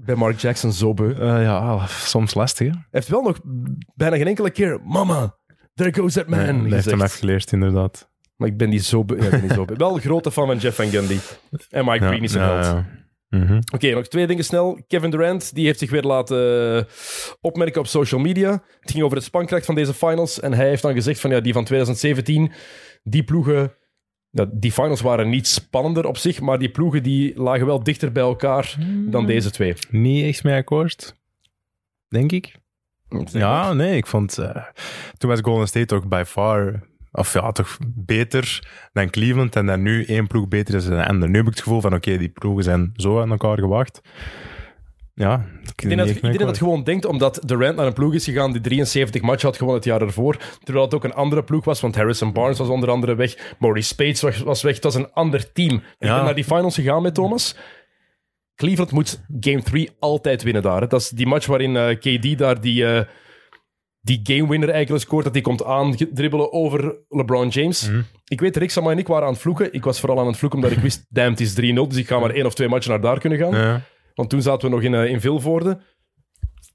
bij 0.06 0.16
Mark 0.16 0.40
Jackson 0.40 0.72
zo 0.72 0.94
beu. 0.94 1.14
Eh, 1.14 1.42
ja, 1.42 1.88
soms 1.88 2.34
lastig. 2.34 2.68
Hè? 2.68 2.74
Hij 2.74 2.86
heeft 2.90 3.08
wel 3.08 3.22
nog 3.22 3.40
bijna 3.96 4.16
geen 4.16 4.28
enkele 4.28 4.50
keer, 4.50 4.80
mama, 4.84 5.38
there 5.74 5.94
goes 5.94 6.14
that 6.14 6.28
man, 6.28 6.40
Nee, 6.40 6.64
dat 6.64 6.72
heeft 6.72 6.86
hem 6.86 7.02
afgeleerd, 7.02 7.52
inderdaad. 7.52 8.10
Maar 8.36 8.48
ik 8.48 8.58
ben 8.58 8.70
die 8.70 8.80
zo 8.80 9.06
beu. 9.06 9.18
Ja, 9.18 9.24
ik 9.24 9.30
ben 9.32 9.42
die 9.42 9.54
zo 9.54 9.66
beu. 9.66 9.76
Wel 9.78 9.96
een 9.96 10.02
grote 10.02 10.32
fan 10.32 10.46
van 10.48 10.58
Jeff 10.58 10.76
Van 10.76 10.90
Gundy. 10.90 11.18
En 11.70 11.86
Mike 11.86 12.06
Breen 12.06 12.24
is 12.24 12.34
een 12.34 12.42
held. 12.42 12.66
ja. 12.66 12.86
Mhm. 13.30 13.62
Oké, 13.74 13.92
nog 13.94 14.08
twee 14.08 14.28
dingen 14.28 14.44
snel. 14.44 14.80
Kevin 14.88 15.10
Durant 15.10 15.56
die 15.56 15.66
heeft 15.66 15.80
zich 15.80 15.90
weer 15.90 16.04
laten 16.04 16.78
eh, 16.78 16.84
opmerken 17.42 17.82
op 17.82 17.88
social 17.88 18.22
media. 18.22 18.52
Het 18.80 18.92
ging 18.92 19.04
over 19.04 19.18
het 19.18 19.26
spankracht 19.26 19.66
van 19.66 19.76
deze 19.76 19.94
finals. 19.94 20.40
En 20.40 20.54
hij 20.54 20.68
heeft 20.68 20.82
dan 20.82 20.94
gezegd 20.94 21.20
van 21.20 21.30
ja, 21.30 21.40
die 21.40 21.54
van 21.54 21.64
2017, 21.64 22.52
die 23.04 23.24
ploegen... 23.24 23.74
ja, 24.36 24.46
die 24.52 24.72
finals 24.72 25.02
waren 25.02 25.30
niet 25.30 25.48
spannender 25.48 26.06
op 26.06 26.18
zich, 26.18 26.42
maar 26.42 26.60
die 26.60 26.70
ploegen 26.70 27.04
die 27.04 27.42
lagen 27.42 27.66
wel 27.66 27.84
dichter 27.84 28.12
bij 28.12 28.24
elkaar 28.24 28.76
dan 29.06 29.26
deze 29.26 29.52
twee. 29.52 29.74
Niet 29.90 30.26
echt 30.26 30.44
mee 30.44 30.56
akkoord, 30.56 31.16
denk 32.08 32.32
ik. 32.32 32.56
Ja, 33.32 33.74
nee, 33.74 33.98
ik 33.98 34.08
vond... 34.08 34.38
eh, 34.38 34.64
toen 35.18 35.30
was 35.30 35.40
Golden 35.42 35.68
State 35.68 35.96
ook 35.96 36.08
by 36.10 36.24
far... 36.26 36.84
Of 37.12 37.34
ja, 37.34 37.52
toch 37.52 37.78
beter 37.96 38.68
dan 38.94 39.10
Cleveland. 39.10 39.56
En 39.56 39.66
dan 39.66 39.82
nu 39.82 40.06
één 40.06 40.28
ploeg 40.28 40.48
beter 40.48 40.76
is 40.76 40.86
dan 40.86 40.98
de 40.98 41.08
ander. 41.08 41.30
Nu 41.30 41.36
heb 41.38 41.46
ik 41.46 41.54
het 41.54 41.62
gevoel 41.62 41.82
van, 41.82 41.94
oké, 41.94 42.18
die 42.18 42.30
ploegen 42.30 42.64
zijn 42.64 42.92
zo 42.96 43.22
aan 43.22 43.32
elkaar 43.32 43.60
gewacht. 43.60 44.02
Ja, 45.18 45.46
Ik 45.76 45.88
denk 45.88 45.98
dat 45.98 46.10
iedereen 46.10 46.38
dat 46.48 46.58
gewoon 46.58 46.84
denkt, 46.84 47.06
omdat 47.06 47.40
Durant 47.46 47.76
naar 47.76 47.86
een 47.86 47.94
ploeg 47.94 48.14
is 48.14 48.26
gegaan 48.26 48.52
die 48.52 48.62
73 48.62 49.22
matchen 49.22 49.48
had 49.48 49.58
gewonnen 49.58 49.82
het 49.82 49.90
jaar 49.90 50.02
ervoor. 50.02 50.38
Terwijl 50.64 50.86
het 50.86 50.94
ook 50.94 51.04
een 51.04 51.14
andere 51.14 51.44
ploeg 51.44 51.66
was, 51.66 51.82
want 51.82 51.96
Harrison 51.96 52.34
Barnes 52.34 52.58
was 52.58 52.68
onder 52.68 52.90
andere 52.90 53.16
weg. 53.16 53.56
Maurice 53.60 53.88
Spates 53.88 54.22
was, 54.22 54.38
was 54.40 54.62
weg. 54.62 54.76
Het 54.76 54.84
was 54.84 54.96
een 54.96 55.12
ander 55.14 55.52
team. 55.52 55.76
Ik 55.76 55.82
Ja. 56.00 56.16
ben 56.16 56.24
naar 56.26 56.36
die 56.36 56.44
finals 56.44 56.76
gegaan 56.76 57.02
met 57.02 57.14
Thomas. 57.14 57.56
Cleveland 58.56 58.92
moet 58.92 59.24
game 59.40 59.62
3 59.64 59.90
altijd 60.00 60.44
winnen 60.44 60.62
daar. 60.62 60.82
hè. 60.82 60.88
Dat 60.88 61.02
is 61.02 61.10
die 61.10 61.28
match 61.28 61.46
waarin 61.46 61.76
eh, 61.78 61.96
KD 62.00 62.38
daar 62.38 62.62
die, 62.62 62.86
eh, 62.86 63.02
die 64.02 64.20
game 64.24 64.48
winner 64.50 64.70
eigenlijk 64.70 65.04
scoort. 65.04 65.24
Dat 65.24 65.34
hij 65.34 65.42
komt 65.42 65.64
aandribbelen 65.64 66.52
over 66.54 66.96
LeBron 67.10 67.48
James. 67.48 67.90
Mhm. 67.90 68.02
Ik 68.28 68.40
weet, 68.40 68.58
Rick, 68.58 68.70
Sam 68.72 68.90
en 68.90 68.98
ik 68.98 69.08
waren 69.08 69.26
aan 69.28 69.34
het 69.34 69.42
vloeken. 69.42 69.74
Ik 69.74 69.84
was 69.84 70.00
vooral 70.00 70.20
aan 70.20 70.28
het 70.28 70.38
vloeken 70.38 70.60
omdat 70.60 70.76
ik 70.78 70.84
wist, 70.84 71.06
damn, 71.10 71.30
het 71.32 71.40
is 71.40 71.54
3-0. 71.54 71.88
Dus 71.88 71.98
ik 71.98 72.08
ga 72.08 72.20
maar 72.20 72.30
één 72.30 72.46
of 72.46 72.54
twee 72.54 72.68
matchen 72.68 72.92
naar 72.92 73.02
daar 73.02 73.20
kunnen 73.20 73.40
gaan. 73.40 73.54
Ja. 73.56 73.82
Want 74.16 74.30
toen 74.30 74.42
zaten 74.42 74.70
we 74.70 74.76
nog 74.76 74.84
in, 74.84 74.94
eh, 74.94 75.06
in 75.06 75.22
Vilvoorde. 75.22 75.80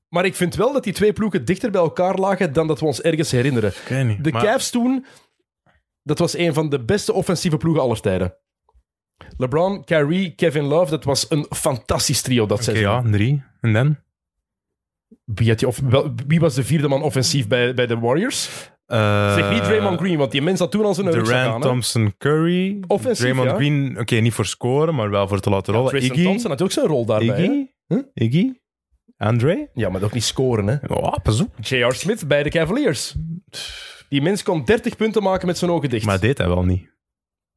Maar 0.08 0.24
ik 0.24 0.34
vind 0.34 0.54
wel 0.54 0.72
dat 0.72 0.84
die 0.84 0.92
twee 0.92 1.12
ploegen 1.12 1.44
dichter 1.44 1.70
bij 1.70 1.80
elkaar 1.80 2.14
lagen 2.18 2.52
dan 2.52 2.66
dat 2.66 2.80
we 2.80 2.86
ons 2.86 3.00
ergens 3.02 3.30
herinneren. 3.30 3.72
Niet. 4.06 4.24
De 4.24 4.30
maar- 4.30 4.44
Cavs 4.44 4.70
toen, 4.70 5.04
dat 6.02 6.18
was 6.18 6.36
een 6.36 6.54
van 6.54 6.68
de 6.68 6.84
beste 6.84 7.12
offensieve 7.12 7.56
ploegen 7.56 7.82
aller 7.82 8.00
tijden. 8.00 8.34
LeBron, 9.36 9.84
Kyrie, 9.84 10.34
Kevin 10.34 10.64
Love, 10.64 10.90
dat 10.90 11.04
was 11.04 11.30
een 11.30 11.46
fantastisch 11.50 12.22
trio 12.22 12.46
dat 12.46 12.52
Oké, 12.58 12.62
seizoen. 12.62 12.86
ja, 12.90 13.02
drie. 13.10 13.42
En 13.60 13.72
dan? 13.72 13.96
Wie, 15.24 15.48
had 15.48 15.60
je 15.60 15.66
of, 15.66 15.80
wel, 15.80 16.14
wie 16.26 16.40
was 16.40 16.54
de 16.54 16.64
vierde 16.64 16.88
man 16.88 17.02
offensief 17.02 17.48
bij, 17.48 17.74
bij 17.74 17.86
de 17.86 17.98
Warriors? 17.98 18.69
Eh, 18.90 19.34
Zeg 19.34 19.50
niet 19.50 19.64
Draymond 19.64 20.00
Green, 20.00 20.18
want 20.18 20.30
die 20.30 20.42
mens 20.42 20.58
had 20.58 20.70
toen 20.70 20.84
al 20.84 20.94
zijn 20.94 21.10
rug 21.10 21.24
Durant. 21.24 21.62
Thompson, 21.62 22.14
Curry. 22.18 22.80
Offensief, 22.86 23.18
Draymond 23.24 23.50
ja. 23.50 23.54
Green, 23.54 23.96
oké, 24.00 24.14
niet 24.14 24.32
voor 24.32 24.46
scoren, 24.46 24.94
maar 24.94 25.10
wel 25.10 25.28
voor 25.28 25.40
te 25.40 25.50
laten 25.50 25.74
rollen. 25.74 25.90
Tristan 25.90 26.16
Iggy. 26.16 26.26
Thompson 26.26 26.50
had 26.50 26.62
ook 26.62 26.70
zijn 26.72 26.86
rol 26.86 27.04
daarbij. 27.04 27.42
Iggy? 27.44 27.66
Huh? 27.86 27.98
Iggy? 28.14 28.52
Andre? 29.16 29.68
Ja, 29.74 29.88
maar 29.88 30.02
ook 30.02 30.12
niet 30.12 30.24
scoren. 30.24 30.66
Hè? 30.66 30.76
Oh, 30.94 31.12
pas 31.22 31.40
op. 31.40 31.48
J.R. 31.60 31.92
Smith 31.92 32.28
bij 32.28 32.42
de 32.42 32.50
Cavaliers. 32.50 33.14
Die 34.08 34.22
mens 34.22 34.42
kon 34.42 34.64
30 34.64 34.96
punten 34.96 35.22
maken 35.22 35.46
met 35.46 35.58
zijn 35.58 35.70
ogen 35.70 35.88
dicht. 35.90 36.04
Maar 36.06 36.20
deed 36.20 36.38
hij 36.38 36.48
wel 36.48 36.62
niet. 36.64 36.88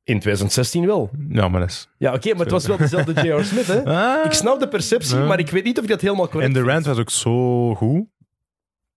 In 0.03 0.19
2016 0.19 0.85
wel. 0.85 1.09
Ja, 1.29 1.47
maar 1.47 1.59
dat 1.59 1.69
is... 1.69 1.89
Ja, 1.97 2.13
oké, 2.13 2.29
maar 2.31 2.39
het 2.41 2.51
was 2.51 2.67
wel 2.67 2.77
dezelfde 2.77 3.13
J.R. 3.27 3.43
Smith, 3.43 3.67
hè? 3.67 3.83
Ah. 3.85 4.25
Ik 4.25 4.31
snap 4.31 4.59
de 4.59 4.67
perceptie, 4.67 5.17
Ja. 5.17 5.25
maar 5.25 5.39
ik 5.39 5.49
weet 5.49 5.63
niet 5.63 5.77
of 5.77 5.83
ik 5.83 5.89
dat 5.89 6.01
helemaal 6.01 6.27
correct 6.27 6.55
En 6.55 6.63
Durant 6.63 6.85
was 6.85 6.97
ook 6.97 7.09
zo 7.09 7.75
goed. 7.75 8.05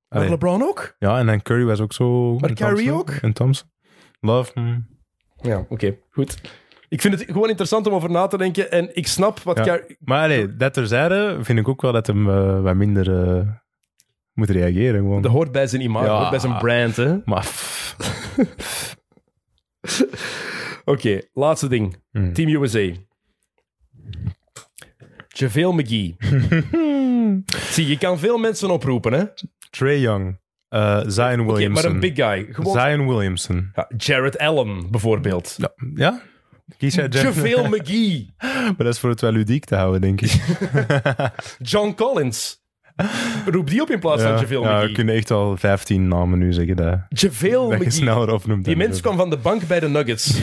Maar 0.09 0.19
Allee, 0.19 0.31
LeBron 0.31 0.63
ook? 0.63 0.95
ja, 0.99 1.19
en 1.19 1.27
dan 1.27 1.43
Curry 1.43 1.65
was 1.65 1.81
ook 1.81 1.93
zo 1.93 2.31
goed. 2.33 2.41
Maar 2.41 2.53
Thompson. 2.55 2.91
ook? 2.91 3.11
En 3.11 3.33
Thompson. 3.33 3.69
Love. 4.21 4.51
hmm. 4.55 4.87
Ja, 5.43 5.67
oké, 5.69 5.99
goed. 6.11 6.41
Ik 6.89 7.01
vind 7.01 7.15
het 7.19 7.25
gewoon 7.31 7.49
interessant 7.49 7.87
om 7.87 7.93
over 7.95 8.11
na 8.11 8.27
te 8.27 8.39
denken. 8.39 8.71
En 8.71 8.97
ik 8.97 9.07
snap 9.07 9.39
wat 9.41 9.65
Ja. 9.65 9.81
Maar 9.99 10.23
allee, 10.25 10.57
dat 10.57 10.75
terzijde 10.75 11.39
vind 11.43 11.59
ik 11.59 11.69
ook 11.69 11.83
wel 11.83 11.93
dat 11.93 12.07
hem 12.07 12.31
eh, 12.31 12.61
wat 12.61 12.75
minder 12.75 13.27
eh, 13.39 13.49
moet 14.33 14.51
reageren. 14.51 15.01
Gewoon. 15.01 15.23
Dat 15.23 15.33
hoort 15.33 15.53
bij 15.53 15.67
zijn 15.67 15.83
imago, 15.83 16.07
Ja. 16.07 16.17
hoort 16.19 16.31
bij 16.31 16.39
zijn 16.39 16.59
brand, 16.59 16.97
hè? 16.97 17.17
Maar 17.25 17.47
Oké, 20.85 21.21
laatste 21.33 21.69
ding. 21.69 21.97
Hmm. 22.11 22.33
Team 22.33 22.63
USA. 22.63 22.93
JaVale 25.29 25.73
McGee. 25.75 26.17
Zie, 27.75 27.87
je 27.87 27.99
kan 27.99 28.19
veel 28.19 28.39
mensen 28.39 28.71
oproepen, 28.71 29.13
hè? 29.13 29.25
Trey 29.71 29.99
Young. 30.01 30.39
eh 30.69 31.01
Zion 31.07 31.47
Williamson. 31.47 31.73
maar 31.73 31.85
een 31.85 32.01
big 32.01 32.15
guy. 32.15 32.47
Gewoon... 32.51 32.81
Zion 32.81 33.07
Williamson. 33.09 33.71
Ja, 33.75 33.91
Jared 33.97 34.39
Allen, 34.39 34.91
bijvoorbeeld. 34.91 35.55
Ja. 35.59 35.73
ja? 35.95 36.21
Kies 36.79 36.95
jij 36.95 37.09
Jeff? 37.09 37.43
JaVale 37.45 37.69
McGee. 37.77 38.35
Maar 38.39 38.75
dat 38.77 38.87
is 38.87 38.99
voor 38.99 39.11
het 39.11 39.21
wel 39.21 39.33
ludiek 39.33 39.65
te 39.65 39.75
houden, 39.77 40.01
denk 40.01 40.21
ik. 40.21 40.33
John 41.73 41.95
Collins. 41.95 42.65
Roep 43.47 43.69
die 43.71 43.83
op 43.83 43.91
in 43.91 43.99
plaats 43.99 44.23
van 44.23 44.31
ja, 44.33 44.39
JaVale 44.41 44.61
ja, 44.61 44.73
we 44.77 44.81
McGee. 44.83 44.93
kunnen 44.95 45.15
echt 45.15 45.31
al 45.31 45.57
15 45.57 46.09
namen 46.09 46.39
nu 46.39 46.53
zeggen. 46.53 46.77
Dat, 46.77 46.99
JaVale 47.09 47.69
dat 47.69 47.79
McGee. 47.79 47.91
sneller 47.91 48.33
opnoemt. 48.33 48.65
Die 48.65 48.77
mens 48.77 49.01
kwam 49.01 49.17
van 49.17 49.31
de 49.31 49.37
bank 49.37 49.67
bij 49.67 49.81
de 49.81 49.89
Nuggets. 49.89 50.39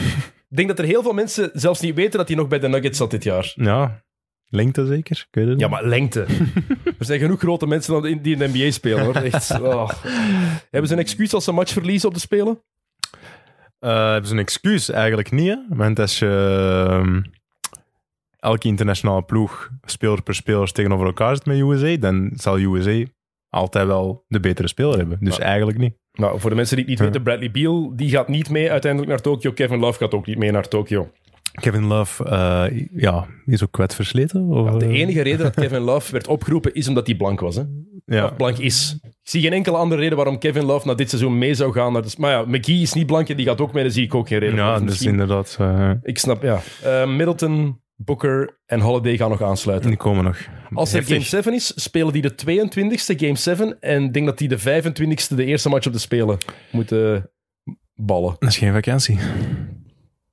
Ik 0.50 0.60
denk 0.60 0.68
dat 0.76 0.78
er 0.78 0.84
heel 0.92 1.02
veel 1.02 1.12
mensen 1.12 1.50
zelfs 1.52 1.80
niet 1.80 1.94
weten 1.94 2.18
dat 2.18 2.28
hij 2.28 2.36
nog 2.36 2.48
bij 2.48 2.58
de 2.58 2.68
Nuggets 2.68 2.98
zat 2.98 3.10
dit 3.10 3.24
jaar. 3.24 3.52
Ja, 3.54 4.03
lengte 4.54 4.86
zeker? 4.86 5.26
Ik 5.30 5.34
weet 5.34 5.48
het 5.48 5.60
Ja, 5.60 5.66
niet. 5.66 5.74
maar 5.74 5.86
lengte. 5.88 6.20
Er 6.98 7.04
zijn 7.06 7.20
genoeg 7.20 7.38
grote 7.38 7.66
mensen 7.66 8.02
die 8.22 8.32
in 8.32 8.38
de 8.38 8.48
NBA 8.54 8.70
spelen, 8.70 9.04
hoor. 9.04 9.14
Echt. 9.32 9.60
oh. 9.60 9.90
Hebben 10.70 10.88
ze 10.88 10.94
een 10.94 11.00
excuus 11.00 11.34
als 11.34 11.44
ze 11.44 11.50
een 11.50 11.56
match 11.56 11.72
verliezen 11.72 12.08
op 12.08 12.14
de 12.14 12.20
Spelen? 12.20 12.62
Eh, 13.78 14.10
hebben 14.10 14.26
ze 14.26 14.32
een 14.34 14.40
excuus? 14.40 14.90
Eigenlijk 14.90 15.30
niet, 15.30 15.48
hè? 15.48 15.56
Want 15.68 15.98
als 15.98 16.18
je 16.18 16.26
ehm, 16.88 17.22
elke 18.38 18.68
internationale 18.68 19.22
ploeg 19.22 19.70
speler 19.84 20.22
per 20.22 20.34
speler 20.34 20.72
tegenover 20.72 21.06
elkaar 21.06 21.36
zit 21.36 21.46
met 21.46 21.58
USA, 21.58 21.96
dan 21.96 22.30
zal 22.34 22.58
USA 22.58 23.04
altijd 23.48 23.86
wel 23.86 24.24
de 24.28 24.40
betere 24.40 24.68
speler 24.68 24.96
hebben. 24.98 25.18
Dus 25.20 25.38
eigenlijk 25.38 25.78
niet. 25.78 25.94
Nou, 26.12 26.40
voor 26.40 26.50
de 26.50 26.56
mensen 26.56 26.76
die 26.76 26.84
het 26.84 26.94
niet 26.94 27.04
weten, 27.04 27.22
Bradley 27.22 27.50
Beal 27.50 27.92
die 27.96 28.10
gaat 28.10 28.28
niet 28.28 28.50
mee 28.50 28.70
uiteindelijk 28.70 29.10
naar 29.10 29.20
Tokio. 29.20 29.52
Kevin 29.52 29.78
Love 29.78 29.98
gaat 29.98 30.14
ook 30.14 30.26
niet 30.26 30.38
mee 30.38 30.50
naar 30.50 30.68
Tokio. 30.68 31.10
Kevin 31.60 31.84
Love, 31.84 32.24
eh, 32.24 32.86
ja, 32.94 33.26
is 33.46 33.62
ook 33.62 33.72
kwetsversleten? 33.72 34.42
Of, 34.48 34.70
De 34.78 34.84
eh, 34.86 34.92
enige 35.00 35.20
reden 35.22 35.38
dat 35.38 35.54
Kevin 35.64 35.80
Love 35.80 36.12
werd 36.12 36.26
opgeroepen 36.26 36.74
is 36.74 36.88
omdat 36.88 37.06
hij 37.06 37.16
blank 37.16 37.40
was. 37.40 37.56
Hè? 37.56 37.62
Ja. 38.06 38.24
Of 38.24 38.36
blank 38.36 38.58
is. 38.58 38.98
Ik 39.02 39.30
zie 39.30 39.40
geen 39.42 39.52
enkele 39.52 39.76
andere 39.76 40.00
reden 40.00 40.16
waarom 40.16 40.38
Kevin 40.38 40.64
Love 40.64 40.86
na 40.86 40.94
dit 40.94 41.08
seizoen 41.08 41.38
mee 41.38 41.54
zou 41.54 41.72
gaan. 41.72 41.92
Naar 41.92 42.02
de... 42.02 42.14
Maar 42.18 42.30
ja, 42.30 42.44
McGee 42.46 42.80
is 42.82 42.92
niet 42.92 43.06
blank 43.06 43.28
en 43.28 43.36
die 43.36 43.46
gaat 43.46 43.60
ook 43.60 43.72
mee, 43.72 43.82
daar 43.82 43.92
zie 43.92 44.04
ik 44.04 44.14
ook 44.14 44.28
geen 44.28 44.38
reden 44.38 44.56
Ja, 44.56 44.74
dus 44.74 44.82
Misschien- 44.84 45.10
inderdaad. 45.10 45.56
eh, 45.60 45.90
Ik 46.02 46.18
snap, 46.18 46.42
ja. 46.42 46.60
Middleton, 47.06 47.80
Booker 47.96 48.58
en 48.66 48.80
Holiday 48.80 49.16
gaan 49.16 49.30
nog 49.30 49.42
aansluiten. 49.42 49.88
die 49.88 49.98
komen 49.98 50.24
nog. 50.24 50.38
Als 50.72 50.92
er. 50.92 51.02
Game 51.04 51.20
7 51.20 51.54
is, 51.54 51.72
spelen 51.82 52.12
die 52.12 52.22
de 52.22 52.34
22e 52.34 53.14
Game 53.18 53.36
7 53.36 53.76
en 53.80 54.02
ik 54.04 54.12
denk 54.12 54.26
dat 54.26 54.38
die 54.38 54.48
de 54.48 54.58
25e 54.58 55.34
de 55.36 55.44
eerste 55.44 55.68
match 55.68 55.86
op 55.86 55.92
de 55.92 55.98
Spelen 55.98 56.38
moeten 56.72 57.30
ballen. 57.94 58.36
Dat 58.38 58.48
is 58.48 58.56
geen 58.58 58.72
vakantie. 58.72 59.18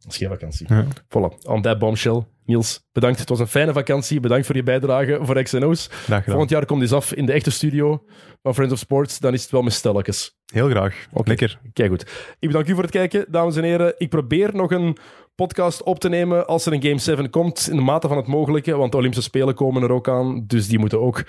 Dat 0.03 0.11
is 0.11 0.17
geen 0.17 0.29
vakantie. 0.29 0.65
Ja. 0.69 0.85
Voilà, 0.85 1.37
on 1.43 1.61
that 1.61 1.79
bombshell. 1.79 2.23
Niels, 2.45 2.87
bedankt. 2.91 3.19
Het 3.19 3.29
was 3.29 3.39
een 3.39 3.47
fijne 3.47 3.73
vakantie. 3.73 4.19
Bedankt 4.19 4.45
voor 4.45 4.55
je 4.55 4.63
bijdrage 4.63 5.19
voor 5.21 5.43
XNO's. 5.43 5.89
Volgend 6.25 6.49
jaar 6.49 6.65
komt 6.65 6.81
dit 6.81 6.91
af 6.91 7.13
in 7.13 7.25
de 7.25 7.31
echte 7.31 7.51
studio 7.51 8.03
van 8.41 8.53
Friends 8.53 8.73
of 8.73 8.79
Sports. 8.79 9.19
Dan 9.19 9.33
is 9.33 9.41
het 9.41 9.51
wel 9.51 9.61
met 9.61 9.73
stelletjes. 9.73 10.37
Heel 10.45 10.69
graag. 10.69 11.07
Lekker. 11.23 11.59
Kijk 11.73 11.89
goed. 11.89 12.01
Ik 12.39 12.47
bedank 12.47 12.67
u 12.67 12.73
voor 12.73 12.83
het 12.83 12.91
kijken, 12.91 13.25
dames 13.29 13.55
en 13.55 13.63
heren. 13.63 13.93
Ik 13.97 14.09
probeer 14.09 14.55
nog 14.55 14.71
een 14.71 14.97
podcast 15.35 15.83
op 15.83 15.99
te 15.99 16.09
nemen 16.09 16.47
als 16.47 16.65
er 16.65 16.73
een 16.73 16.81
Game 16.81 16.99
7 16.99 17.29
komt, 17.29 17.67
in 17.69 17.75
de 17.75 17.81
mate 17.81 18.07
van 18.07 18.17
het 18.17 18.27
mogelijke, 18.27 18.75
want 18.75 18.91
de 18.91 18.97
Olympische 18.97 19.29
Spelen 19.29 19.55
komen 19.55 19.83
er 19.83 19.91
ook 19.91 20.07
aan, 20.09 20.43
dus 20.47 20.67
die 20.67 20.79
moeten 20.79 21.01
ook 21.01 21.23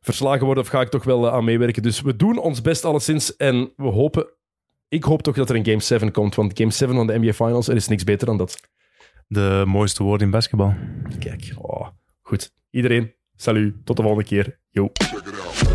verslagen 0.00 0.44
worden, 0.46 0.62
of 0.64 0.68
ga 0.68 0.80
ik 0.80 0.88
toch 0.88 1.04
wel 1.04 1.26
eh, 1.26 1.32
aan 1.32 1.44
meewerken. 1.44 1.82
Dus 1.82 2.00
we 2.00 2.16
doen 2.16 2.38
ons 2.38 2.60
best 2.60 2.84
alleszins 2.84 3.36
en 3.36 3.72
we 3.76 3.88
hopen, 3.88 4.26
ik 4.88 5.04
hoop 5.04 5.22
toch 5.22 5.34
dat 5.34 5.50
er 5.50 5.56
een 5.56 5.64
Game 5.64 5.80
7 5.80 6.12
komt, 6.12 6.34
want 6.34 6.58
Game 6.58 6.70
7 6.70 6.94
van 6.94 7.06
de 7.06 7.18
NBA 7.18 7.32
Finals, 7.32 7.68
er 7.68 7.76
is 7.76 7.88
niks 7.88 8.04
beter 8.04 8.26
dan 8.26 8.36
dat. 8.36 8.60
De 9.26 9.62
mooiste 9.66 10.02
woord 10.02 10.22
in 10.22 10.30
basketbal. 10.30 10.74
Kijk, 11.18 11.54
oh, 11.56 11.88
goed. 12.22 12.52
Iedereen, 12.70 13.14
salut, 13.36 13.74
tot 13.84 13.96
de 13.96 14.02
volgende 14.02 14.28
keer. 14.28 14.60
Yo. 14.70 14.90
Check 14.92 15.26
it 15.26 15.40
out. 15.40 15.67